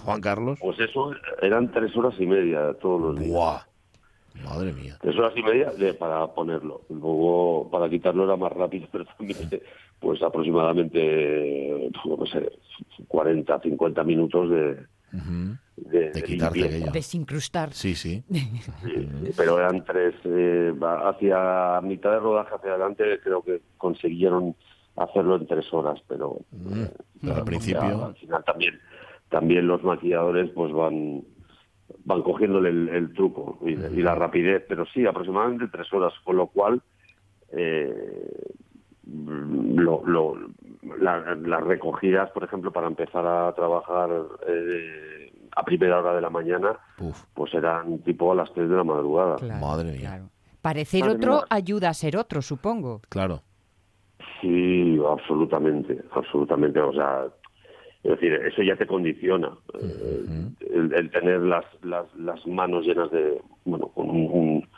Juan 0.05 0.21
Carlos? 0.23 0.59
Pues 0.61 0.81
eso 0.81 1.13
eran 1.43 1.71
tres 1.71 1.95
horas 1.97 2.15
y 2.19 2.27
media 2.27 2.73
todos 2.81 3.01
los 3.03 3.19
días. 3.21 3.31
¡Buah! 3.31 3.61
Madre 4.45 4.73
mía. 4.73 4.97
Tres 5.01 5.17
horas 5.19 5.33
y 5.37 5.43
media 5.43 5.71
de- 5.71 5.95
para 5.95 6.27
ponerlo. 6.29 6.83
Luego, 6.89 7.69
para 7.71 7.89
quitarlo 7.89 8.25
era 8.25 8.37
más 8.37 8.53
rápido, 8.53 8.87
pero 8.93 9.05
también, 9.17 9.39
pues 10.01 10.23
aproximadamente, 10.23 11.91
no 12.05 12.27
sé, 12.27 12.51
40, 13.09 13.61
50 13.61 14.05
minutos 14.05 14.51
de, 14.51 14.73
Ujú. 15.13 15.57
de, 15.77 16.11
De 16.11 16.23
quitarte 16.23 16.59
limpieza. 16.59 16.77
aquello. 16.77 16.93
Desincrustar. 16.93 17.73
Sí, 17.73 17.95
sí. 17.95 18.23
Sí, 18.31 19.33
pero 19.37 19.59
eran 19.59 19.85
tres, 19.85 20.15
eh, 20.25 20.73
hacia 21.05 21.81
mitad 21.83 22.13
de 22.13 22.21
rodaje 22.21 22.55
hacia 22.55 22.71
adelante 22.71 23.21
creo 23.23 23.43
que 23.43 23.61
consiguieron 23.77 24.57
hacerlo 24.97 25.37
en 25.37 25.47
tres 25.47 25.73
horas, 25.73 26.01
pero, 26.09 26.39
Mm, 26.51 26.83
eh, 26.85 26.91
pero 27.21 27.33
al 27.35 27.39
ya, 27.41 27.45
principio- 27.45 28.05
al 28.05 28.15
final 28.17 28.45
también 28.45 28.81
también 29.31 29.67
los 29.67 29.83
maquilladores 29.83 30.51
pues 30.55 30.71
van 30.75 31.25
van 32.05 32.23
cogiéndole 32.23 32.69
el, 32.71 32.89
el 32.89 33.13
truco 33.15 33.59
y, 33.63 33.73
y 33.73 34.03
la 34.03 34.15
rapidez, 34.15 34.65
pero 34.69 34.85
sí, 34.87 35.07
aproximadamente 35.07 35.69
tres 35.69 35.93
horas, 35.93 36.13
con 36.25 36.37
lo 36.37 36.47
cual 36.49 36.83
eh, 37.53 38.53
lo, 39.07 40.03
lo- 40.07 40.37
la- 41.01 41.35
las 41.35 41.63
recogidas, 41.65 42.31
por 42.31 42.45
ejemplo, 42.45 42.73
para 42.73 42.87
empezar 42.87 43.27
a 43.27 43.53
trabajar 43.55 44.11
eh, 44.49 45.33
a 45.55 45.63
primera 45.65 46.01
hora 46.01 46.15
de 46.15 46.21
la 46.21 46.31
mañana, 46.31 46.79
Uf, 46.99 47.25
pues 47.35 47.53
eran 47.55 47.99
tipo 48.01 48.33
a 48.33 48.35
las 48.35 48.53
3 48.53 48.69
de 48.69 48.77
la 48.77 48.85
madrugada. 48.85 49.37
Claro, 49.37 49.61
Madre 49.67 49.91
mía. 49.93 50.01
claro. 50.01 50.25
Parecer 50.61 51.01
Madre 51.01 51.17
otro 51.17 51.33
mía. 51.33 51.45
ayuda 51.51 51.89
a 51.91 51.95
ser 51.95 52.17
otro, 52.17 52.43
supongo. 52.43 53.01
claro. 53.09 53.43
Sí, 54.41 54.99
absolutamente, 55.09 56.01
absolutamente. 56.13 56.81
O 56.81 56.93
sea, 56.93 57.27
es 58.03 58.11
decir, 58.11 58.33
eso 58.35 58.63
ya 58.63 58.77
te 58.77 58.87
condiciona. 58.87 59.57
Eh, 59.75 60.25
el, 60.71 60.93
el 60.95 61.11
tener 61.11 61.41
las, 61.41 61.65
las, 61.83 62.13
las 62.17 62.47
manos 62.47 62.85
llenas 62.87 63.11
de, 63.11 63.41
bueno, 63.65 63.89
con 63.89 64.11
un, 64.11 64.29
un- 64.31 64.69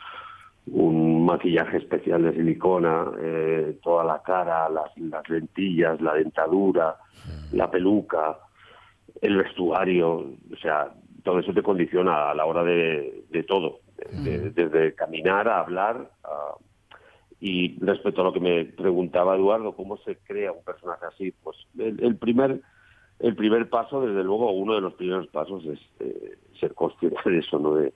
un 0.67 1.25
maquillaje 1.25 1.77
especial 1.77 2.23
de 2.23 2.33
silicona, 2.33 3.05
eh, 3.19 3.77
toda 3.83 4.03
la 4.03 4.21
cara, 4.23 4.67
las, 4.69 4.89
las 4.97 5.27
lentillas, 5.29 6.01
la 6.01 6.15
dentadura, 6.15 6.97
la 7.51 7.69
peluca, 7.69 8.39
el 9.21 9.37
vestuario, 9.37 10.09
o 10.17 10.57
sea, 10.61 10.91
todo 11.23 11.39
eso 11.39 11.53
te 11.53 11.61
condiciona 11.61 12.31
a 12.31 12.33
la 12.33 12.45
hora 12.45 12.63
de, 12.63 13.25
de 13.29 13.43
todo, 13.43 13.81
de- 14.23 14.49
desde 14.51 14.95
caminar 14.95 15.47
a 15.47 15.59
hablar. 15.59 16.09
a- 16.23 16.55
y 17.39 17.77
respecto 17.85 18.21
a 18.21 18.23
lo 18.23 18.33
que 18.33 18.39
me 18.39 18.65
preguntaba 18.65 19.35
Eduardo, 19.35 19.75
¿cómo 19.75 19.97
se 19.97 20.17
crea 20.17 20.51
un 20.51 20.63
personaje 20.63 21.05
así? 21.05 21.31
Pues 21.43 21.57
el, 21.77 22.03
el 22.03 22.15
primer 22.17 22.61
el 23.19 23.35
primer 23.35 23.69
paso, 23.69 24.01
desde 24.01 24.23
luego, 24.23 24.51
uno 24.51 24.75
de 24.75 24.81
los 24.81 24.93
primeros 24.93 25.27
pasos 25.27 25.63
es 25.65 25.79
eh, 25.99 26.37
ser 26.59 26.73
consciente 26.73 27.17
de 27.25 27.39
eso, 27.39 27.59
¿no? 27.59 27.75
De, 27.75 27.93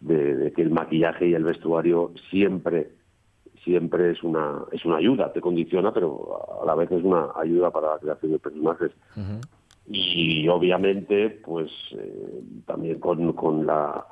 de- 0.00 0.36
de 0.36 0.52
que 0.52 0.62
el 0.62 0.70
maquillaje 0.70 1.28
y 1.28 1.34
el 1.34 1.44
vestuario 1.44 2.12
siempre 2.30 2.90
siempre 3.64 4.10
es 4.12 4.22
una 4.22 4.60
es 4.72 4.84
una 4.84 4.96
ayuda, 4.98 5.32
te 5.32 5.40
condiciona, 5.40 5.92
pero 5.92 6.38
a 6.62 6.66
la 6.66 6.74
vez 6.76 6.90
es 6.92 7.02
una 7.02 7.28
ayuda 7.36 7.70
para 7.70 7.94
la 7.94 7.98
creación 7.98 8.32
de 8.32 8.38
personajes. 8.38 8.92
Y 9.88 10.46
obviamente 10.48 11.30
pues 11.44 11.70
eh, 11.92 12.40
también 12.66 12.98
con, 13.00 13.32
con 13.32 13.66
la 13.66 14.04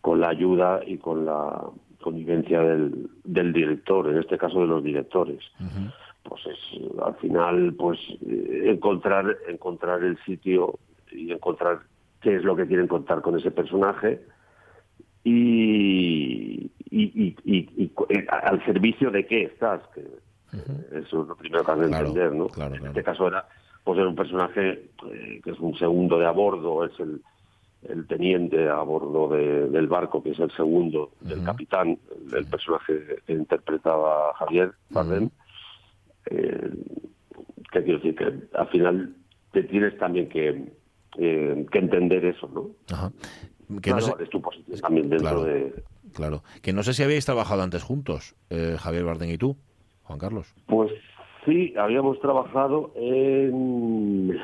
con 0.00 0.20
la 0.20 0.28
ayuda 0.30 0.80
y 0.86 0.98
con 0.98 1.24
la 1.26 1.64
connivencia 2.00 2.60
del, 2.60 3.08
del 3.24 3.52
director 3.52 4.08
en 4.08 4.18
este 4.18 4.38
caso 4.38 4.60
de 4.60 4.66
los 4.68 4.82
directores 4.84 5.40
pues 6.28 6.42
es 6.46 7.00
al 7.02 7.14
final 7.16 7.74
pues 7.74 7.98
eh, 8.26 8.62
encontrar 8.66 9.36
encontrar 9.48 10.02
el 10.02 10.18
sitio 10.24 10.78
y 11.10 11.30
encontrar 11.32 11.80
qué 12.20 12.36
es 12.36 12.44
lo 12.44 12.56
que 12.56 12.66
quieren 12.66 12.88
contar 12.88 13.22
con 13.22 13.38
ese 13.38 13.50
personaje. 13.50 14.20
Y, 15.24 16.70
y, 16.90 17.02
y- 17.24 17.36
y- 17.44 17.68
y 17.84 17.88
cu- 17.88 18.06
eh, 18.08 18.24
al 18.28 18.64
servicio 18.64 19.10
de 19.10 19.26
qué 19.26 19.42
estás 19.42 19.82
que 19.94 20.02
eso 20.92 21.22
es 21.22 21.28
lo 21.28 21.36
primero 21.36 21.64
que 21.64 21.72
has 21.72 21.78
de 21.80 21.86
Claro, 21.88 22.06
entender 22.06 22.32
no 22.32 22.46
claro, 22.48 22.74
en 22.74 22.80
claro. 22.80 22.90
este 22.92 23.02
caso 23.02 23.26
era 23.28 23.46
pues 23.82 23.98
era 23.98 24.08
un 24.08 24.14
personaje 24.14 24.90
eh, 25.10 25.40
que 25.42 25.50
es 25.50 25.58
un 25.60 25.76
segundo 25.76 26.18
de 26.18 26.26
a 26.26 26.30
bordo 26.30 26.84
es 26.84 26.98
el 27.00 27.22
el 27.88 28.06
teniente 28.06 28.68
a 28.68 28.80
bordo 28.82 29.28
de- 29.28 29.68
del 29.68 29.86
barco 29.88 30.22
que 30.22 30.30
es 30.30 30.38
el 30.38 30.50
segundo 30.52 31.10
del 31.20 31.42
capitán 31.42 31.98
el, 32.16 32.34
el 32.34 32.46
personaje 32.46 33.16
que 33.26 33.32
interpretaba 33.32 34.32
Javier 34.34 34.72
Bardem 34.90 35.28
eh, 36.30 36.70
¿qué 37.72 37.82
quiero 37.82 37.98
decir? 37.98 38.14
Que 38.14 38.56
al 38.56 38.68
final 38.68 39.14
te 39.52 39.62
tienes 39.64 39.96
también 39.98 40.28
que, 40.28 40.72
eh, 41.18 41.66
que 41.70 41.78
entender 41.78 42.24
eso, 42.24 42.48
¿no? 42.48 42.70
Ajá. 42.94 43.12
Que 43.82 43.90
Claro, 43.90 44.06
no 44.06 44.16
sé, 44.16 44.22
es 44.22 44.30
tu 44.30 44.40
posición 44.40 44.78
también 44.80 45.08
dentro 45.10 45.28
claro. 45.28 45.44
de... 45.44 45.82
claro. 46.14 46.42
Que 46.62 46.72
no 46.72 46.82
sé 46.84 46.92
si 46.94 47.02
habéis 47.02 47.24
trabajado 47.26 47.62
antes 47.62 47.82
juntos, 47.82 48.36
eh, 48.50 48.76
Javier 48.78 49.04
Bardem 49.04 49.30
y 49.30 49.38
tú, 49.38 49.56
Juan 50.04 50.18
Carlos. 50.20 50.54
Pues 50.66 50.92
sí, 51.44 51.74
habíamos 51.76 52.20
trabajado 52.20 52.92
en... 52.94 54.38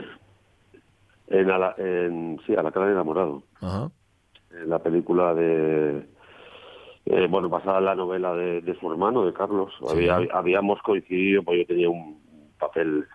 En, 1.29 1.51
Ala- 1.51 1.75
en 1.79 2.41
sí, 2.47 2.55
Alacrán 2.55 2.91
enamorado, 2.91 3.43
Ajá. 3.61 3.91
en 4.51 4.69
la 4.69 4.81
película 4.81 5.35
de... 5.35 6.05
eh, 7.07 7.27
bueno, 7.29 7.49
basada 7.49 7.79
en 7.79 7.85
la 7.87 7.95
novela 7.95 8.35
de, 8.35 8.61
de 8.63 8.79
su 8.79 8.91
hermano, 8.91 9.25
de 9.27 9.33
Carlos. 9.33 9.73
Sí. 9.81 9.85
Había- 10.09 10.29
habíamos 10.33 10.81
coincidido, 10.83 11.43
pues 11.43 11.59
yo 11.61 11.67
tenía 11.67 11.91
un 11.91 12.21
papel 12.59 13.07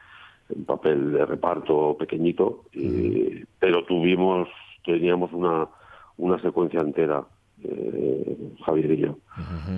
un 0.50 0.64
papel 0.64 1.12
de 1.12 1.26
reparto 1.26 1.98
pequeñito, 2.00 2.64
y- 2.72 3.44
pero 3.60 3.84
tuvimos, 3.84 4.48
teníamos 4.86 5.34
una, 5.34 5.68
una 6.16 6.42
secuencia 6.42 6.80
entera, 6.80 7.26
eh, 7.64 8.38
Javier 8.66 8.92
y 8.92 8.98
yo. 8.98 9.18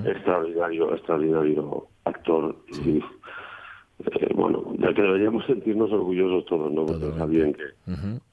Extraordinario, 0.06 0.94
extraordinario 0.94 1.88
actor. 2.04 2.56
Y, 2.86 2.98
eh, 3.00 4.32
bueno, 4.36 4.64
del 4.78 4.94
que 4.94 5.02
deberíamos 5.02 5.44
sentirnos 5.48 5.92
orgullosos 5.92 6.46
todos, 6.46 6.72
¿no? 6.72 6.86
Porque 6.86 7.08
está 7.10 7.26
bien 7.26 7.54
que... 7.54 7.64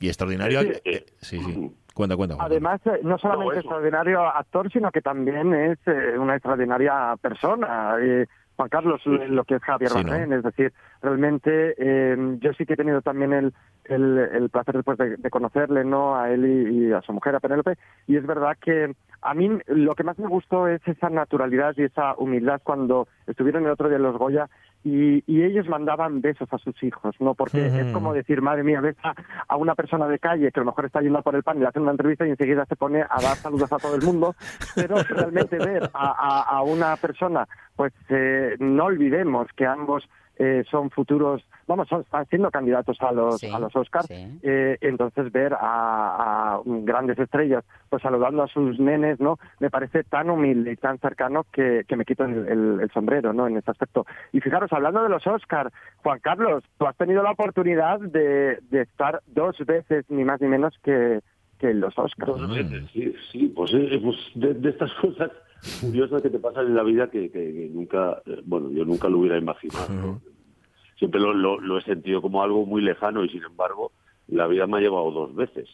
Y 0.00 0.06
extraordinario. 0.08 0.60
Sí, 0.60 0.68
eh, 0.68 0.80
eh, 0.84 1.06
sí, 1.20 1.38
Cuenta, 1.96 2.14
cuenta. 2.14 2.34
Juan 2.36 2.46
Además, 2.46 2.80
eh, 2.84 3.00
no 3.04 3.16
solamente 3.16 3.52
eso. 3.52 3.60
extraordinario 3.60 4.20
actor, 4.20 4.70
sino 4.70 4.90
que 4.90 5.00
también 5.00 5.54
es 5.54 5.78
eh, 5.86 6.18
una 6.18 6.34
extraordinaria 6.34 7.16
persona. 7.22 7.96
Eh, 7.98 8.26
Juan 8.54 8.68
Carlos, 8.68 9.00
lo 9.06 9.44
que 9.44 9.54
es 9.54 9.62
Javier 9.62 9.90
Sí, 9.90 10.04
¿no? 10.04 10.14
Es 10.14 10.42
decir, 10.42 10.72
realmente 11.00 11.74
eh, 11.78 12.36
yo 12.40 12.52
sí 12.52 12.66
que 12.66 12.74
he 12.74 12.76
tenido 12.76 13.00
también 13.00 13.32
el, 13.32 13.54
el, 13.84 14.18
el 14.18 14.50
placer 14.50 14.74
después 14.76 14.98
de, 14.98 15.16
de 15.16 15.30
conocerle, 15.30 15.84
¿no? 15.84 16.16
A 16.16 16.30
él 16.30 16.44
y, 16.44 16.88
y 16.88 16.92
a 16.92 17.00
su 17.00 17.14
mujer, 17.14 17.34
a 17.34 17.40
Penélope, 17.40 17.78
y 18.06 18.16
es 18.16 18.26
verdad 18.26 18.56
que 18.60 18.94
a 19.22 19.34
mí 19.34 19.58
lo 19.66 19.94
que 19.94 20.04
más 20.04 20.18
me 20.18 20.28
gustó 20.28 20.68
es 20.68 20.80
esa 20.86 21.08
naturalidad 21.08 21.74
y 21.78 21.84
esa 21.84 22.14
humildad 22.16 22.60
cuando 22.62 23.08
estuvieron 23.26 23.64
el 23.64 23.70
otro 23.70 23.88
día 23.88 23.96
en 23.96 24.02
los 24.04 24.16
Goya 24.18 24.48
y, 24.88 25.24
y 25.26 25.42
ellos 25.42 25.66
mandaban 25.68 26.20
besos 26.20 26.48
a 26.52 26.58
sus 26.58 26.80
hijos, 26.84 27.16
¿no? 27.18 27.34
Porque 27.34 27.66
es 27.66 27.92
como 27.92 28.12
decir, 28.14 28.40
madre 28.40 28.62
mía, 28.62 28.80
ves 28.80 28.94
a, 29.02 29.14
a 29.48 29.56
una 29.56 29.74
persona 29.74 30.06
de 30.06 30.20
calle 30.20 30.52
que 30.52 30.60
a 30.60 30.62
lo 30.62 30.70
mejor 30.70 30.84
está 30.84 31.00
yendo 31.00 31.18
a 31.18 31.22
por 31.22 31.34
el 31.34 31.42
pan 31.42 31.56
y 31.56 31.60
le 31.60 31.66
hacen 31.66 31.82
una 31.82 31.90
entrevista 31.90 32.24
y 32.24 32.30
enseguida 32.30 32.64
se 32.66 32.76
pone 32.76 33.02
a 33.02 33.20
dar 33.20 33.34
saludos 33.36 33.72
a 33.72 33.78
todo 33.78 33.96
el 33.96 34.02
mundo, 34.02 34.36
pero 34.76 34.94
realmente 35.08 35.58
ver 35.58 35.90
a, 35.92 36.10
a- 36.12 36.42
a 36.58 36.62
una 36.62 36.94
persona, 36.96 37.48
pues 37.74 37.92
eh, 38.10 38.54
no 38.60 38.84
olvidemos 38.84 39.48
que 39.56 39.66
ambos 39.66 40.08
eh, 40.38 40.64
son 40.70 40.90
futuros, 40.90 41.42
vamos, 41.66 41.88
son, 41.88 42.02
están 42.02 42.26
siendo 42.26 42.50
candidatos 42.50 43.00
a 43.00 43.12
los, 43.12 43.38
Sí, 43.40 43.48
a 43.52 43.58
los 43.58 43.74
Oscars, 43.74 44.06
sí. 44.06 44.38
eh, 44.42 44.76
entonces 44.80 45.32
ver 45.32 45.54
a, 45.54 46.56
a 46.56 46.60
grandes 46.64 47.18
estrellas 47.18 47.64
pues 47.88 48.02
saludando 48.02 48.42
a 48.42 48.48
sus 48.48 48.78
nenes, 48.78 49.18
¿no? 49.20 49.38
Me 49.60 49.70
parece 49.70 50.04
tan 50.04 50.28
humilde 50.30 50.72
y 50.72 50.76
tan 50.76 50.98
cercano 50.98 51.44
que, 51.52 51.84
que 51.88 51.96
me 51.96 52.04
quito 52.04 52.24
el, 52.24 52.46
el- 52.48 52.80
el 52.82 52.90
sombrero, 52.90 53.32
¿no? 53.32 53.46
En 53.46 53.56
ese 53.56 53.70
aspecto. 53.70 54.04
Y 54.32 54.40
fijaros, 54.40 54.72
hablando 54.72 55.02
de 55.02 55.08
los 55.08 55.26
Oscars, 55.26 55.72
Juan 56.02 56.18
Carlos, 56.20 56.64
tú 56.78 56.86
has 56.86 56.96
tenido 56.96 57.22
la 57.22 57.30
oportunidad 57.32 57.98
de, 58.00 58.58
de 58.70 58.82
estar 58.82 59.22
dos 59.26 59.56
veces, 59.66 60.04
ni 60.10 60.24
más 60.24 60.40
ni 60.40 60.48
menos 60.48 60.74
que, 60.82 61.20
que 61.58 61.70
en 61.70 61.80
los 61.80 61.98
Oscars. 61.98 62.36
Dos 62.38 62.54
veces, 62.54 62.84
sí, 62.92 63.14
sí, 63.32 63.52
pues, 63.56 63.72
eh, 63.74 64.00
pues 64.02 64.16
de, 64.34 64.54
de 64.54 64.68
estas 64.70 64.92
cosas 64.94 65.30
curiosas 65.80 66.22
que 66.22 66.30
te 66.30 66.38
pasan 66.38 66.66
en 66.66 66.74
la 66.74 66.82
vida 66.82 67.08
que, 67.10 67.30
que- 67.30 67.52
que 67.52 67.68
nunca, 67.72 68.22
eh, 68.26 68.40
bueno, 68.44 68.70
yo 68.70 68.84
nunca 68.84 69.08
lo 69.08 69.18
hubiera 69.18 69.38
imaginado. 69.38 69.88
¿no? 69.88 70.20
Siempre 70.98 71.20
lo, 71.20 71.34
lo- 71.34 71.60
lo 71.60 71.78
he 71.78 71.82
sentido 71.82 72.22
como 72.22 72.42
algo 72.42 72.64
muy 72.66 72.82
lejano 72.82 73.24
y 73.24 73.28
sin 73.28 73.42
embargo 73.42 73.92
la 74.28 74.46
vida 74.46 74.66
me 74.66 74.78
ha 74.78 74.80
llevado 74.80 75.10
dos 75.10 75.34
veces 75.34 75.68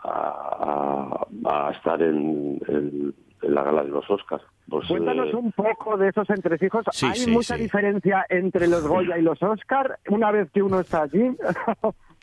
a, 0.00 1.26
a- 1.44 1.66
a 1.66 1.70
estar 1.72 2.00
en, 2.02 2.60
en- 2.68 3.14
en 3.42 3.54
la 3.54 3.62
gala 3.62 3.82
de 3.82 3.90
los 3.90 4.08
Oscars. 4.10 4.42
Pues, 4.68 4.88
Cuéntanos 4.88 5.28
eh, 5.28 5.36
un 5.36 5.52
poco 5.52 5.96
de 5.98 6.08
esos 6.08 6.28
entresijos. 6.30 6.84
Sí, 6.92 7.06
¿Hay 7.06 7.16
sí, 7.18 7.30
mucha 7.30 7.56
sí. 7.56 7.62
diferencia 7.64 8.24
entre 8.30 8.66
los 8.66 8.86
Goya 8.86 9.18
y 9.18 9.22
los 9.22 9.42
Oscar 9.42 9.98
una 10.08 10.30
vez 10.30 10.50
que 10.50 10.62
uno 10.62 10.80
está 10.80 11.02
allí? 11.02 11.36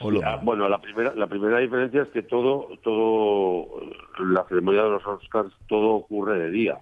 O 0.00 0.10
lo- 0.10 0.20
bueno, 0.42 0.68
la 0.68 0.80
primera, 0.80 1.14
la 1.14 1.26
primera 1.26 1.58
diferencia 1.58 2.02
es 2.02 2.08
que 2.08 2.22
todo, 2.22 2.68
todo, 2.82 3.80
la 4.20 4.44
ceremonia 4.48 4.82
de 4.84 4.90
los 4.90 5.06
Oscars, 5.06 5.52
todo 5.68 5.90
ocurre 5.96 6.38
de 6.38 6.50
día. 6.50 6.78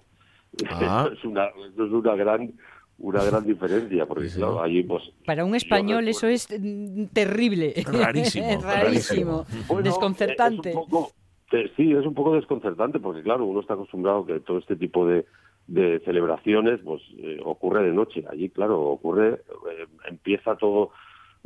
Ah. 0.69 1.09
Es 1.13 1.23
una, 1.23 1.45
es 1.45 1.77
una 1.77 2.15
gran, 2.15 2.51
una 2.99 3.23
gran 3.23 3.45
diferencia, 3.45 4.05
porque 4.07 4.23
Sí, 4.25 4.29
sí. 4.31 4.37
claro, 4.39 4.61
allí 4.61 4.81
pues. 4.83 5.03
Para 5.25 5.45
un 5.45 5.53
español 5.55 6.05
recuerdo- 6.05 6.09
eso 6.09 6.27
es 6.51 6.59
mm, 6.59 7.05
terrible. 7.13 7.73
Rarísimo, 7.91 8.47
Es 8.49 8.63
rarísimo. 8.63 9.45
Bueno, 9.67 9.83
Desconcertante. 9.83 10.69
es 10.71 10.75
un 10.75 10.87
poco- 10.89 11.11
eh, 11.51 11.71
sí, 11.77 11.91
es 11.93 12.05
un 12.05 12.13
poco 12.15 12.33
desconcertante 12.35 12.99
porque, 12.99 13.21
claro, 13.21 13.45
uno 13.45 13.59
está 13.61 13.75
acostumbrado 13.75 14.25
que 14.25 14.39
todo 14.39 14.57
este 14.57 14.75
tipo 14.75 15.05
de, 15.07 15.25
de 15.67 15.99
celebraciones 16.05 16.79
pues 16.83 17.01
eh, 17.19 17.39
ocurre 17.43 17.83
de 17.83 17.91
noche. 17.93 18.23
Allí, 18.29 18.49
claro, 18.49 18.81
ocurre, 18.81 19.33
eh, 19.69 19.85
empieza 20.09 20.55
todo, 20.55 20.91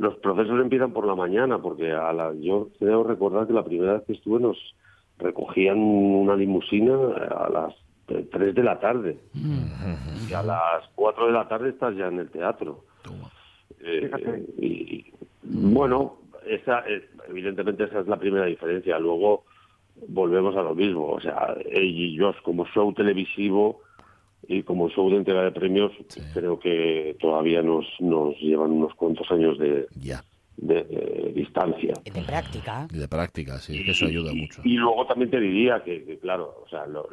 los 0.02 0.16
procesos 0.16 0.60
empiezan 0.60 0.92
por 0.92 1.06
la 1.06 1.14
mañana 1.14 1.58
porque 1.58 1.92
a 1.92 2.12
la, 2.12 2.32
yo 2.34 2.68
creo 2.78 3.04
recordar 3.04 3.46
que 3.46 3.52
la 3.52 3.64
primera 3.64 3.94
vez 3.94 4.02
que 4.04 4.12
estuve 4.14 4.40
nos 4.40 4.56
recogían 5.18 5.78
una 5.78 6.34
limusina 6.34 6.94
a 7.30 7.48
las 7.48 7.74
eh, 8.08 8.26
3 8.32 8.54
de 8.54 8.62
la 8.64 8.80
tarde 8.80 9.18
y 10.28 10.32
a 10.34 10.42
las 10.42 10.88
4 10.96 11.26
de 11.26 11.32
la 11.32 11.46
tarde 11.48 11.68
estás 11.70 11.94
ya 11.96 12.08
en 12.08 12.18
el 12.18 12.30
teatro. 12.30 12.84
Eh, 13.80 14.00
Fíjate. 14.02 14.44
y, 14.58 14.66
y, 14.66 15.12
bueno, 15.44 16.18
esa 16.46 16.80
es- 16.80 17.04
evidentemente 17.28 17.84
esa 17.84 18.00
es 18.00 18.08
la 18.08 18.16
primera 18.18 18.46
diferencia. 18.46 18.98
Luego 18.98 19.44
volvemos 20.08 20.56
a 20.56 20.62
lo 20.62 20.74
mismo. 20.74 21.06
O 21.10 21.20
sea, 21.20 21.54
ella 21.64 21.80
y 21.80 22.16
yo 22.16 22.32
como 22.42 22.66
show 22.66 22.92
televisivo 22.92 23.80
y 24.48 24.62
como 24.62 24.88
show 24.90 25.08
de 25.10 25.16
entrega 25.16 25.42
de 25.44 25.52
premios, 25.52 25.92
creo 26.32 26.58
que 26.58 27.16
todavía 27.20 27.62
nos, 27.62 27.86
nos 28.00 28.36
llevan 28.40 28.72
unos 28.72 28.94
cuantos 28.94 29.30
años 29.30 29.58
de, 29.58 29.86
Ya, 29.96 30.22
de, 30.56 30.86
eh, 30.90 31.32
distancia. 31.34 32.00
De 32.04 32.22
práctica. 32.22 32.88
y 32.92 32.98
de 32.98 33.08
práctica, 33.08 33.58
sí, 33.58 33.84
que 33.84 33.92
eso 33.92 34.06
ayuda 34.06 34.32
mucho. 34.34 34.62
Y 34.64 34.76
luego 34.76 35.06
también 35.06 35.30
te 35.30 35.40
diría 35.40 35.82
que, 35.84 36.04
que, 36.04 36.18
claro, 36.18 36.54
o 36.64 36.68
sea, 36.68 36.86
lo- 36.86 37.08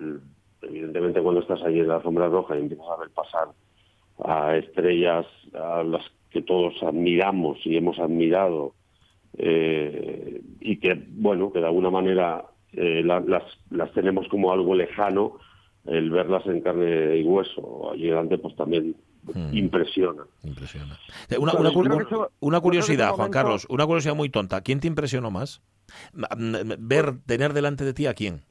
evidentemente 0.61 1.21
cuando 1.21 1.41
estás 1.41 1.61
allí 1.63 1.79
en 1.79 1.87
la 1.87 1.95
alfombra 1.97 2.27
roja 2.27 2.55
y 2.57 2.61
empiezas 2.61 2.87
a 2.89 2.99
ver 2.99 3.09
pasar 3.11 3.47
a 4.25 4.57
estrellas 4.57 5.25
a 5.53 5.83
las 5.83 6.03
que 6.29 6.41
todos 6.41 6.73
admiramos 6.83 7.57
y 7.65 7.77
hemos 7.77 7.97
admirado 7.99 8.75
eh, 9.37 10.41
y 10.59 10.77
que, 10.77 10.95
bueno, 11.11 11.51
que 11.51 11.59
de 11.59 11.65
alguna 11.67 11.89
manera 11.89 12.45
eh, 12.73 13.01
la- 13.03 13.19
las, 13.21 13.43
las 13.69 13.91
tenemos 13.93 14.27
como 14.27 14.51
algo 14.51 14.75
lejano, 14.75 15.37
el 15.89 16.09
verlas 16.09 16.45
en 16.45 16.61
carne 16.61 17.17
y 17.17 17.23
hueso 17.23 17.91
allí 17.91 18.07
delante 18.07 18.37
pues 18.37 18.55
también 18.55 18.95
impresiona. 19.51 20.23
Impresiona. 20.43 20.97
Eh, 21.29 21.37
Una, 21.37 21.53
yo 21.53 22.29
yo 22.41 22.61
curiosidad, 22.61 23.07
ese 23.09 23.15
Juan 23.15 23.31
Carlos, 23.31 23.67
una 23.69 23.85
curiosidad 23.85 24.15
muy 24.15 24.29
tonta. 24.29 24.61
¿Quién 24.61 24.79
te 24.79 24.87
impresionó 24.87 25.29
más? 25.31 25.61
Ver, 26.79 27.19
tener 27.25 27.53
delante 27.53 27.83
de 27.83 27.93
ti 27.93 28.05
a 28.07 28.13
quién. 28.13 28.41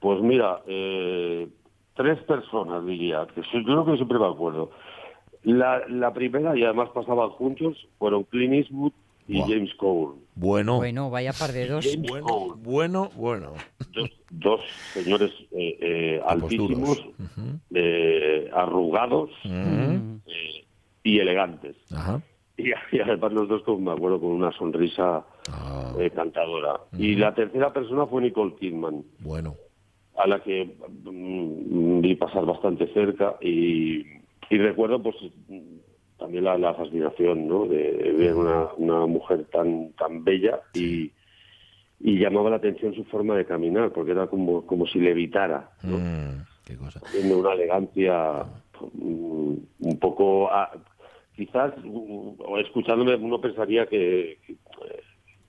Pues 0.00 0.20
mira, 0.20 0.60
eh, 0.66 1.48
tres 1.96 2.18
personas 2.24 2.84
diría, 2.84 3.26
que 3.34 3.42
sí, 3.42 3.64
creo 3.64 3.84
que 3.86 3.96
siempre 3.96 4.18
me 4.18 4.26
acuerdo. 4.26 4.70
La, 5.42 5.82
la 5.88 6.12
primera, 6.12 6.56
y 6.56 6.64
además 6.64 6.90
pasaban 6.94 7.30
juntos, 7.30 7.76
fueron 7.98 8.24
Clint 8.24 8.54
Eastwood 8.54 8.92
y. 9.28 9.40
James 9.40 9.74
Cole. 9.76 10.18
Bueno, 10.34 10.76
Bueno, 10.76 11.10
vaya 11.10 11.32
par 11.32 11.52
de 11.52 11.66
dos. 11.66 11.86
James 11.90 12.10
bueno, 12.10 12.26
Cole. 12.26 12.52
bueno, 12.62 13.10
bueno. 13.16 13.52
Dos, 14.36 14.60
señores 14.92 15.30
eh, 15.52 15.78
eh, 15.80 16.20
altísimos, 16.26 16.98
eh, 17.72 18.50
arrugados 18.52 19.30
Mm. 19.44 20.16
y 21.04 21.18
elegantes. 21.18 21.76
Ajá. 21.92 22.20
Y, 22.56 22.70
y 22.92 23.00
además 23.00 23.32
los 23.32 23.48
dos, 23.48 23.62
con, 23.62 23.84
me 23.84 23.92
acuerdo, 23.92 24.20
con 24.20 24.30
una 24.30 24.50
sonrisa 24.52 25.24
Ah, 25.50 25.92
cantadora. 26.14 26.80
Y 26.98 27.16
la 27.16 27.34
tercera 27.34 27.72
persona 27.72 28.06
fue 28.06 28.22
Nicole 28.22 28.54
Kidman. 28.56 29.04
bueno. 29.20 29.54
a 30.16 30.26
la 30.28 30.40
que 30.42 30.64
mm, 31.04 32.00
vi 32.00 32.14
pasar 32.16 32.46
bastante 32.46 32.86
cerca 32.94 33.36
y, 33.40 33.98
y 34.50 34.58
recuerdo 34.58 35.02
pues 35.02 35.16
también 36.18 36.44
la, 36.44 36.56
la 36.56 36.72
fascinación 36.74 37.46
¿no? 37.48 37.66
de 37.66 38.12
ver 38.16 38.34
una, 38.34 38.68
una 38.78 39.06
mujer 39.06 39.44
tan 39.52 39.92
tan 39.92 40.22
bella 40.24 40.60
y, 40.72 41.10
y 42.00 42.18
llamaba 42.18 42.50
la 42.50 42.56
atención 42.56 42.94
su 42.94 43.04
forma 43.04 43.36
de 43.36 43.46
caminar 43.46 43.90
porque 43.92 44.12
era 44.12 44.26
como 44.26 44.66
como 44.66 44.86
si 44.86 44.98
levitara 44.98 45.70
¿no? 45.82 45.98
Mm, 45.98 46.44
qué 46.64 46.76
cosa. 46.76 47.00
tiene 47.12 47.34
una 47.34 47.52
elegancia 47.52 48.44
mm, 48.92 49.54
un 49.80 49.98
poco 50.00 50.50
ah, 50.50 50.70
quizás 51.36 51.72
mm, 51.82 52.58
escuchándome 52.58 53.14
uno 53.16 53.40
pensaría 53.40 53.86
que, 53.86 54.38
que, 54.46 54.56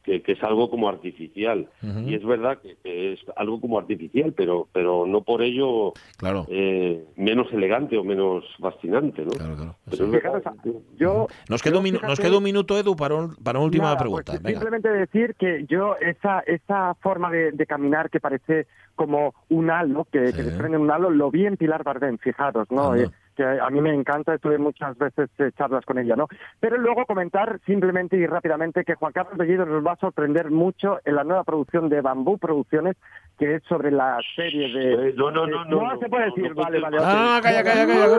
que 0.06 0.32
es 0.34 0.44
algo 0.44 0.70
como 0.70 0.88
artificial 0.88 1.68
y 2.06 2.13
es 2.13 2.24
verdad 2.24 2.60
que, 2.62 2.76
que 2.84 3.13
es 3.13 3.20
algo 3.36 3.60
como 3.60 3.80
artificial 3.80 4.34
pero 4.34 4.68
pero 4.72 5.06
no 5.08 5.22
por 5.22 5.41
ello 5.41 5.94
Claro, 6.18 6.46
eh, 6.50 7.04
menos 7.18 7.52
elegante 7.52 7.98
o 7.98 8.04
menos 8.04 8.44
fascinante 8.60 9.24
¿no? 9.26 9.32
claro, 9.32 9.56
claro. 9.56 9.76
Pero 9.89 10.06
es 10.06 10.12
Fijaros, 10.12 10.44
verdad. 10.44 10.54
yo, 10.98 11.28
Nos 11.50 11.62
queda, 11.62 11.80
un 11.80 11.91
nos 11.91 12.20
queda 12.20 12.38
un 12.38 12.44
minuto, 12.44 12.78
Edu, 12.78 12.96
para, 12.96 13.15
un- 13.15 13.36
para 13.36 13.60
una 13.60 13.65
última 13.65 13.84
Nada, 13.86 13.98
pregunta. 13.98 14.32
pues, 14.34 14.44
Venga. 14.44 14.60
simplemente 14.60 14.89
decir 14.89 15.36
que 15.38 15.65
yo 15.68 15.96
esa 15.98 16.39
esa 16.41 16.94
forma 16.96 17.30
de, 17.32 17.52
de 17.52 17.65
caminar 17.65 18.10
que 18.10 18.20
parece 18.20 18.68
como 18.96 19.34
un 19.50 19.70
halo, 19.72 20.08
que, 20.12 20.28
Sí. 20.28 20.34
que 20.34 20.44
desprende 20.44 20.78
un 20.78 20.89
halo, 20.91 21.10
lo 21.10 21.30
vi 21.32 21.46
en 21.46 21.58
Pilar 21.58 21.84
Bardem, 21.84 22.18
fijaros, 22.18 22.70
¿no? 22.72 22.96
Eh, 22.96 23.10
que 23.36 23.43
a 23.43 23.69
mí 23.69 23.82
me 23.82 23.93
encanta, 23.93 24.38
tuve 24.38 24.58
muchas 24.58 24.98
veces 24.98 25.30
eh, 25.38 25.52
charlas 25.58 25.86
con 25.86 26.00
ella, 26.00 26.15
¿no? 26.15 26.28
Pero 26.60 26.78
luego 26.78 27.06
comentar 27.06 27.60
simplemente 27.65 28.17
y 28.17 28.26
rápidamente 28.26 28.84
que 28.84 28.95
Juan 28.95 29.13
Carlos 29.13 29.38
Bellido 29.38 29.65
nos 29.65 29.86
va 29.86 29.93
a 29.93 29.98
sorprender 29.98 30.50
mucho 30.52 31.00
en 31.06 31.15
la 31.15 31.24
nueva 31.24 31.43
producción 31.43 31.89
de 31.89 32.02
Bambú 32.02 32.38
Producciones, 32.38 32.95
que 33.38 33.56
es 33.56 33.63
sobre 33.67 33.91
la 33.91 34.17
serie 34.36 34.71
de... 34.74 35.10
Eh, 35.10 35.13
no, 35.17 35.30
no, 35.32 35.45
no, 35.45 35.65
no, 35.65 35.82
No, 35.93 36.00
se 36.00 36.08
puede 36.10 36.28
no, 36.28 36.36
decir, 36.36 36.56
no, 36.56 36.63
vale, 36.63 36.78
no, 36.80 36.84
vale. 36.84 36.98
Ah, 37.02 37.39
calla, 37.43 37.63
calla, 37.63 37.86
calla. 37.88 38.17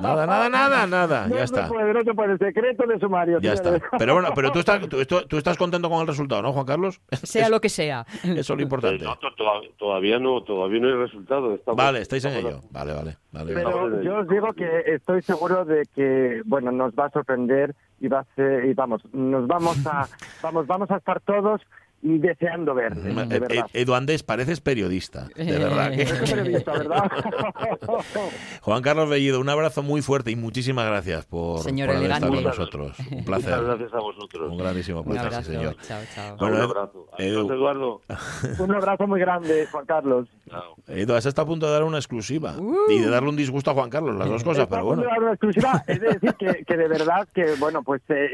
Nada, 0.00 0.26
nada, 0.26 0.26
nada, 0.26 0.48
nada, 0.48 0.86
nada. 0.86 1.28
No 1.28 1.36
Ya 1.36 1.46
se 1.46 1.54
está. 1.54 1.68
puede, 1.68 1.92
no 1.92 2.02
se 2.02 2.14
puede, 2.14 2.38
secreto 2.38 2.86
de 2.86 2.98
sumario. 2.98 3.38
Ya 3.40 3.52
está. 3.52 3.78
Pero 3.98 4.14
bueno, 4.14 4.28
pero 4.34 4.50
tú 4.52 4.58
estás, 4.60 4.80
tú, 4.88 5.36
estás 5.36 5.56
contento 5.56 5.88
con 5.90 6.00
el 6.00 6.06
resultado, 6.06 6.42
¿no, 6.42 6.52
Juan 6.52 6.66
Carlos? 6.66 7.00
Sea 7.12 7.48
lo 7.48 7.60
que 7.60 7.68
sea. 7.68 8.06
Eso 8.22 8.38
es 8.40 8.48
lo 8.50 8.58
Eh, 8.58 8.62
importante. 8.62 9.04
no, 9.04 9.16
to- 9.16 9.34
toda- 9.36 9.60
todavía 9.78 10.18
no 10.18 10.42
todavía 10.42 10.80
no 10.80 10.88
hay 10.88 10.94
resultado 10.94 11.54
estamos- 11.54 11.76
Vale, 11.76 12.00
estáis 12.00 12.24
en 12.24 12.34
ello. 12.34 12.60
Vale, 12.70 12.92
vale. 12.92 13.16
vale, 13.32 13.54
vale. 13.54 13.54
Pero 13.54 14.02
yo 14.02 14.18
os 14.18 14.28
digo 14.28 14.52
que 14.52 14.82
estoy 14.86 15.22
seguro 15.22 15.64
de 15.64 15.86
que, 15.94 16.42
bueno, 16.44 16.70
nos 16.72 16.92
va 16.94 17.06
a 17.06 17.10
sorprender 17.10 17.74
y 18.00 18.08
va 18.08 18.20
a 18.20 18.24
ser, 18.36 18.64
y 18.66 18.74
vamos, 18.74 19.02
nos 19.12 19.46
vamos 19.46 19.84
a, 19.86 20.06
vamos, 20.42 20.66
vamos 20.66 20.90
a 20.90 20.96
estar 20.96 21.20
todos 21.20 21.60
deseando 22.00 22.74
ver, 22.74 22.94
de 22.94 23.10
Eh, 23.10 23.14
eh, 23.30 23.38
verdad. 23.40 23.66
Edu 23.72 23.94
Andés, 23.94 24.22
pareces 24.22 24.60
periodista, 24.60 25.28
de 25.34 25.58
verdad. 25.58 25.90
que- 25.90 26.06
Soy 26.06 26.26
periodista, 26.28 26.72
¿verdad? 26.72 27.10
Juan 28.62 28.82
Carlos 28.82 29.08
Bellido, 29.08 29.40
un 29.40 29.48
abrazo 29.48 29.82
muy 29.82 30.02
fuerte 30.02 30.30
y 30.30 30.36
muchísimas 30.36 30.86
gracias 30.86 31.26
por, 31.26 31.60
Señor 31.60 31.88
por 31.88 31.96
haber 31.96 32.10
estado 32.10 32.32
con 32.34 32.44
nosotros. 32.44 32.98
Un 32.98 33.04
Muchas 33.10 33.24
placer. 33.24 33.64
gracias 33.64 33.94
a 33.94 33.98
vosotros. 34.00 34.50
Un 34.50 34.58
grandísimo 34.58 35.00
Un 35.00 35.04
placer, 35.06 35.26
abrazo. 35.26 35.50
sí, 35.50 35.56
señor. 35.56 35.76
Chao, 35.82 36.02
chao. 36.14 36.36
Bueno, 36.36 36.56
un 36.56 36.62
abrazo. 36.62 37.06
Adiós, 37.18 37.50
Eduardo. 37.50 38.00
Un 38.58 38.74
abrazo 38.74 39.06
muy 39.06 39.20
grande, 39.20 39.66
Juan 39.70 39.86
Carlos. 39.86 40.28
Chao. 40.48 40.74
Edu, 40.88 41.14
has 41.14 41.26
estado 41.26 41.44
a 41.46 41.48
punto 41.48 41.66
de 41.66 41.72
dar 41.72 41.82
una 41.84 41.98
exclusiva 41.98 42.54
y 42.88 42.98
de 43.00 43.08
darle 43.10 43.28
un 43.28 43.36
disgusto 43.36 43.70
a 43.70 43.74
Juan 43.74 43.90
Carlos, 43.90 44.16
las 44.16 44.28
dos 44.28 44.44
cosas, 44.44 44.66
pero 44.68 44.84
bueno. 44.84 45.02
Una 45.18 45.30
exclusiva, 45.32 45.82
es 45.86 46.00
de 46.00 46.08
decir 46.08 46.34
que, 46.34 46.64
que 46.64 46.76
de 46.76 46.88
verdad 46.88 47.28
que, 47.34 47.54
bueno, 47.58 47.82
pues 47.82 48.02
eh, 48.08 48.30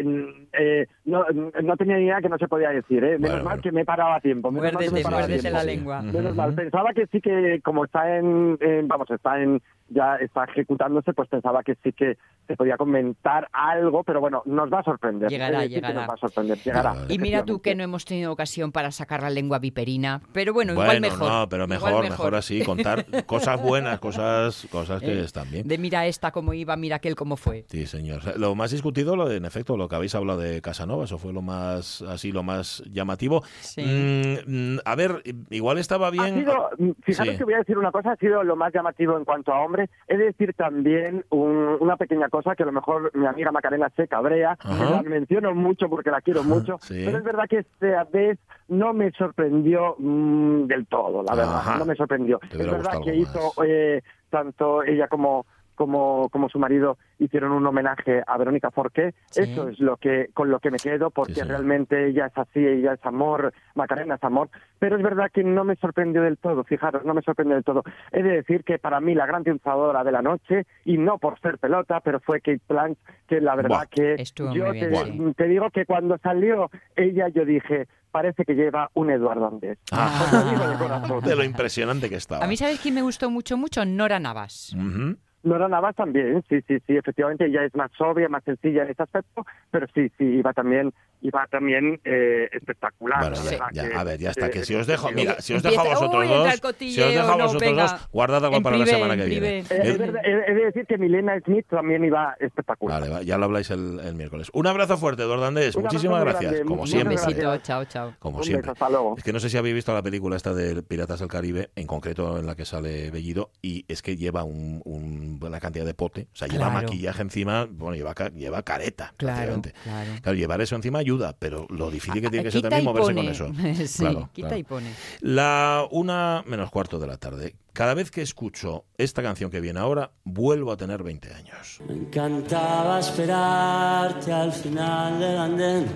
eh, 0.53 0.87
no, 1.05 1.25
no 1.63 1.77
tenía 1.77 1.97
ni 1.97 2.05
idea 2.05 2.21
que 2.21 2.29
no 2.29 2.39
se 2.39 2.47
podía 2.49 2.71
decir, 2.71 3.03
¿eh? 3.05 3.19
Menos 3.19 3.31
Bueno, 3.31 3.45
mal 3.45 3.54
bueno. 3.57 3.63
que 3.63 3.73
me 3.73 3.85
paraba 3.85 4.17
a 4.17 4.21
tiempo. 4.21 4.51
menos 4.51 4.73
mal 4.73 4.83
que 4.85 4.91
me 4.91 4.91
Muérdete, 4.91 5.03
paraba 5.05 5.23
a 5.25 5.27
muérdete 5.27 5.43
tiempo. 5.43 5.59
la 5.59 5.65
lengua. 5.65 6.03
Menos 6.03 6.37
mal. 6.37 6.55
Pensaba 6.55 6.93
que 6.95 7.07
sí 7.09 7.21
que, 7.21 7.61
como 7.63 7.85
está 7.85 8.17
en, 8.19 8.57
en- 8.61 8.89
vamos, 8.89 9.11
está 9.11 9.41
en, 9.43 9.61
ya 9.95 10.17
está 10.17 10.45
ejecutándose, 10.45 11.13
pues 11.13 11.29
pensaba 11.29 11.63
que 11.63 11.77
sí 11.83 11.93
que 11.93 12.19
se 12.47 12.57
podía 12.57 12.77
comentar 12.77 13.49
algo, 13.53 14.03
pero 14.05 14.21
bueno, 14.21 14.43
nos 14.45 14.71
va 14.71 14.81
a 14.81 14.83
sorprender. 14.83 15.31
Llegará, 15.31 15.65
llegará. 15.65 15.95
Nos 15.95 16.09
va 16.11 16.15
a 16.15 16.17
sorprender, 16.19 16.59
llegará. 16.59 16.93
Vale. 16.93 17.15
Y 17.15 17.19
mira 17.19 17.45
tú 17.45 17.61
que 17.63 17.75
no 17.75 17.83
hemos 17.83 18.05
tenido 18.05 18.33
ocasión 18.33 18.71
para 18.73 18.91
sacar 18.91 19.23
la 19.23 19.31
lengua 19.31 19.59
viperina, 19.59 20.21
pero 20.33 20.53
bueno, 20.53 20.73
igual 20.73 21.01
mejor. 21.01 21.31
no, 21.31 21.49
pero 21.49 21.65
igual 21.65 21.79
mejor, 21.81 22.03
mejor 22.11 22.35
así, 22.35 22.63
contar 22.63 23.07
cosas 23.27 23.63
buenas, 23.63 23.99
cosas, 24.01 24.67
cosas 24.71 25.01
que 25.01 25.13
Eh, 25.13 25.25
están 25.25 25.51
bien. 25.51 25.67
De 25.67 25.79
mira 25.79 26.07
esta 26.07 26.33
cómo 26.33 26.53
iba, 26.53 26.77
mira 26.77 26.97
aquel 26.97 27.15
cómo 27.15 27.37
fue. 27.37 27.65
Sí, 27.69 27.87
señor. 27.87 28.21
Lo 28.39 28.55
más 28.55 28.73
discutido, 28.73 29.17
lo 29.17 29.29
de, 29.29 29.37
en 29.39 29.45
efecto, 29.47 29.77
lo 29.77 29.89
que 29.89 29.97
habéis 29.97 30.15
hablado 30.15 30.41
de 30.41 30.61
Casanova, 30.61 31.05
eso 31.05 31.17
fue 31.19 31.33
lo 31.33 31.41
más, 31.41 32.03
así, 32.03 32.33
lo 32.33 32.43
más 32.43 32.83
llamativo. 32.91 33.43
Sí. 33.61 33.83
Mm, 33.83 34.75
mm, 34.75 34.79
a 34.85 34.95
ver, 34.97 35.23
igual 35.51 35.79
estaba 35.79 36.09
Ha 36.09 36.11
bien. 36.11 36.35
sido, 36.41 36.69
mm, 36.79 36.91
fijaros 37.03 37.33
Sí. 37.35 37.39
que 37.39 37.45
voy 37.45 37.55
a 37.55 37.59
decir 37.59 37.79
una 37.79 37.91
cosa, 37.93 38.13
ha 38.13 38.17
sido 38.17 38.43
lo 38.43 38.57
más 38.57 38.73
llamativo 38.75 39.17
en 39.17 39.25
cuanto 39.25 39.53
a 39.53 39.61
hombres 39.65 39.84
He 40.09 40.17
de 40.17 40.25
decir 40.27 40.55
también 40.55 41.25
un- 41.31 41.77
una 41.81 41.97
pequeña 41.97 42.29
cosa 42.29 42.55
que 42.55 42.63
a 42.63 42.67
lo 42.67 42.73
mejor 42.73 43.11
mi 43.15 43.27
amiga 43.27 43.53
Macarena 43.53 43.91
se 43.97 44.09
cabrea, 44.09 44.57
la 44.65 45.03
menciono 45.03 45.55
mucho 45.55 45.89
porque 45.89 46.11
la 46.11 46.21
quiero 46.21 46.43
mucho, 46.45 46.79
sí. 46.81 47.03
pero 47.05 47.19
es 47.19 47.25
verdad 47.25 47.45
que 47.49 47.59
esta 47.59 48.05
vez 48.05 48.39
no 48.69 48.93
me 48.93 49.11
sorprendió 49.13 49.97
mm, 49.99 50.67
del 50.67 50.87
todo, 50.87 51.23
la 51.23 51.35
verdad, 51.35 51.57
Ajá. 51.57 51.77
no 51.79 51.85
me 51.85 51.95
sorprendió. 51.95 52.41
Es 52.51 52.59
verdad 52.59 53.01
que 53.05 53.15
hizo 53.15 53.53
eh, 53.65 54.03
tanto 54.31 54.83
ella 54.83 55.09
como 55.09 55.47
como, 55.75 56.29
como 56.31 56.49
su 56.49 56.59
marido 56.59 56.99
hicieron 57.19 57.53
un 57.53 57.67
homenaje 57.67 58.23
a 58.27 58.37
Verónica 58.39 58.71
Forqué. 58.71 59.15
Sí. 59.31 59.43
Eso 59.43 59.69
es 59.69 59.79
lo 59.81 59.97
que 59.97 60.29
con 60.35 60.51
lo 60.51 60.61
que 60.61 60.71
me 60.71 60.79
quedo, 60.79 61.11
porque 61.11 61.35
Sí, 61.35 61.41
señor. 61.41 61.57
realmente 61.57 62.09
ella 62.09 62.27
es 62.27 62.37
así, 62.39 62.59
ella 62.65 62.95
es 62.95 63.05
amor, 63.07 63.53
Macarena 63.75 64.17
es 64.17 64.25
amor. 64.25 64.51
Pero 64.79 64.97
es 64.97 65.03
verdad 65.03 65.31
que 65.33 65.43
no 65.45 65.65
me 65.65 65.77
sorprendió 65.77 66.23
del 66.23 66.39
todo, 66.39 66.65
fijaros, 66.65 67.05
no 67.05 67.15
me 67.15 67.23
sorprendió 67.23 67.55
del 67.55 67.65
todo. 67.65 67.83
He 68.13 68.23
de 68.23 68.31
decir 68.37 68.65
que 68.65 68.79
para 68.79 69.01
mí 69.01 69.15
la 69.15 69.27
gran 69.27 69.43
triunfadora 69.43 70.05
de 70.05 70.13
la 70.13 70.23
noche, 70.23 70.67
y 70.85 70.99
no 70.99 71.19
por 71.19 71.39
ser 71.41 71.59
pelota, 71.59 72.01
pero 72.01 72.21
fue 72.21 72.41
Kate 72.41 72.61
Blanch, 72.69 72.99
que 73.27 73.41
la 73.41 73.55
verdad 73.57 73.69
Buah. 73.79 73.87
que 73.87 74.15
Estuvo 74.15 74.53
yo 74.55 74.65
muy 74.67 74.73
bien, 74.79 74.91
te, 74.93 75.05
sí. 75.05 75.35
te 75.37 75.45
digo 75.49 75.71
que 75.71 75.87
cuando 75.87 76.19
salió 76.19 76.71
ella, 76.97 77.29
yo 77.29 77.45
dije, 77.45 77.87
parece 78.11 78.45
que 78.45 78.55
lleva 78.55 78.91
un 78.95 79.11
Eduardo 79.11 79.47
Andés. 79.49 79.79
Ah. 79.93 80.23
Os 80.25 80.33
lo 80.33 80.51
digo 80.51 81.21
de. 81.23 81.29
De 81.31 81.37
lo 81.37 81.45
impresionante 81.45 82.09
que 82.09 82.17
estaba. 82.17 82.45
A 82.45 82.49
mí, 82.49 82.57
¿sabes 82.57 82.79
quién 82.81 82.95
me 82.95 83.03
gustó 83.03 83.31
mucho, 83.31 83.57
mucho? 83.57 83.85
Nora 83.85 84.21
Navas. 84.21 84.75
Ujú. 84.75 85.17
Nora 85.45 85.69
Navas 85.69 85.95
también, 85.95 86.43
sí, 86.49 86.61
sí, 86.67 86.79
sí, 86.87 86.97
efectivamente 86.97 87.47
ella 87.47 87.65
es 87.65 87.75
más 87.75 87.91
obvia, 88.01 88.29
más 88.29 88.43
sencilla 88.45 88.83
en 88.83 88.91
ese 88.91 89.03
aspecto, 89.03 89.45
pero 89.71 89.87
sí, 89.95 90.11
sí, 90.19 90.25
iba 90.25 90.53
también, 90.53 90.93
iba 91.25 91.47
también 91.51 91.99
eh, 92.05 92.49
espectacular. 92.53 93.19
Bueno, 93.21 93.37
la 93.37 93.43
ya, 93.45 93.51
verdad 93.51 93.67
ya, 93.73 93.89
que, 93.89 93.95
a 93.97 94.05
ver, 94.05 94.21
ya 94.21 94.31
está. 94.31 94.47
eh, 94.47 94.51
Que 94.51 94.65
si 94.65 94.75
os 94.75 94.87
dejo, 94.87 95.11
mira, 95.11 95.41
si 95.41 95.55
os 95.55 95.63
dejo 95.63 95.81
a 95.81 95.85
vosotros 95.85 96.29
dos, 96.29 96.55
si 96.79 97.01
os 97.01 97.15
dejo 97.15 97.33
a 97.33 97.37
no, 97.37 97.45
vosotros 97.47 97.77
dos, 97.77 98.09
guardad 98.13 98.45
algo 98.45 98.63
para 98.63 98.77
la 98.77 98.87
semana 98.87 99.17
que 99.17 99.23
en 99.25 99.29
viene. 99.31 99.59
Eh, 99.61 99.65
es 99.71 99.99
verdad, 99.99 100.21
he, 100.25 100.53
de 100.55 100.65
decir 100.67 100.85
que 100.87 100.99
Milena 100.99 101.41
Smith 101.41 101.65
también 101.71 102.05
iba 102.05 102.37
espectacular. 102.41 103.01
Vale, 103.01 103.11
va, 103.13 103.23
ya 103.23 103.39
lo 103.39 103.47
habláis 103.47 103.71
el, 103.71 104.01
el 104.01 104.15
miércoles. 104.15 104.51
Un 104.53 104.67
abrazo 104.67 104.99
fuerte, 104.99 105.23
Eduardo 105.23 105.47
Andés. 105.47 105.75
Un 105.75 105.81
abrazo 105.81 105.95
Muchísimas 105.95 106.21
gracias. 106.21 106.53
grande. 106.53 106.69
Como 106.69 106.87
siempre. 106.87 107.17
besito, 107.17 107.57
chao, 107.59 107.85
chao. 107.87 108.15
Como 108.19 108.39
Un 108.39 108.45
siempre. 108.45 108.63
beso, 108.71 108.73
hasta 108.73 108.91
luego. 108.91 109.15
Es 109.17 109.25
que 109.25 109.33
no 109.33 109.41
sé 109.41 109.49
si 109.49 109.57
habéis 109.57 109.75
visto 109.77 109.95
la 109.95 110.03
película 110.03 110.37
esta 110.37 110.53
de 110.53 110.83
Piratas 110.83 111.21
del 111.21 111.29
Caribe, 111.29 111.71
en 111.75 111.87
concreto 111.87 112.39
en 112.39 112.47
la 112.47 112.55
que 112.55 112.67
sale 112.67 113.11
Bellido, 113.11 113.51
y 113.63 113.87
es 113.89 114.03
que 114.03 114.17
lleva 114.17 114.45
un, 114.45 114.83
un- 114.85 115.41
una 115.43 115.59
cantidad 115.61 115.87
de 115.87 115.95
pote, 115.95 116.29
o 116.33 116.37
sea, 116.37 116.49
lleva 116.49 116.67
Claro. 116.71 116.83
maquillaje 116.87 117.23
encima, 117.23 117.67
bueno, 117.71 117.97
lleva, 117.97 118.15
lleva 118.35 118.63
careta, 118.63 119.13
Claro, 119.17 119.35
prácticamente. 119.37 119.73
claro. 119.83 120.11
Claro, 120.23 120.37
llevar 120.39 120.61
eso 120.61 120.77
encima 120.77 120.99
ayuda, 120.99 121.14
pero 121.39 121.67
lo 121.71 121.91
difícil 121.91 122.21
que 122.21 122.29
tiene 122.31 122.45
que 122.45 122.51
ser 122.51 122.61
Quita 122.61 122.71
también 122.71 122.85
moverse 122.85 123.15
pone. 123.15 123.23
con 123.23 123.31
eso. 123.33 123.87
sí, 123.87 123.99
Claro, 124.05 124.29
quita 124.33 124.49
claro. 124.49 124.61
y 124.61 124.63
pone. 124.65 124.91
La 125.21 125.87
una 125.91 126.43
menos 126.47 126.71
cuarto 126.71 126.99
de 126.99 127.07
la 127.07 127.17
tarde. 127.17 127.57
Cada 127.73 127.95
vez 127.95 128.11
que 128.11 128.23
escucho 128.23 128.85
esta 128.99 129.23
canción 129.23 129.51
que 129.51 129.61
viene 129.61 129.81
ahora, 129.81 130.13
vuelvo 130.25 130.71
a 130.73 130.77
tener 130.77 131.03
20 131.03 131.33
años. 131.35 131.81
Me 131.89 131.95
encantaba 131.95 133.01
esperarte 133.01 134.33
al 134.33 134.53
final 134.53 135.19
del 135.19 135.37
andén. 135.39 135.87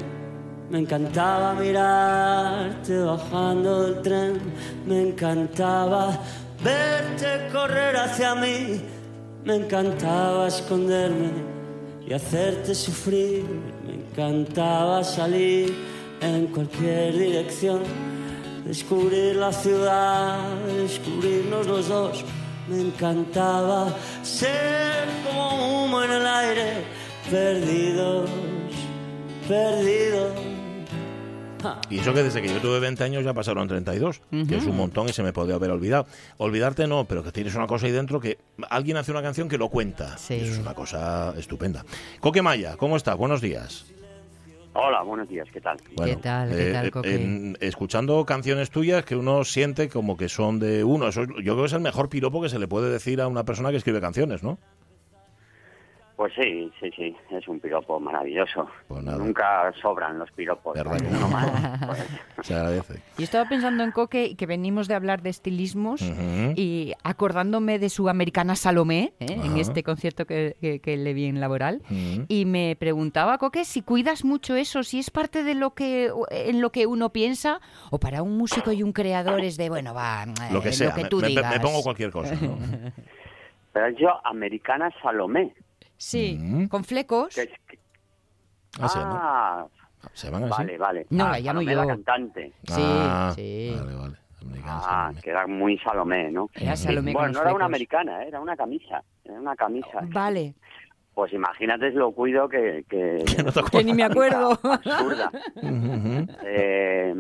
Me 0.71 0.81
encantaba 0.81 1.55
mirarte 1.55 2.99
bajando 2.99 3.85
del 3.85 4.03
tren. 4.03 4.41
Me 4.87 5.09
encantaba 5.09 6.21
verte 6.63 7.49
correr 7.53 7.97
hacia 7.97 8.35
mí. 8.35 8.81
Me 9.45 9.55
encantaba 9.55 10.49
esconderme 10.49 11.31
y 12.07 12.13
hacerte 12.13 12.75
sufrir. 12.75 13.45
Me 14.19 14.25
encantaba 14.25 15.05
salir 15.05 15.73
en 16.21 16.49
cualquier 16.49 17.17
dirección. 17.17 17.83
Descubrir 18.65 19.37
la 19.37 19.53
ciudad, 19.53 20.57
descubrirnos 20.77 21.69
los 21.69 21.87
dos. 21.87 22.25
Me 22.69 22.81
encantaba 22.81 23.95
ser 24.25 25.07
como 25.25 25.85
humo 25.85 26.03
en 26.03 26.11
el 26.11 26.27
aire, 26.27 26.85
perdidos, 27.31 28.29
perdidos. 29.47 30.33
Y 31.89 32.01
eso 32.01 32.13
que 32.13 32.25
desde 32.25 32.43
que 32.43 32.49
yo 32.49 32.61
tuve 32.61 32.81
20 32.81 33.05
años 33.05 33.25
ya 33.25 33.33
pasaron 33.35 33.69
32, 33.69 34.21
que 34.49 34.57
es 34.57 34.65
un 34.65 34.77
montón 34.77 35.09
y 35.09 35.13
se 35.13 35.23
me 35.23 35.33
podía 35.33 35.55
haber 35.55 35.71
olvidado. 35.71 36.09
Olvidarte 36.39 36.89
no, 36.89 37.05
pero 37.05 37.23
que 37.23 37.31
tienes 37.31 37.55
una 37.55 37.69
cosa 37.69 37.87
ahí 37.87 37.93
dentro 37.93 38.19
que 38.19 38.39
alguien 38.69 38.97
hace 38.97 39.13
una 39.13 39.23
canción 39.23 39.49
que 39.49 39.59
lo 39.59 39.69
cuenta. 39.69 40.19
Sí. 40.19 40.35
Y 40.35 40.41
eso 40.41 40.55
es 40.55 40.59
una 40.59 40.75
cosa 40.75 41.35
estupenda. 41.39 41.85
Coque 42.19 42.43
Maya, 42.43 42.77
¿cómo 42.77 42.97
estás? 42.97 43.17
Buenos 43.17 43.41
días. 43.41 43.85
Hola, 44.75 45.03
buenos 45.03 45.29
días, 45.29 45.49
¿qué 45.53 45.61
tal? 45.61 45.77
Bueno, 45.97 46.17
¿Qué 46.17 46.23
tal? 46.23 46.49
¿Qué 46.51 46.69
eh, 46.69 46.73
tal, 46.73 46.87
eh, 46.87 46.91
Coque? 46.91 47.15
en- 47.15 47.57
escuchando 47.61 48.25
canciones 48.25 48.71
tuyas 48.71 49.05
que 49.05 49.17
uno 49.17 49.45
siente 49.45 49.89
como 49.89 50.17
que 50.17 50.29
son 50.29 50.59
de 50.61 50.85
uno. 50.85 51.09
Eso 51.09 51.23
es- 51.23 51.29
yo 51.29 51.35
creo 51.55 51.59
que 51.59 51.65
es 51.67 51.73
el 51.73 51.81
mejor 51.81 52.09
piropo 52.09 52.41
que 52.43 52.49
se 52.49 52.59
le 52.59 52.69
puede 52.69 52.91
decir 52.91 53.21
a 53.21 53.27
una 53.29 53.45
persona 53.45 53.71
que 53.71 53.77
escribe 53.77 54.01
canciones, 54.01 54.43
¿no? 54.43 54.59
Pues 56.19 56.33
sí, 56.35 56.69
sí, 56.81 56.91
sí, 56.97 57.17
es 57.31 57.47
un 57.47 57.61
piropo 57.61 58.01
maravilloso. 58.01 58.69
Pues 58.89 59.05
nada. 59.05 59.19
Nunca 59.19 59.73
sobran 59.81 60.19
los 60.19 60.29
piropos. 60.33 60.75
¿Verdad 60.77 60.97
que 60.99 61.09
no? 61.11 61.29
más, 61.29 61.79
pues, 61.87 62.05
Se 62.45 62.55
agradece. 62.57 62.95
Yo 63.17 63.23
estaba 63.23 63.49
pensando 63.49 63.85
en 63.85 63.93
Coque, 63.93 64.35
que 64.37 64.45
venimos 64.47 64.89
de 64.89 64.97
hablar 64.97 65.23
de 65.23 65.31
estilismos, 65.31 66.03
y 66.57 66.93
acordándome 67.05 67.79
de 67.79 67.89
su 67.89 68.09
americana 68.09 68.57
Salomé, 68.57 69.13
¿eh? 69.21 69.27
en 69.45 69.59
este 69.59 69.85
concierto 69.85 70.27
que, 70.27 70.57
que- 70.61 70.81
que 70.81 70.97
le 70.97 71.15
vi 71.15 71.27
en 71.27 71.39
Laboral, 71.39 71.83
y 72.27 72.47
me 72.47 72.75
preguntaba, 72.75 73.39
Coque, 73.39 73.65
si 73.65 73.83
cuidas 73.83 74.25
mucho 74.25 74.57
eso, 74.57 74.83
si 74.83 74.99
es 74.99 75.11
parte 75.11 75.45
de 75.45 75.55
lo 75.55 75.75
que 75.75 76.11
en 76.33 76.61
lo 76.61 76.71
que 76.73 76.87
uno 76.87 77.11
piensa, 77.11 77.61
o 77.93 78.01
para 78.01 78.23
un 78.25 78.37
músico 78.37 78.73
y 78.73 78.83
un 78.83 78.93
creador 78.93 79.45
es 79.45 79.57
de, 79.57 79.69
bueno, 79.69 79.95
va, 79.95 80.25
eh, 80.25 80.53
Lo 80.53 80.61
que 80.61 80.73
sea, 80.73 80.93
que 80.95 81.05
me- 81.05 81.09
tú 81.11 81.19
me, 81.19 81.23
me- 81.23 81.29
digas. 81.29 81.53
me 81.53 81.61
pongo 81.61 81.81
cualquier 81.85 82.11
cosa. 82.11 82.35
¿no? 82.35 82.59
Pero 83.73 83.89
yo, 83.91 84.09
americana 84.27 84.91
Salomé. 85.01 85.55
Sí, 85.99 86.39
Mm. 86.41 86.69
con 86.69 86.85
flecos. 86.85 87.35
Que 87.35 87.49
que- 87.49 87.79
Ah, 88.81 88.89
se 88.89 88.99
llama- 88.99 89.19
ah, 89.21 89.67
¿Se 90.15 90.27
llaman 90.29 90.45
así? 90.45 90.53
vale, 90.63 90.79
vale. 90.79 91.07
No, 91.11 91.25
Ah, 91.27 91.31
la 91.33 91.41
llamo 91.41 91.61
Salomé, 91.61 91.73
yo. 91.73 91.81
la 91.81 91.87
cantante. 91.89 92.53
Sí, 92.65 92.73
Ah, 92.83 93.33
sí. 93.35 93.75
Vale, 93.79 93.95
vale. 93.97 94.17
Americana 94.41 94.77
Ah, 94.79 94.81
Salomé. 95.03 95.21
que 95.23 95.31
era 95.31 95.47
muy 95.49 95.79
Salomé, 95.79 96.31
¿no? 96.31 96.49
Era 96.55 96.77
Salomé 96.77 97.13
Bueno, 97.13 97.33
no 97.33 97.41
era 97.43 97.53
una 97.55 97.65
americana, 97.65 98.23
¿eh? 98.23 98.29
era 98.29 98.41
una 98.41 98.57
camisa. 98.57 99.03
Era 99.25 99.41
una 99.41 99.57
camisa. 99.57 100.01
Vale, 100.05 100.55
Pues 101.15 101.33
imagínate 101.33 101.91
lo 101.91 102.13
cuido 102.13 102.49
que... 102.49 102.85
que, 102.89 103.25
no 103.45 103.51
te 103.53 103.63
que 103.73 103.83
ni 103.83 103.93
me 103.93 104.05
acuerdo. 104.05 104.51
Absurda. 104.63 105.33
Eh, 106.45 107.15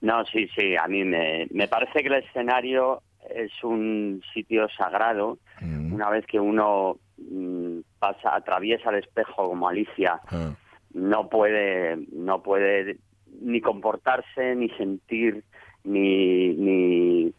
no, 0.00 0.24
sí, 0.26 0.46
sí, 0.56 0.76
a 0.76 0.86
mí 0.86 1.02
me, 1.04 1.48
me 1.50 1.66
parece 1.66 2.02
que 2.02 2.08
el 2.08 2.14
escenario 2.24 3.02
es 3.28 3.50
un 3.64 4.22
sitio 4.32 4.68
sagrado. 4.78 5.38
Mm. 5.60 5.92
Una 5.92 6.10
vez 6.10 6.24
que 6.26 6.38
uno 6.38 6.98
pasa, 7.98 8.34
atraviesa 8.34 8.90
el 8.90 8.96
espejo 8.96 9.48
como 9.48 9.68
Alicia, 9.68 10.20
Ah. 10.28 10.54
no 10.94 11.28
puede, 11.28 11.96
no 12.12 12.42
puede 12.42 12.96
ni 13.40 13.60
comportarse, 13.60 14.54
ni 14.54 14.68
sentir, 14.70 15.44
ni, 15.84 16.48
ni, 16.54 17.32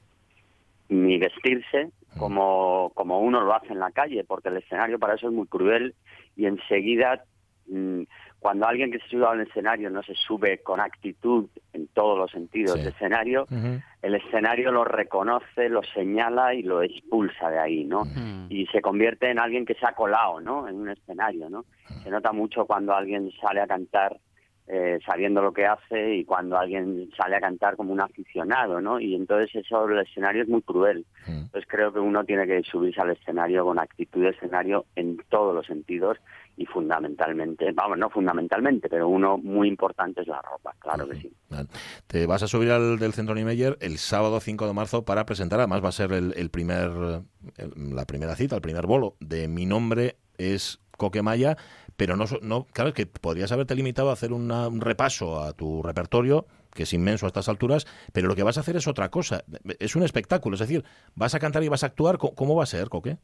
ni 0.90 1.18
vestirse 1.18 1.92
como, 2.18 2.92
como 2.96 3.20
uno 3.20 3.42
lo 3.42 3.54
hace 3.54 3.74
en 3.74 3.80
la 3.80 3.92
calle, 3.92 4.24
porque 4.24 4.50
el 4.50 4.58
escenario 4.58 5.00
para 5.00 5.16
eso 5.16 5.28
es 5.28 5.34
muy 5.34 5.48
cruel 5.48 5.94
y 6.36 6.46
enseguida 6.46 7.24
mm, 7.68 8.02
cuando 8.40 8.68
alguien 8.68 8.92
que 8.92 9.00
se 9.00 9.08
sube 9.10 9.26
al 9.26 9.42
escenario 9.42 9.90
no 9.90 10.04
se 10.04 10.14
sube 10.14 10.60
con 10.60 10.80
actitud 10.80 11.48
en 11.74 11.88
todos 11.88 12.18
los 12.18 12.32
sentidos 12.32 12.74
Sí. 12.76 12.80
del 12.82 12.94
escenario, 12.94 13.48
el 14.02 14.16
escenario 14.16 14.72
lo 14.72 14.84
reconoce, 14.84 15.70
lo 15.70 15.82
señala 15.84 16.54
y 16.54 16.62
lo 16.64 16.82
expulsa 16.84 17.50
de 17.50 17.60
ahí, 17.60 17.84
¿no? 17.84 18.04
Y 18.50 18.66
se 18.68 18.82
convierte 18.82 19.30
en 19.32 19.40
alguien 19.40 19.66
que 19.66 19.74
se 19.74 19.86
ha 19.86 19.94
colado, 19.94 20.40
¿no? 20.40 20.68
En 20.68 20.76
un 20.76 20.90
escenario, 20.90 21.50
¿no? 21.50 21.66
Se 22.04 22.10
nota 22.10 22.32
mucho 22.32 22.66
cuando 22.66 22.94
alguien 22.94 23.32
sale 23.42 23.60
a 23.60 23.68
cantar 23.68 24.18
eh, 24.68 25.00
sabiendo 25.06 25.42
lo 25.42 25.54
que 25.54 25.66
hace 25.66 26.16
y 26.16 26.26
cuando 26.26 26.58
alguien 26.58 27.10
sale 27.18 27.38
a 27.38 27.40
cantar 27.42 27.78
como 27.78 27.94
un 27.94 28.02
aficionado, 28.02 28.82
¿no? 28.82 29.00
Y 29.00 29.16
entonces 29.16 29.56
eso, 29.56 29.88
el 29.88 30.00
escenario 30.00 30.44
es 30.44 30.50
muy 30.50 30.62
cruel. 30.62 31.06
Mm. 31.26 31.32
Entonces 31.46 31.66
creo 31.70 31.94
que 31.94 32.00
uno 32.00 32.26
tiene 32.26 32.46
que 32.46 32.62
subirse 32.64 33.00
al 33.00 33.12
escenario 33.12 33.64
con 33.64 33.80
actitud 33.80 34.22
de 34.24 34.30
escenario 34.30 34.86
en 34.96 35.18
todos 35.30 35.56
los 35.56 35.66
sentidos 35.66 36.18
y 36.58 36.66
fundamentalmente, 36.66 37.72
vamos, 37.72 37.98
no 37.98 38.10
fundamentalmente, 38.10 38.90
pero 38.90 39.08
uno 39.08 39.38
muy 39.38 39.68
importante 39.68 40.22
es 40.22 40.28
la 40.28 40.42
ropa, 40.42 40.74
claro 40.80 41.08
que 41.08 41.16
sí. 41.18 41.32
Vale. 41.50 41.68
Te 42.08 42.26
vas 42.26 42.42
a 42.44 42.48
subir 42.48 42.72
al 42.72 42.98
del 42.98 43.14
Centro 43.14 43.36
Niemeyer 43.36 43.78
el 43.80 43.98
sábado 44.00 44.40
5 44.40 44.66
de 44.68 44.74
marzo 44.74 45.06
para 45.06 45.26
presentar, 45.26 45.60
además 45.60 45.84
va 45.84 45.90
a 45.90 45.92
ser 45.94 46.12
el, 46.14 46.34
el 46.36 46.50
primer, 46.50 46.90
el- 47.58 47.96
la 47.96 48.06
primera 48.06 48.36
cita, 48.36 48.56
el 48.56 48.62
primer 48.62 48.88
bolo 48.88 49.16
de 49.20 49.48
Mi 49.48 49.66
Nombre 49.66 50.16
es 50.40 50.80
Coquemaya, 50.98 51.56
pero 51.96 52.16
no, 52.16 52.26
no 52.42 52.66
claro, 52.66 52.90
es 52.90 52.96
que 52.96 53.06
podrías 53.06 53.52
haberte 53.52 53.76
limitado 53.76 54.10
a 54.10 54.14
hacer 54.14 54.34
una- 54.34 54.68
un 54.68 54.82
repaso 54.82 55.42
a 55.42 55.54
tu 55.54 55.82
repertorio, 55.84 56.46
que 56.74 56.84
es 56.84 56.94
inmenso 56.94 57.26
a 57.26 57.28
estas 57.28 57.50
alturas, 57.50 57.86
pero 58.14 58.28
lo 58.28 58.36
que 58.36 58.44
vas 58.44 58.58
a 58.58 58.62
hacer 58.62 58.76
es 58.76 58.88
otra 58.88 59.10
cosa, 59.10 59.44
es 59.80 59.96
un 59.96 60.04
espectáculo, 60.04 60.56
es 60.56 60.60
decir, 60.60 60.84
vas 61.16 61.34
a 61.34 61.40
cantar 61.40 61.64
y 61.64 61.70
vas 61.70 61.84
a 61.84 61.88
actuar, 61.88 62.18
¿cómo, 62.18 62.36
cómo 62.36 62.56
va 62.56 62.64
a 62.64 62.68
ser, 62.68 62.90
Coque? 62.90 63.18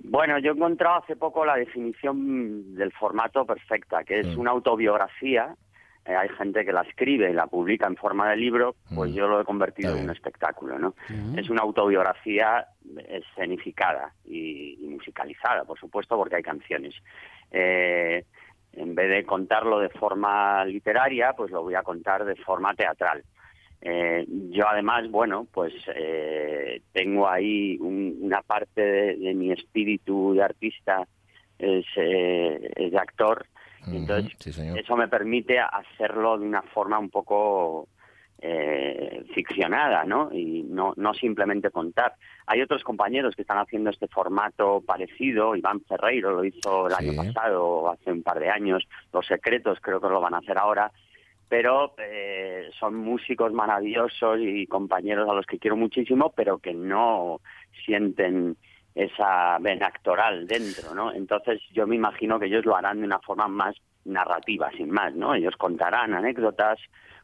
Bueno, 0.00 0.38
yo 0.38 0.50
he 0.52 0.54
encontrado 0.54 1.02
hace 1.02 1.16
poco 1.16 1.44
la 1.46 1.56
definición 1.56 2.74
del 2.74 2.92
formato 2.92 3.46
perfecta, 3.46 4.04
que 4.04 4.20
es 4.20 4.36
Mm. 4.36 4.40
una 4.40 4.50
autobiografía 4.50 5.56
eh, 6.06 6.14
hay 6.14 6.28
gente 6.30 6.64
que 6.64 6.72
la 6.72 6.82
escribe 6.82 7.30
y 7.30 7.34
la 7.34 7.46
publica 7.46 7.86
en 7.86 7.96
forma 7.96 8.30
de 8.30 8.36
libro, 8.36 8.74
pues 8.94 9.10
Mm. 9.10 9.14
yo 9.14 9.26
lo 9.28 9.40
he 9.40 9.44
convertido 9.44 9.90
Está 9.90 10.00
en 10.02 10.04
un 10.10 10.14
espectáculo, 10.14 10.78
¿no? 10.78 10.94
Mm. 11.08 11.38
Es 11.38 11.48
una 11.50 11.62
autobiografía 11.62 12.66
escenificada 13.08 14.12
y, 14.26 14.78
y 14.80 14.86
musicalizada, 14.88 15.64
por 15.64 15.78
supuesto, 15.78 16.16
porque 16.16 16.36
hay 16.36 16.42
canciones. 16.42 16.94
Eh, 17.50 18.24
en 18.74 18.94
vez 18.94 19.08
de 19.08 19.24
contarlo 19.24 19.78
de 19.78 19.88
forma 19.90 20.64
literaria, 20.64 21.32
pues 21.34 21.50
lo 21.52 21.62
voy 21.62 21.74
a 21.74 21.82
contar 21.82 22.24
de 22.24 22.34
forma 22.36 22.74
teatral. 22.74 23.22
Eh, 23.80 24.24
yo 24.50 24.66
además, 24.68 25.08
bueno, 25.10 25.46
pues 25.52 25.72
eh, 25.94 26.80
tengo 26.92 27.28
ahí 27.28 27.76
un- 27.80 28.18
una 28.22 28.42
parte 28.42 28.80
de, 28.80 29.16
de 29.16 29.34
mi 29.34 29.52
espíritu 29.52 30.34
de 30.34 30.42
artista, 30.42 31.06
es, 31.58 31.84
eh, 31.96 32.70
es 32.76 32.90
de 32.92 32.98
actor, 32.98 33.46
entonces 33.92 34.32
sí, 34.38 34.50
eso 34.76 34.96
me 34.96 35.08
permite 35.08 35.58
hacerlo 35.58 36.38
de 36.38 36.46
una 36.46 36.62
forma 36.62 36.98
un 36.98 37.10
poco 37.10 37.88
eh, 38.46 39.24
ficcionada, 39.34 40.04
¿no? 40.04 40.28
Y 40.32 40.64
no, 40.64 40.92
no 40.96 41.14
simplemente 41.14 41.70
contar. 41.70 42.14
Hay 42.46 42.60
otros 42.60 42.82
compañeros 42.82 43.34
que 43.34 43.42
están 43.42 43.58
haciendo 43.58 43.90
este 43.90 44.08
formato 44.08 44.82
parecido. 44.86 45.56
Iván 45.56 45.80
Ferreiro 45.82 46.30
lo 46.32 46.44
hizo 46.44 46.88
el 46.88 46.94
Sí. 46.94 47.08
año 47.08 47.16
pasado, 47.22 47.90
hace 47.90 48.12
un 48.12 48.22
par 48.22 48.38
de 48.40 48.50
años. 48.50 48.86
Los 49.12 49.26
Secretos 49.26 49.78
creo 49.80 50.00
que 50.00 50.08
lo 50.08 50.20
van 50.20 50.34
a 50.34 50.38
hacer 50.38 50.58
ahora. 50.58 50.90
Pero 51.48 51.94
eh, 51.98 52.68
son 52.78 52.96
músicos 52.96 53.52
maravillosos 53.52 54.38
y 54.40 54.66
compañeros 54.66 55.28
a 55.28 55.34
los 55.34 55.46
que 55.46 55.58
quiero 55.58 55.76
muchísimo, 55.76 56.32
pero 56.34 56.58
que 56.58 56.74
no 56.74 57.40
sienten 57.84 58.56
esa 58.94 59.58
vena 59.60 59.86
actoral 59.86 60.46
dentro, 60.46 60.94
¿no? 60.94 61.12
Entonces 61.12 61.60
yo 61.72 61.86
me 61.86 61.96
imagino 61.96 62.38
que 62.38 62.46
ellos 62.46 62.64
lo 62.64 62.76
harán 62.76 63.00
de 63.00 63.06
una 63.06 63.18
forma 63.18 63.48
más 63.48 63.74
narrativa, 64.04 64.70
sin 64.76 64.90
más, 64.90 65.14
¿no? 65.14 65.34
Ellos 65.34 65.56
contarán 65.56 66.14
anécdotas 66.14 66.78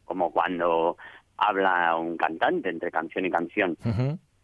como 0.05 0.33
cuando 0.33 0.97
habla 1.37 1.97
un 1.97 2.17
cantante 2.17 2.69
entre 2.71 2.91
canción 2.91 3.25
y 3.25 3.31
canción. 3.31 3.77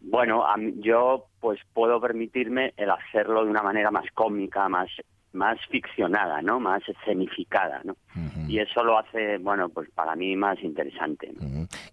Bueno, 0.00 0.46
a 0.46 0.56
mí- 0.56 0.74
yo 0.78 1.26
pues 1.40 1.58
puedo 1.72 2.00
permitirme 2.00 2.72
el 2.76 2.90
hacerlo 2.90 3.44
de 3.44 3.50
una 3.50 3.62
manera 3.62 3.90
más 3.90 4.04
cómica, 4.14 4.68
más 4.68 4.88
más 5.32 5.58
ficcionada, 5.70 6.40
¿no? 6.40 6.58
Más 6.60 6.82
escenificada, 6.88 7.82
¿no? 7.84 7.96
Y 8.48 8.58
eso 8.58 8.82
lo 8.84 8.98
hace, 8.98 9.38
bueno, 9.38 9.68
pues 9.68 9.90
para 9.90 10.14
mí 10.16 10.34
más 10.36 10.58
interesante. 10.62 11.30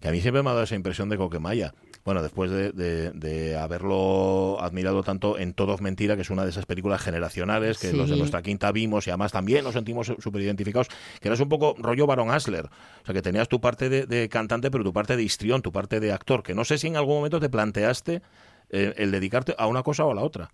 Que 0.00 0.08
a 0.08 0.12
mí 0.12 0.20
siempre 0.20 0.42
me 0.42 0.48
ha 0.48 0.52
dado 0.52 0.64
esa 0.64 0.76
impresión 0.76 1.08
de 1.10 1.16
Coquemaya. 1.18 1.74
Bueno, 2.04 2.22
después 2.22 2.50
de, 2.50 2.70
de- 2.72 3.10
de 3.10 3.56
haberlo 3.56 4.58
admirado 4.60 5.02
tanto 5.02 5.38
en 5.38 5.52
Todos 5.52 5.80
Mentira, 5.80 6.16
que 6.16 6.22
es 6.22 6.30
una 6.30 6.44
de 6.44 6.50
esas 6.50 6.64
películas 6.66 7.02
generacionales 7.02 7.78
que 7.78 7.88
Sí. 7.88 7.96
los 7.96 8.08
de 8.08 8.16
nuestra 8.16 8.40
quinta 8.42 8.72
vimos 8.72 9.06
y 9.06 9.10
además 9.10 9.32
también 9.32 9.64
nos 9.64 9.74
sentimos 9.74 10.06
súper 10.18 10.42
identificados, 10.42 10.88
que 11.20 11.28
eras 11.28 11.40
un 11.40 11.48
poco 11.48 11.74
rollo 11.78 12.06
Baron 12.06 12.30
Asler. 12.30 12.66
O 12.66 13.04
sea, 13.04 13.14
que 13.14 13.22
tenías 13.22 13.48
tu 13.48 13.60
parte 13.60 13.88
de, 13.88 14.06
de 14.06 14.28
cantante, 14.28 14.70
pero 14.70 14.84
tu 14.84 14.92
parte 14.92 15.16
de 15.16 15.22
histrión, 15.22 15.60
tu 15.62 15.72
parte 15.72 15.98
de 16.00 16.12
actor, 16.12 16.42
que 16.42 16.54
no 16.54 16.64
sé 16.64 16.78
si 16.78 16.86
en 16.86 16.96
algún 16.96 17.16
momento 17.16 17.40
te 17.40 17.48
planteaste 17.50 18.22
eh, 18.70 18.94
el 18.96 19.10
dedicarte 19.10 19.54
a 19.58 19.66
una 19.66 19.82
cosa 19.82 20.04
o 20.04 20.12
a 20.12 20.14
la 20.14 20.22
otra. 20.22 20.50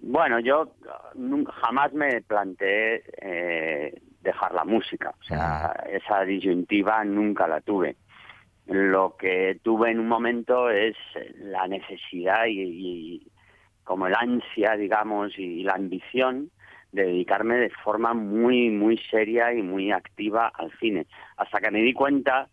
Bueno, 0.00 0.38
yo 0.40 0.62
uh, 1.14 1.44
jamás 1.46 1.92
me 1.92 2.20
planteé 2.22 3.02
eh, 3.20 4.00
dejar 4.20 4.54
la 4.54 4.64
música, 4.64 5.10
o 5.10 5.22
sea, 5.22 5.72
esa 5.90 6.24
disyuntiva 6.24 7.04
nunca 7.04 7.48
la 7.48 7.60
tuve. 7.60 7.96
Lo 8.66 9.16
que 9.16 9.58
tuve 9.62 9.90
en 9.90 9.98
un 9.98 10.08
momento 10.08 10.70
es 10.70 10.96
la 11.38 11.66
necesidad 11.66 12.46
y, 12.46 12.60
y 12.60 13.32
como 13.82 14.06
el 14.06 14.14
ansia, 14.14 14.76
digamos, 14.76 15.38
y 15.38 15.62
la 15.62 15.72
ambición 15.72 16.50
de 16.92 17.04
dedicarme 17.04 17.56
de 17.56 17.70
forma 17.70 18.14
muy, 18.14 18.70
muy 18.70 18.98
seria 19.10 19.52
y 19.52 19.62
muy 19.62 19.92
activa 19.92 20.50
al 20.54 20.70
cine. 20.78 21.06
Hasta 21.36 21.60
que 21.60 21.70
me 21.70 21.80
di 21.80 21.92
cuenta 21.92 22.48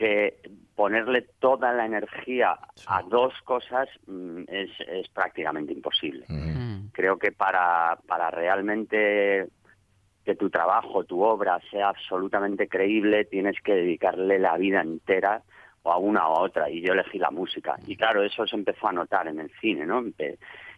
que 0.00 0.40
ponerle 0.74 1.26
toda 1.40 1.74
la 1.74 1.84
energía 1.84 2.58
a 2.86 3.02
dos 3.02 3.34
cosas 3.44 3.86
mm, 4.06 4.44
es, 4.48 4.70
es 4.88 5.08
prácticamente 5.10 5.74
imposible. 5.74 6.24
Mm. 6.26 6.88
creo 6.92 7.18
que 7.18 7.32
para, 7.32 7.98
para 8.08 8.30
realmente 8.30 9.46
que 10.24 10.36
tu 10.36 10.48
trabajo, 10.48 11.04
tu 11.04 11.22
obra 11.22 11.60
sea 11.70 11.90
absolutamente 11.90 12.66
creíble, 12.66 13.26
tienes 13.26 13.60
que 13.62 13.74
dedicarle 13.74 14.38
la 14.38 14.56
vida 14.56 14.80
entera 14.80 15.42
o 15.82 15.92
a 15.92 15.98
una 15.98 16.26
o 16.28 16.36
a 16.36 16.42
otra. 16.44 16.70
Y 16.70 16.80
yo 16.80 16.94
elegí 16.94 17.18
la 17.18 17.30
música. 17.30 17.76
Y 17.86 17.94
claro, 17.96 18.22
eso 18.22 18.46
se 18.46 18.56
empezó 18.56 18.88
a 18.88 18.92
notar 18.92 19.28
en 19.28 19.38
el 19.38 19.50
cine, 19.60 19.84
¿no? 19.84 20.02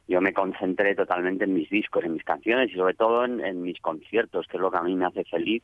Yo 0.09 0.21
me 0.21 0.33
concentré 0.33 0.97
totalmente 0.97 1.45
en 1.45 1.55
mis 1.55 1.71
discos, 1.71 2.03
en 2.03 2.15
mis 2.15 2.25
canciones 2.25 2.73
y 2.73 2.75
sobre 2.75 2.95
todo 2.95 3.25
en, 3.25 3.39
en 3.45 3.63
mis 3.63 3.81
conciertos, 3.81 4.49
que 4.49 4.57
es 4.57 4.61
lo 4.61 4.73
que 4.73 4.79
a 4.79 4.83
mí 4.83 4.97
me 4.97 5.07
hace 5.07 5.23
feliz. 5.23 5.63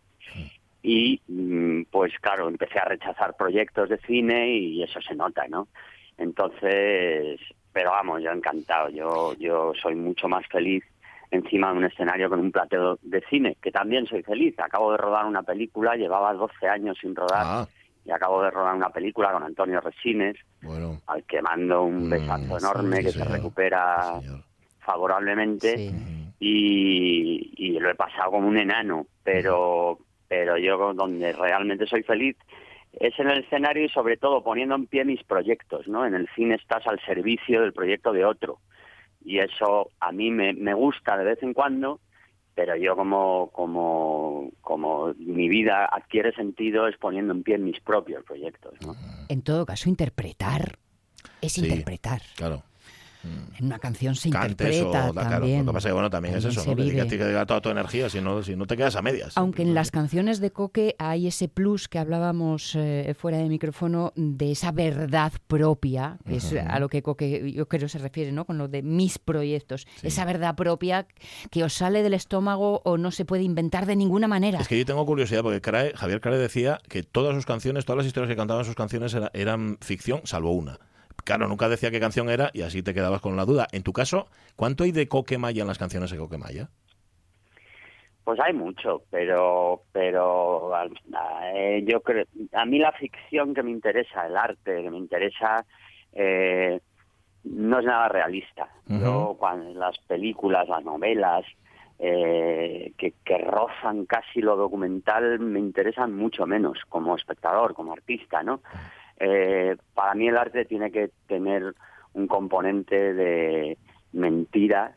Y 0.91 1.21
mm, 1.29 1.83
pues 1.91 2.15
claro, 2.19 2.49
empecé 2.49 2.79
a 2.79 2.87
rechazar 2.87 3.37
proyectos 3.37 3.91
de 3.91 3.99
cine 3.99 4.49
y 4.57 4.83
eso 4.83 5.03
se 5.03 5.15
nota, 5.15 5.47
¿no? 5.47 5.69
Entonces, 6.17 7.39
pero 7.73 7.91
vamos, 7.91 8.23
yo 8.23 8.31
encantado. 8.31 8.89
Yo, 8.89 9.35
yo 9.35 9.73
soy 9.83 9.95
mucho 9.95 10.29
más 10.29 10.47
feliz 10.49 10.83
encima 11.31 11.71
de 11.71 11.77
un 11.79 11.85
escenario 11.85 12.31
con 12.31 12.41
un 12.41 12.51
plateo 12.51 12.99
de 13.03 13.21
cine, 13.29 13.59
que 13.61 13.71
también 13.71 14.07
soy 14.07 14.23
feliz. 14.23 14.59
Acabo 14.59 14.93
de 14.93 14.97
rodar 14.97 15.27
una 15.27 15.43
película, 15.43 15.95
llevaba 15.95 16.33
12 16.33 16.67
años 16.67 16.97
sin 16.99 17.15
rodar 17.15 17.45
Ah, 17.45 17.69
y 18.05 18.11
acabo 18.11 18.43
de 18.43 18.51
rodar 18.51 18.75
una 18.75 18.89
película 18.89 19.31
con 19.33 19.43
Antonio 19.43 19.83
Resines, 19.83 20.37
bueno. 20.63 21.03
al 21.07 21.25
que 21.25 21.43
mando 21.43 21.83
un 21.83 22.07
Mm, 22.07 22.11
besazo 22.11 22.57
enorme 22.59 22.99
sí, 22.99 23.05
que 23.05 23.13
se 23.13 23.25
recupera 23.25 24.21
Sí, 24.23 24.27
favorablemente 24.79 25.77
Sí. 25.77 25.89
Ujú. 25.95 26.33
y, 26.41 27.53
y 27.59 27.79
lo 27.79 27.91
he 27.91 27.95
pasado 27.95 28.31
como 28.31 28.49
un 28.49 28.57
enano, 28.57 29.07
pero, 29.23 29.99
pero 30.29 30.57
yo 30.59 30.93
donde 30.95 31.33
realmente 31.33 31.87
soy 31.87 32.03
feliz 32.03 32.37
es 32.93 33.19
en 33.19 33.29
el 33.31 33.41
escenario 33.45 33.85
y 33.85 33.89
sobre 33.89 34.17
todo 34.17 34.43
poniendo 34.43 34.75
en 34.75 34.87
pie 34.87 35.05
mis 35.05 35.23
proyectos, 35.25 35.89
¿no? 35.89 36.07
En 36.07 36.15
el 36.15 36.29
cine 36.35 36.55
estás 36.55 36.87
al 36.87 37.01
servicio 37.05 37.61
del 37.63 37.73
proyecto 37.73 38.13
de 38.13 38.25
otro 38.25 38.59
y 39.25 39.39
eso 39.41 39.91
a 40.01 40.13
mí 40.13 40.31
me, 40.31 40.53
me 40.55 40.75
gusta 40.75 41.17
de 41.17 41.25
vez 41.25 41.43
en 41.43 41.53
cuando, 41.53 42.01
pero 42.55 42.77
yo 42.77 42.97
como, 42.97 43.51
como, 43.53 44.51
como 44.63 45.13
mi 45.19 45.49
vida 45.49 45.85
adquiere 45.87 46.33
sentido 46.33 46.89
es 46.89 46.97
poniendo 46.97 47.33
en 47.35 47.43
pie 47.43 47.59
mis 47.59 47.81
propios 47.81 48.25
proyectos, 48.25 48.75
¿no? 48.81 48.95
En 49.29 49.43
todo 49.43 49.67
caso, 49.67 49.89
interpretar 49.89 50.79
es 51.41 51.53
Sí. 51.53 51.63
interpretar. 51.65 52.21
Claro. 52.37 52.63
En 53.59 53.67
una 53.67 53.79
canción 53.79 54.15
se 54.15 54.31
Cantes 54.31 54.67
o 54.67 54.71
interpreta 54.87 55.13
claro. 55.13 55.31
también. 55.31 55.67
Lo 55.67 55.73
que 55.73 55.75
pasa 55.77 55.89
es 55.89 55.91
que 55.91 55.95
bueno, 55.95 56.11
también, 56.11 56.37
es 56.37 56.45
eso, 56.45 56.65
¿no? 56.65 56.77
que 56.77 56.85
dedicar 56.95 57.47
toda 57.47 57.61
tu 57.61 57.69
energía, 57.71 58.09
si 58.09 58.21
no, 58.21 58.43
si 58.43 58.55
no 58.57 58.67
te 58.67 58.77
quedas 58.77 58.95
a 58.97 59.03
medias. 59.03 59.37
Aunque 59.37 59.63
en 59.63 59.75
las 59.75 59.91
canciones 59.91 60.41
de 60.41 60.51
Coque 60.53 60.95
hay 60.99 61.27
ese 61.27 61.49
plus 61.49 61.89
que 61.89 61.99
hablábamos 61.99 62.75
eh, 62.77 63.15
fuera 63.19 63.39
de 63.39 63.49
micrófono 63.49 64.13
de 64.17 64.53
esa 64.53 64.71
verdad 64.73 65.33
propia, 65.49 66.19
que 66.27 66.37
es 66.37 66.53
a 66.55 66.79
lo 66.79 66.89
que 66.89 67.03
Coque 67.03 67.53
yo 67.53 67.67
creo 67.69 67.89
se 67.89 67.99
refiere, 67.99 68.33
¿no? 68.33 68.45
Con 68.45 68.59
lo 68.59 68.69
de 68.69 68.83
mis 68.83 69.19
proyectos. 69.19 69.87
Sí. 70.01 70.07
Esa 70.07 70.25
verdad 70.25 70.55
propia 70.55 71.07
que 71.51 71.65
os 71.65 71.73
sale 71.73 72.03
del 72.03 72.15
estómago 72.15 72.81
o 72.85 72.97
no 72.99 73.11
se 73.11 73.25
puede 73.25 73.43
inventar 73.43 73.87
de 73.87 73.97
ninguna 73.97 74.29
manera. 74.29 74.61
Es 74.61 74.69
que 74.69 74.79
yo 74.79 74.85
tengo 74.87 75.05
curiosidad 75.07 75.43
porque 75.43 75.61
Crae- 75.61 75.93
Javier 75.95 76.21
Crae 76.21 76.39
decía 76.39 76.79
que 76.89 77.03
todas 77.03 77.35
sus 77.35 77.47
canciones, 77.47 77.85
todas 77.85 77.99
las 77.99 78.07
historias 78.07 78.29
que 78.31 78.37
cantaban 78.37 78.65
sus 78.65 78.75
canciones 78.75 79.13
era- 79.15 79.31
eran 79.35 79.79
ficción, 79.81 80.21
salvo 80.25 80.53
una. 80.53 80.79
Claro, 81.29 81.47
nunca 81.47 81.69
decía 81.69 81.91
qué 81.91 82.01
canción 82.01 82.31
era 82.31 82.49
y 82.55 82.63
así 82.63 82.83
te 82.83 82.95
quedabas 82.95 83.21
con 83.21 83.37
la 83.37 83.45
duda. 83.45 83.67
En 83.73 83.83
tu 83.83 83.93
caso, 83.93 84.29
¿cuánto 84.57 84.85
hay 84.85 84.93
de 84.93 85.09
Coquemaya 85.09 85.61
en 85.61 85.69
las 85.69 85.77
canciones 85.77 86.11
de 86.11 86.17
Coquemaya? 86.17 86.71
Pues 88.25 88.41
hay 88.41 88.55
mucho, 88.55 89.03
pero 89.11 89.83
pero 89.93 90.73
eh, 91.55 91.85
yo 91.87 92.01
creo 92.01 92.25
a 92.55 92.65
mí 92.65 92.79
la 92.79 92.93
ficción 92.93 93.53
que 93.53 93.63
me 93.63 93.71
interesa, 93.71 94.27
el 94.27 94.39
arte 94.39 94.83
que 94.83 94.91
me 94.91 94.97
interesa 94.97 95.67
eh, 96.15 96.81
no 97.45 97.81
es 97.81 97.85
nada 97.85 98.09
realista. 98.09 98.71
Yo 98.87 99.37
cuando 99.39 99.79
las 99.79 99.99
películas, 99.99 100.67
las 100.67 100.83
novelas 100.83 101.45
eh, 101.99 102.95
que, 102.97 103.13
que 103.23 103.37
rozan 103.37 104.07
casi 104.07 104.41
lo 104.41 104.57
documental 104.57 105.41
me 105.41 105.59
interesan 105.59 106.17
mucho 106.17 106.47
menos 106.47 106.79
como 106.89 107.17
espectador, 107.17 107.75
como 107.75 107.93
artista, 107.93 108.43
¿no? 108.43 108.63
Eh, 109.21 109.77
para 109.95 110.15
mí 110.15 110.29
el 110.29 110.37
arte 110.37 110.65
tiene 110.65 110.91
que 110.91 111.11
tener 111.27 111.75
un 112.15 112.27
componente 112.27 113.15
de 113.15 113.79
mentira, 114.13 114.97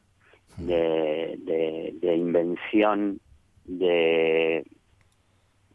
de, 0.58 1.38
de, 1.40 1.94
de 2.00 2.16
invención, 2.16 3.20
de, 3.66 4.66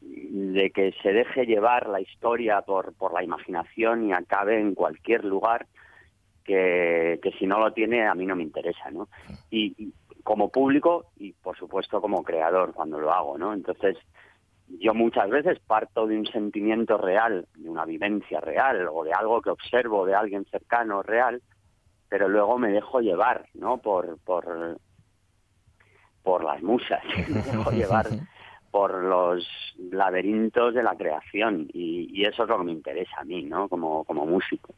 de 0.01 0.71
que 0.71 0.93
se 1.03 1.13
deje 1.13 1.47
llevar 1.47 1.89
la 1.89 2.01
historia 2.01 2.63
por, 2.63 2.95
por 2.95 3.13
la 3.13 3.25
imaginación 3.25 4.09
y 4.09 4.13
acabe 4.13 4.61
en 4.61 4.75
cualquier 4.75 5.25
lugar 5.25 5.67
que, 6.45 7.19
que 7.23 7.33
si 7.33 7.47
no 7.47 7.59
lo 7.59 7.73
tiene 7.73 8.07
a 8.07 8.15
mí 8.15 8.27
no 8.27 8.37
me 8.37 8.45
interesa, 8.45 8.91
¿no? 8.91 9.09
Y, 9.51 9.75
y 9.79 9.93
como 10.23 10.49
público 10.49 11.07
y 11.17 11.33
por 11.33 11.57
supuesto 11.57 12.01
como 12.01 12.23
creador 12.23 12.73
cuando 12.73 13.01
lo 13.01 13.13
hago, 13.13 13.39
¿no? 13.39 13.53
Entonces 13.53 13.97
yo 14.69 14.95
muchas 14.95 15.31
veces 15.31 15.59
parto 15.61 16.07
de 16.07 16.19
un 16.19 16.27
sentimiento 16.27 16.99
real, 16.99 17.47
de 17.55 17.69
una 17.69 17.85
vivencia 17.85 18.41
real 18.41 18.89
o 18.93 19.05
de 19.05 19.13
algo 19.13 19.41
que 19.41 19.51
observo 19.51 20.07
de 20.07 20.15
alguien 20.15 20.45
cercano 20.47 21.03
real, 21.03 21.43
pero 22.09 22.29
luego 22.29 22.59
me 22.59 22.71
dejo 22.71 23.01
llevar, 23.01 23.47
¿no? 23.55 23.79
Por 23.79 24.19
por 24.19 24.79
por 26.23 26.45
las 26.45 26.63
musas, 26.63 27.03
me 27.29 27.43
dejo 27.43 27.71
llevar 27.71 28.09
por 28.71 29.03
los 29.03 29.47
laberintos 29.91 30.75
de 30.75 30.83
la 30.83 30.95
creación 30.97 31.67
y, 31.73 32.11
y 32.13 32.25
eso 32.25 32.43
es 32.43 32.49
lo 32.49 32.59
que 32.59 32.65
me 32.65 32.73
interesa 32.73 33.21
a 33.21 33.25
mí, 33.25 33.43
¿no? 33.43 33.69
Como, 33.69 34.05
como 34.05 34.27
músico. 34.27 34.75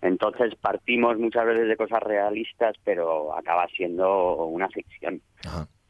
Entonces 0.00 0.54
partimos 0.54 1.18
muchas 1.18 1.44
veces 1.46 1.68
de 1.68 1.76
cosas 1.76 2.02
realistas, 2.02 2.74
pero 2.84 3.36
acaba 3.36 3.66
siendo 3.68 4.46
una 4.46 4.68
ficción. 4.68 5.20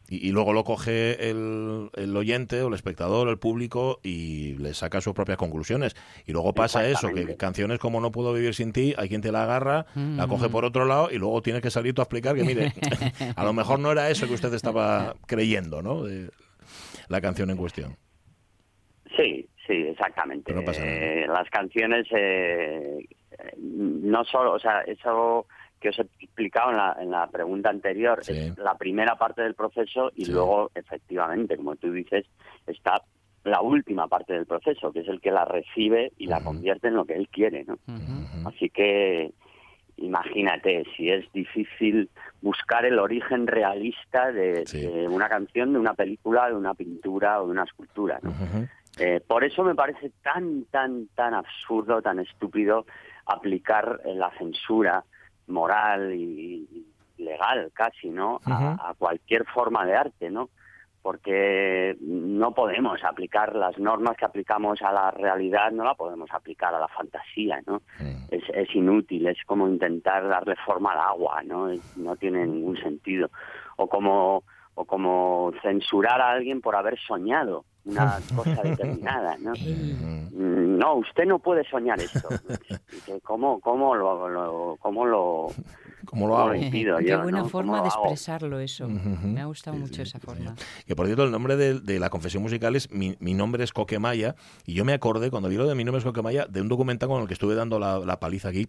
Y, 0.08 0.26
y 0.26 0.32
luego 0.32 0.52
lo 0.52 0.64
coge 0.64 1.30
el, 1.30 1.90
el 1.94 2.16
oyente 2.16 2.62
o 2.62 2.68
el 2.68 2.74
espectador, 2.74 3.28
el 3.28 3.38
público 3.38 4.00
y 4.02 4.54
le 4.54 4.74
saca 4.74 5.00
sus 5.00 5.14
propias 5.14 5.38
conclusiones. 5.38 5.96
Y 6.26 6.32
luego 6.32 6.54
pasa 6.54 6.88
eso, 6.88 7.08
que 7.08 7.36
canciones 7.36 7.78
como 7.78 8.00
No 8.00 8.10
puedo 8.10 8.32
vivir 8.32 8.54
sin 8.54 8.72
ti, 8.72 8.94
hay 8.96 9.08
quien 9.08 9.20
te 9.20 9.32
la 9.32 9.44
agarra, 9.44 9.86
la 9.94 10.26
coge 10.26 10.48
por 10.48 10.64
otro 10.64 10.84
lado 10.86 11.10
y 11.10 11.18
luego 11.18 11.42
tienes 11.42 11.62
que 11.62 11.70
salir 11.70 11.94
tú 11.94 12.00
a 12.02 12.04
explicar 12.04 12.36
que, 12.36 12.44
mire, 12.44 12.72
a 13.36 13.44
lo 13.44 13.52
mejor 13.52 13.80
no 13.80 13.92
era 13.92 14.10
eso 14.10 14.26
que 14.26 14.34
usted 14.34 14.52
estaba 14.54 15.14
creyendo, 15.26 15.82
¿no? 15.82 16.04
De 16.04 16.30
la 17.08 17.20
canción 17.20 17.50
en 17.50 17.56
cuestión. 17.56 17.96
Sí, 19.16 19.48
sí, 19.66 19.74
exactamente. 19.90 20.52
No. 20.52 20.60
Eh, 20.60 21.26
las 21.28 21.48
canciones, 21.50 22.06
eh, 22.12 23.06
no 23.58 24.24
solo, 24.24 24.52
o 24.52 24.58
sea, 24.58 24.82
eso 24.82 25.46
que 25.80 25.90
os 25.90 25.98
he 25.98 26.02
explicado 26.20 26.70
en 26.70 26.76
la, 26.76 26.96
en 27.00 27.10
la 27.10 27.26
pregunta 27.28 27.70
anterior, 27.70 28.24
Sí. 28.24 28.32
es 28.32 28.58
la 28.58 28.76
primera 28.76 29.16
parte 29.16 29.42
del 29.42 29.54
proceso 29.54 30.10
y 30.14 30.24
Sí. 30.26 30.32
luego, 30.32 30.70
efectivamente, 30.74 31.56
como 31.56 31.76
tú 31.76 31.92
dices, 31.92 32.26
está 32.66 33.02
la 33.44 33.60
última 33.62 34.08
parte 34.08 34.34
del 34.34 34.46
proceso, 34.46 34.92
que 34.92 35.00
es 35.00 35.08
el 35.08 35.20
que 35.20 35.30
la 35.30 35.44
recibe 35.44 36.12
y 36.18 36.26
la 36.26 36.42
convierte 36.42 36.88
en 36.88 36.94
lo 36.94 37.04
que 37.04 37.14
él 37.14 37.28
quiere, 37.28 37.64
¿no? 37.64 37.78
Así 38.46 38.68
que 38.70 39.32
imagínate 39.96 40.84
si 40.96 41.10
es 41.10 41.30
difícil 41.32 42.08
buscar 42.40 42.84
el 42.84 42.98
origen 42.98 43.46
realista 43.46 44.30
de, 44.32 44.66
Sí. 44.66 44.80
de 44.86 45.08
una 45.08 45.28
canción, 45.28 45.72
de 45.72 45.78
una 45.78 45.94
película, 45.94 46.48
de 46.48 46.54
una 46.54 46.74
pintura 46.74 47.40
o 47.42 47.46
de 47.46 47.50
una 47.52 47.64
escultura. 47.64 48.20
¿no? 48.22 48.32
Eh, 48.98 49.20
por 49.26 49.44
eso 49.44 49.62
me 49.64 49.74
parece 49.74 50.10
tan, 50.22 50.64
tan, 50.66 51.08
tan 51.14 51.34
absurdo, 51.34 52.00
tan 52.02 52.18
estúpido 52.20 52.86
aplicar 53.26 54.00
eh, 54.04 54.14
la 54.14 54.30
censura 54.38 55.04
moral 55.48 56.14
y 56.14 56.84
y 57.18 57.22
legal 57.22 57.70
casi, 57.74 58.10
¿no? 58.10 58.40
A- 58.78 58.94
cualquier 58.96 59.44
forma 59.46 59.84
de 59.84 59.96
arte, 59.96 60.30
¿no? 60.30 60.50
Porque 61.02 61.96
no 62.00 62.52
podemos 62.52 63.02
aplicar 63.02 63.54
las 63.56 63.78
normas 63.78 64.16
que 64.16 64.24
aplicamos 64.24 64.82
a 64.82 64.92
la 64.92 65.10
realidad, 65.10 65.72
no 65.72 65.84
la 65.84 65.94
podemos 65.94 66.28
aplicar 66.32 66.74
a 66.74 66.80
la 66.80 66.88
fantasía, 66.88 67.60
¿no? 67.66 67.82
Es, 68.28 68.44
es 68.52 68.74
inútil, 68.74 69.26
es 69.26 69.38
como 69.46 69.66
intentar 69.68 70.28
darle 70.28 70.54
forma 70.66 70.92
al 70.92 71.00
agua, 71.00 71.42
¿no? 71.44 71.70
Es- 71.70 71.82
no 71.96 72.14
tiene 72.16 72.46
ningún 72.46 72.76
sentido. 72.76 73.30
O 73.76 73.88
como, 73.88 74.44
o 74.74 74.84
como 74.84 75.52
censurar 75.62 76.20
a 76.20 76.30
alguien 76.32 76.60
por 76.60 76.76
haber 76.76 76.98
soñado 76.98 77.64
una 77.88 78.18
cosa 78.36 78.62
determinada, 78.62 79.36
¿no? 79.38 79.52
Mm, 80.30 80.78
No, 80.78 80.96
usted 80.96 81.24
no 81.26 81.38
puede 81.38 81.64
soñar 81.68 81.98
esto. 82.00 82.28
¿Cómo, 83.24 83.60
cómo 83.60 83.94
lo, 83.94 84.28
lo- 84.28 84.76
cómo 84.80 85.04
lo, 85.06 85.48
¿Cómo 86.04 86.26
lo 86.28 86.36
hago? 86.38 86.52
Qué 86.52 86.84
yo? 87.06 87.22
buena 87.22 87.40
¿no? 87.40 87.48
forma 87.48 87.78
¿Cómo 87.78 87.82
de 87.82 87.88
expresarlo 87.88 88.60
eso. 88.60 88.88
Me 88.88 89.40
ha 89.40 89.46
gustado 89.46 89.76
Sí, 89.76 89.82
mucho 89.82 89.96
sí, 89.96 90.02
esa 90.02 90.18
sí, 90.20 90.26
forma. 90.26 90.54
Que 90.86 90.94
por 90.94 91.06
cierto, 91.06 91.24
el 91.24 91.30
nombre 91.30 91.56
de, 91.56 91.80
de 91.80 91.98
la 91.98 92.10
confesión 92.10 92.42
musical 92.42 92.76
es 92.76 92.90
mi, 92.92 93.16
mi 93.20 93.34
nombre 93.34 93.64
es 93.64 93.72
Coquemaya. 93.72 94.34
Y 94.64 94.74
yo 94.74 94.84
me 94.84 94.92
acordé, 94.92 95.30
cuando 95.30 95.48
vi 95.48 95.56
lo 95.56 95.66
de 95.66 95.74
mi 95.74 95.84
nombre 95.84 95.98
es 95.98 96.04
Coquemaya, 96.04 96.46
de 96.46 96.60
un 96.60 96.68
documental 96.68 97.08
con 97.08 97.22
el 97.22 97.26
que 97.28 97.34
estuve 97.34 97.54
dando 97.54 97.78
la, 97.78 97.98
la 97.98 98.20
paliza 98.20 98.48
aquí 98.50 98.68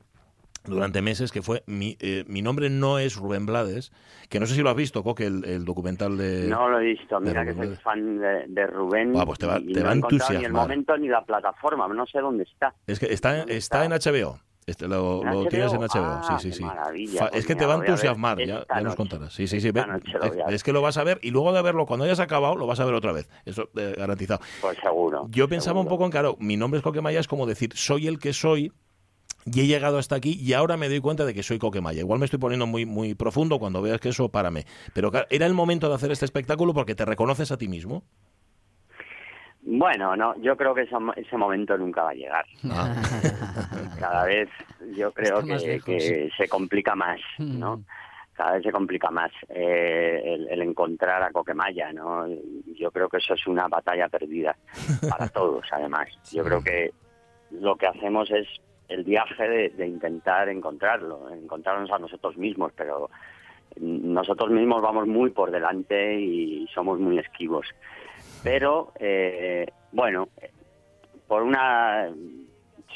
durante 0.65 1.01
meses, 1.01 1.31
que 1.31 1.41
fue 1.41 1.63
mi, 1.65 1.97
eh, 1.99 2.23
mi 2.27 2.41
nombre 2.41 2.69
no 2.69 2.99
es 2.99 3.15
Rubén 3.15 3.45
Blades, 3.45 3.91
que 4.29 4.39
no 4.39 4.45
sé 4.45 4.55
si 4.55 4.61
lo 4.61 4.69
has 4.69 4.75
visto, 4.75 5.03
Coque, 5.03 5.25
el, 5.25 5.45
el 5.45 5.65
documental 5.65 6.17
de... 6.17 6.47
No 6.49 6.69
lo 6.69 6.79
he 6.79 6.85
visto, 6.85 7.19
mira 7.19 7.45
que 7.45 7.53
soy 7.53 7.75
fan 7.77 8.19
de, 8.19 8.45
de 8.47 8.67
Rubén 8.67 9.13
pues 9.25 9.39
te 9.39 9.45
va- 9.47 9.59
y 9.59 9.73
te 9.73 9.79
no 9.79 9.87
va 9.87 9.93
encontrado 9.93 10.31
ni 10.33 10.37
el 10.45 10.51
entusiasmar. 10.51 10.61
momento 10.61 10.97
ni 10.97 11.07
la 11.07 11.23
plataforma, 11.23 11.87
no 11.87 12.05
sé 12.05 12.19
dónde 12.19 12.43
está. 12.43 12.73
Es 12.87 12.99
que 12.99 13.07
está, 13.13 13.37
¿Dónde 13.37 13.57
está 13.57 13.85
en? 13.85 13.91
HBO. 13.91 14.39
Este, 14.67 14.87
lo, 14.87 15.23
¿En 15.23 15.31
lo 15.31 15.39
HBO? 15.41 15.49
tienes 15.49 15.73
en 15.73 15.81
HBO, 15.81 16.19
Ah, 16.29 16.37
sí, 16.39 16.51
sí, 16.51 16.57
sí. 16.57 16.63
maravilla, 16.63 17.19
pues 17.29 17.41
es 17.41 17.47
que 17.47 17.55
te 17.55 17.65
va 17.65 17.73
a 17.73 17.77
entusiasmar, 17.77 18.37
ya, 18.45 18.65
nos 18.83 18.95
contarás. 18.95 19.33
Sí, 19.33 19.47
sí, 19.47 19.59
sí. 19.61 19.71
ve- 19.71 19.83
es 20.49 20.63
que 20.63 20.73
lo 20.73 20.81
vas 20.83 20.97
a 20.97 21.03
ver 21.03 21.19
y 21.23 21.31
luego 21.31 21.51
de 21.53 21.61
verlo, 21.63 21.87
cuando 21.87 22.05
hayas 22.05 22.19
acabado, 22.19 22.55
lo 22.55 22.67
vas 22.67 22.79
a 22.79 22.85
ver 22.85 22.93
otra 22.93 23.11
vez. 23.11 23.27
Eso 23.45 23.69
eh, 23.75 23.95
garantizado. 23.97 24.41
Pues 24.61 24.77
seguro. 24.83 25.27
Yo 25.31 25.49
pensaba 25.49 25.79
un 25.79 25.87
poco 25.87 26.05
en, 26.05 26.11
claro, 26.11 26.35
mi 26.39 26.55
nombre 26.55 26.77
es 26.77 26.83
Coquemaya, 26.83 27.19
es 27.19 27.27
como 27.27 27.47
decir, 27.47 27.71
soy 27.73 28.05
el 28.07 28.19
que 28.19 28.31
soy 28.33 28.71
y 29.51 29.61
he 29.61 29.67
llegado 29.67 29.97
hasta 29.97 30.15
aquí 30.15 30.37
y 30.39 30.53
ahora 30.53 30.77
me 30.77 30.89
doy 30.89 30.99
cuenta 30.99 31.25
de 31.25 31.33
que 31.33 31.43
soy 31.43 31.59
Coquemaya. 31.59 31.99
Igual 31.99 32.19
me 32.19 32.25
estoy 32.25 32.39
poniendo 32.39 32.67
muy, 32.67 32.85
muy 32.85 33.15
profundo 33.15 33.59
cuando 33.59 33.81
veas 33.81 33.99
que 33.99 34.09
eso, 34.09 34.29
párame. 34.29 34.65
Pero 34.93 35.11
claro, 35.11 35.27
era 35.29 35.45
el 35.45 35.53
momento 35.53 35.89
de 35.89 35.95
hacer 35.95 36.11
este 36.11 36.25
espectáculo 36.25 36.73
porque 36.73 36.95
te 36.95 37.05
reconoces 37.05 37.51
a 37.51 37.57
ti 37.57 37.67
mismo. 37.67 38.03
Bueno, 39.61 40.15
no, 40.15 40.35
yo 40.41 40.55
creo 40.55 40.73
que 40.73 40.81
ese, 40.81 40.95
ese 41.17 41.37
momento 41.37 41.77
nunca 41.77 42.03
va 42.03 42.11
a 42.11 42.13
llegar. 42.13 42.45
Ah, 42.71 42.95
Cada 43.99 44.25
vez 44.25 44.49
yo 44.95 45.11
creo 45.11 45.43
que 45.43 46.29
se 46.35 46.47
complica 46.47 46.95
más, 46.95 47.19
¿no? 47.37 47.77
Mm. 47.77 47.85
Cada 48.33 48.53
vez 48.53 48.63
se 48.63 48.71
complica 48.71 49.11
más 49.11 49.31
eh, 49.49 50.21
el, 50.23 50.47
el 50.47 50.61
encontrar 50.61 51.21
a 51.21 51.31
Coquemaya, 51.31 51.91
¿no? 51.91 52.25
Yo 52.73 52.89
creo 52.89 53.09
que 53.09 53.17
eso 53.17 53.33
es 53.33 53.45
una 53.47 53.67
batalla 53.67 54.07
perdida 54.07 54.55
para 55.09 55.27
todos, 55.29 55.67
además. 55.73 56.07
Yo 56.31 56.43
creo 56.45 56.63
que 56.63 56.93
lo 57.51 57.75
que 57.75 57.87
hacemos 57.87 58.31
es 58.31 58.47
el 58.89 59.03
viaje 59.03 59.47
de, 59.47 59.69
de 59.69 59.87
intentar 59.87 60.49
encontrarlo, 60.49 61.29
encontrarnos 61.29 61.91
a 61.91 61.99
nosotros 61.99 62.37
mismos, 62.37 62.71
pero 62.75 63.09
nosotros 63.79 64.49
mismos 64.49 64.81
vamos 64.81 65.07
muy 65.07 65.29
por 65.29 65.51
delante 65.51 66.19
y 66.19 66.67
somos 66.73 66.99
muy 66.99 67.19
esquivos. 67.19 67.67
Pero, 68.43 68.91
eh, 68.99 69.67
bueno, 69.91 70.29
por 71.27 71.43
una 71.43 72.09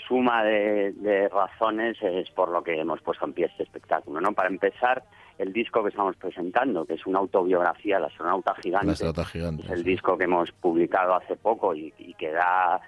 suma 0.08 0.44
de, 0.44 0.92
de 0.94 1.30
razones 1.30 1.98
es 2.02 2.30
por 2.32 2.50
lo 2.50 2.64
que 2.64 2.80
hemos 2.80 3.02
puesto 3.02 3.26
en 3.26 3.34
pie 3.34 3.46
este 3.46 3.64
espectáculo, 3.64 4.20
¿no? 4.20 4.34
Para 4.34 4.50
empezar, 4.50 5.04
el 5.38 5.54
disco 5.54 5.84
que 5.84 5.90
estamos 5.90 6.16
presentando, 6.18 6.86
que 6.86 6.96
es 6.96 7.06
una 7.06 7.20
autobiografía, 7.20 8.00
La 8.00 8.08
Astronauta 8.08 8.56
Gigante, 8.56 8.88
la 8.88 8.94
estrata 8.94 9.26
gigante. 9.26 9.64
es 9.64 9.72
el 9.72 9.80
sí. 9.80 9.84
disco 9.84 10.18
que 10.18 10.26
hemos 10.26 10.52
publicado 10.52 11.16
hace 11.16 11.36
poco 11.36 11.74
y, 11.76 11.94
y 11.98 12.14
que 12.16 12.32
da 12.32 12.82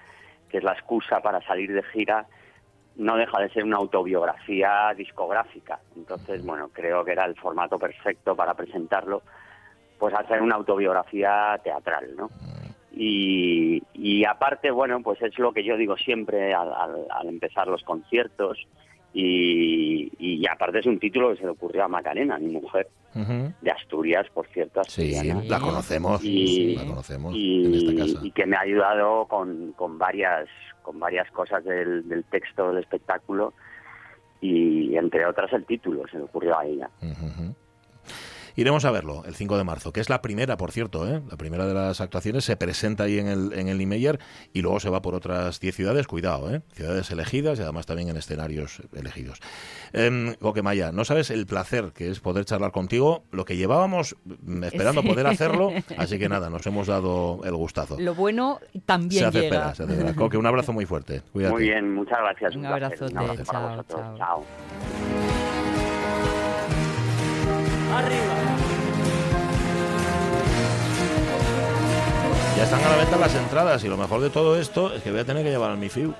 que 0.48 0.58
es 0.58 0.64
la 0.64 0.72
excusa 0.72 1.20
para 1.20 1.40
salir 1.42 1.72
de 1.72 1.82
gira 1.82 2.26
no 2.96 3.16
deja 3.16 3.40
de 3.40 3.48
ser 3.50 3.64
una 3.64 3.76
autobiografía 3.76 4.92
discográfica 4.96 5.78
entonces 5.96 6.44
bueno 6.44 6.70
creo 6.72 7.04
que 7.04 7.12
era 7.12 7.24
el 7.26 7.34
formato 7.36 7.78
perfecto 7.78 8.34
para 8.34 8.54
presentarlo 8.54 9.22
pues 9.98 10.14
hacer 10.14 10.40
una 10.42 10.56
autobiografía 10.56 11.58
teatral 11.62 12.14
no 12.16 12.30
y, 12.92 13.82
y 13.94 14.24
aparte 14.24 14.70
bueno 14.70 15.00
pues 15.02 15.20
es 15.20 15.38
lo 15.38 15.52
que 15.52 15.62
yo 15.64 15.76
digo 15.76 15.96
siempre 15.96 16.54
al, 16.54 16.72
al- 16.72 17.06
al 17.10 17.28
empezar 17.28 17.66
los 17.68 17.82
conciertos 17.82 18.58
y, 19.12 20.12
y 20.18 20.46
aparte 20.46 20.78
es 20.80 20.86
un 20.86 20.98
título 20.98 21.30
que 21.30 21.36
se 21.36 21.42
le 21.44 21.50
ocurrió 21.50 21.84
a 21.84 21.88
Macarena 21.88 22.38
mi 22.38 22.52
mujer 22.52 22.88
de 23.62 23.70
Asturias 23.70 24.26
por 24.34 24.46
cierto 24.48 24.82
Sí, 24.84 25.14
asturiana 25.14 25.42
la 25.48 25.58
conocemos. 25.58 26.22
Y- 26.22 26.74
la 26.76 26.84
conocemos 26.84 27.34
y, 27.34 27.64
en 27.64 27.74
esta 27.74 28.04
casa. 28.04 28.26
y 28.26 28.30
que 28.30 28.44
me 28.44 28.56
ha 28.56 28.60
ayudado 28.60 29.24
con, 29.24 29.72
con 29.72 29.96
varias 29.96 30.46
con 30.86 31.00
varias 31.00 31.28
cosas 31.32 31.64
del, 31.64 32.08
del 32.08 32.22
texto 32.22 32.68
del 32.68 32.78
espectáculo 32.78 33.52
y 34.40 34.96
entre 34.96 35.26
otras 35.26 35.52
el 35.52 35.64
título 35.64 36.06
se 36.06 36.16
le 36.16 36.22
ocurrió 36.22 36.56
a 36.56 36.64
ella. 36.64 36.88
Iremos 38.56 38.84
a 38.84 38.90
verlo 38.90 39.22
el 39.26 39.34
5 39.34 39.56
de 39.58 39.64
marzo, 39.64 39.92
que 39.92 40.00
es 40.00 40.08
la 40.08 40.22
primera, 40.22 40.56
por 40.56 40.72
cierto, 40.72 41.06
¿eh? 41.08 41.22
la 41.30 41.36
primera 41.36 41.66
de 41.66 41.74
las 41.74 42.00
actuaciones. 42.00 42.44
Se 42.44 42.56
presenta 42.56 43.04
ahí 43.04 43.18
en 43.18 43.28
el, 43.28 43.52
en 43.52 43.68
el 43.68 43.78
Niemeyer 43.78 44.18
y 44.52 44.62
luego 44.62 44.80
se 44.80 44.88
va 44.90 45.02
por 45.02 45.14
otras 45.14 45.60
10 45.60 45.74
ciudades. 45.76 46.06
Cuidado, 46.06 46.52
¿eh? 46.54 46.62
ciudades 46.72 47.10
elegidas 47.10 47.58
y 47.58 47.62
además 47.62 47.86
también 47.86 48.08
en 48.08 48.16
escenarios 48.16 48.80
elegidos. 48.94 49.40
Eh, 49.92 50.34
Coquemaya, 50.40 50.90
no 50.92 51.04
sabes 51.04 51.30
el 51.30 51.46
placer 51.46 51.92
que 51.94 52.10
es 52.10 52.20
poder 52.20 52.44
charlar 52.44 52.72
contigo, 52.72 53.24
lo 53.30 53.44
que 53.44 53.56
llevábamos 53.56 54.16
mm, 54.24 54.64
esperando 54.64 55.02
Sí. 55.02 55.08
poder 55.08 55.26
hacerlo, 55.26 55.70
así 55.98 56.18
que 56.18 56.28
nada, 56.28 56.48
nos 56.50 56.66
hemos 56.66 56.86
dado 56.86 57.40
el 57.44 57.54
gustazo. 57.54 57.96
Lo 58.00 58.14
bueno 58.14 58.58
también 58.86 59.20
se 59.20 59.26
hace 59.26 59.40
llega. 59.42 59.56
espera, 59.56 59.74
se 59.74 59.82
hace 59.82 59.92
espera. 59.92 60.14
Coque, 60.14 60.36
un 60.38 60.46
abrazo 60.46 60.72
muy 60.72 60.86
fuerte. 60.86 61.20
Cuídate. 61.32 61.52
muy 61.52 61.64
bien 61.64 61.94
muchas 61.94 62.18
gracias 62.20 62.56
Un 62.56 62.62
placer. 62.62 62.84
abrazote, 62.84 63.12
un 63.12 63.18
abrazo 63.18 63.44
para 63.44 63.58
chao, 63.60 63.68
vosotros 63.76 64.00
chao. 64.00 64.16
chao 64.16 65.35
Ya 72.56 72.64
están 72.64 72.82
a 72.82 72.88
la 72.90 72.96
venta 72.96 73.16
las 73.18 73.34
entradas 73.34 73.84
y 73.84 73.88
lo 73.88 73.96
mejor 73.96 74.20
de 74.22 74.30
todo 74.30 74.58
esto 74.58 74.92
es 74.94 75.02
que 75.02 75.10
voy 75.10 75.20
a 75.20 75.24
tener 75.24 75.42
que 75.44 75.50
llevar 75.50 75.70
al 75.70 75.78
mi 75.78 75.88
FIU. 75.88 76.14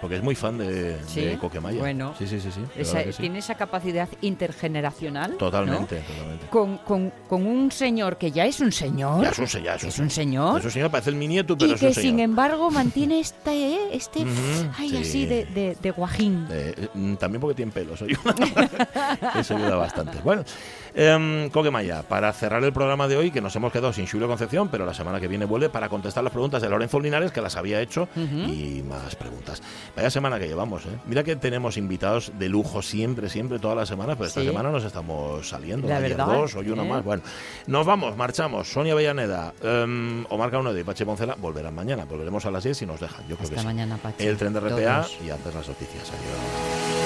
porque 0.00 0.16
es 0.16 0.22
muy 0.22 0.34
fan 0.34 0.58
de, 0.58 0.98
Sí, 1.06 1.22
de 1.22 1.38
Coquemaya. 1.38 1.78
bueno. 1.78 2.14
sí, 2.18 2.26
sí, 2.26 2.38
sí. 2.38 2.50
sí, 2.52 2.60
Esa- 2.76 3.02
sí. 3.04 3.10
Tiene 3.22 3.38
esa 3.38 3.54
capacidad 3.54 4.06
intergeneracional. 4.20 5.30
¿no? 5.32 5.36
Totalmente, 5.38 5.96
totalmente. 6.00 6.46
Con, 6.48 6.76
con- 6.78 7.10
con 7.26 7.46
un 7.46 7.70
señor 7.72 8.18
que 8.18 8.30
ya 8.30 8.44
es 8.44 8.60
un 8.60 8.70
señor. 8.70 9.22
Ya 9.22 9.30
es 9.30 9.38
un, 9.38 9.46
ya 9.62 9.74
es 9.76 9.82
un 9.82 9.88
es 9.88 9.98
un 10.00 10.10
señor. 10.10 10.58
Es 10.58 10.64
un 10.66 10.70
señor, 10.72 10.90
parece 10.90 11.08
el 11.08 11.16
mi 11.16 11.26
nieto, 11.26 11.56
pero 11.56 11.70
y 11.70 11.74
es 11.74 11.80
un 11.82 11.88
que 11.88 11.94
señor. 11.94 12.10
sin 12.10 12.20
embargo 12.20 12.70
mantiene 12.70 13.18
este, 13.20 13.50
¿eh? 13.52 13.78
este 13.92 14.26
ay, 14.78 14.90
sí. 14.90 14.96
así 14.98 15.26
de, 15.26 15.46
de- 15.46 15.76
de 15.80 15.90
guajín. 15.90 16.48
Eh, 16.50 16.88
mm, 16.92 17.14
también 17.14 17.40
porque 17.40 17.54
tiene 17.54 17.72
pelos, 17.72 18.02
ayuda. 18.02 18.34
Eso 19.40 19.56
ayuda 19.56 19.76
bastante. 19.76 20.18
Bueno, 20.22 20.44
eh, 20.94 21.50
Coquemaya, 21.52 22.02
para 22.02 22.32
cerrar 22.32 22.62
el 22.64 22.72
programa 22.72 23.08
de 23.08 23.16
hoy, 23.16 23.30
que 23.30 23.40
nos 23.40 23.54
hemos 23.56 23.72
quedado 23.72 23.92
sin 23.92 24.06
Julio 24.06 24.28
Concepción, 24.28 24.68
pero 24.68 24.86
la 24.86 24.94
semana 24.94 25.20
que 25.20 25.28
viene 25.28 25.44
vuelve 25.44 25.68
para 25.68 25.88
contestar 25.88 26.22
las 26.24 26.32
preguntas 26.32 26.62
de 26.62 26.68
Lorenzo 26.68 27.00
Linares, 27.00 27.32
que 27.32 27.40
las 27.40 27.56
había 27.56 27.80
hecho, 27.80 28.08
y 28.16 28.82
más 28.88 29.16
preguntas. 29.16 29.62
Vaya 29.96 30.10
semana 30.10 30.38
que 30.38 30.46
llevamos, 30.46 30.84
¿eh? 30.86 30.90
Mira 31.06 31.22
que 31.24 31.36
tenemos 31.36 31.76
invitados 31.76 32.32
de 32.38 32.48
lujo 32.48 32.82
siempre, 32.82 33.28
siempre, 33.28 33.58
todas 33.58 33.76
las 33.76 33.88
semanas, 33.88 34.16
pero 34.16 34.28
esta 34.28 34.40
Sí. 34.40 34.46
semana 34.46 34.70
nos 34.70 34.84
estamos 34.84 35.48
saliendo. 35.48 35.88
La 35.88 35.96
Ayer 35.98 36.10
verdad, 36.10 36.26
dos, 36.26 36.54
hoy 36.54 36.70
uno 36.70 36.84
¿eh? 36.84 36.88
más. 36.88 37.04
Bueno, 37.04 37.22
nos 37.66 37.84
vamos, 37.86 38.16
marchamos. 38.16 38.68
Sonia 38.72 38.94
Bellaneda, 38.94 39.52
eh, 39.62 40.24
Omar 40.30 40.50
Caunedo 40.50 40.78
y 40.78 40.84
Pache 40.84 41.04
Poncela 41.04 41.34
volverán 41.38 41.74
mañana. 41.74 42.04
Volveremos 42.04 42.44
a 42.46 42.50
las 42.50 42.62
10 42.64 42.76
si 42.78 42.86
nos 42.86 43.00
dejan. 43.00 43.20
Yo 43.28 43.36
creo 43.36 43.44
Hasta 43.44 43.54
que 43.56 43.60
sí. 43.60 43.66
mañana, 43.66 43.96
Pachi. 43.96 44.24
El 44.26 44.36
tren 44.36 44.52
de 44.52 44.60
RPA 44.60 45.02
Todos. 45.02 45.18
y 45.26 45.30
antes 45.30 45.54
las 45.54 45.68
noticias. 45.68 46.08
Adiós. 46.10 47.03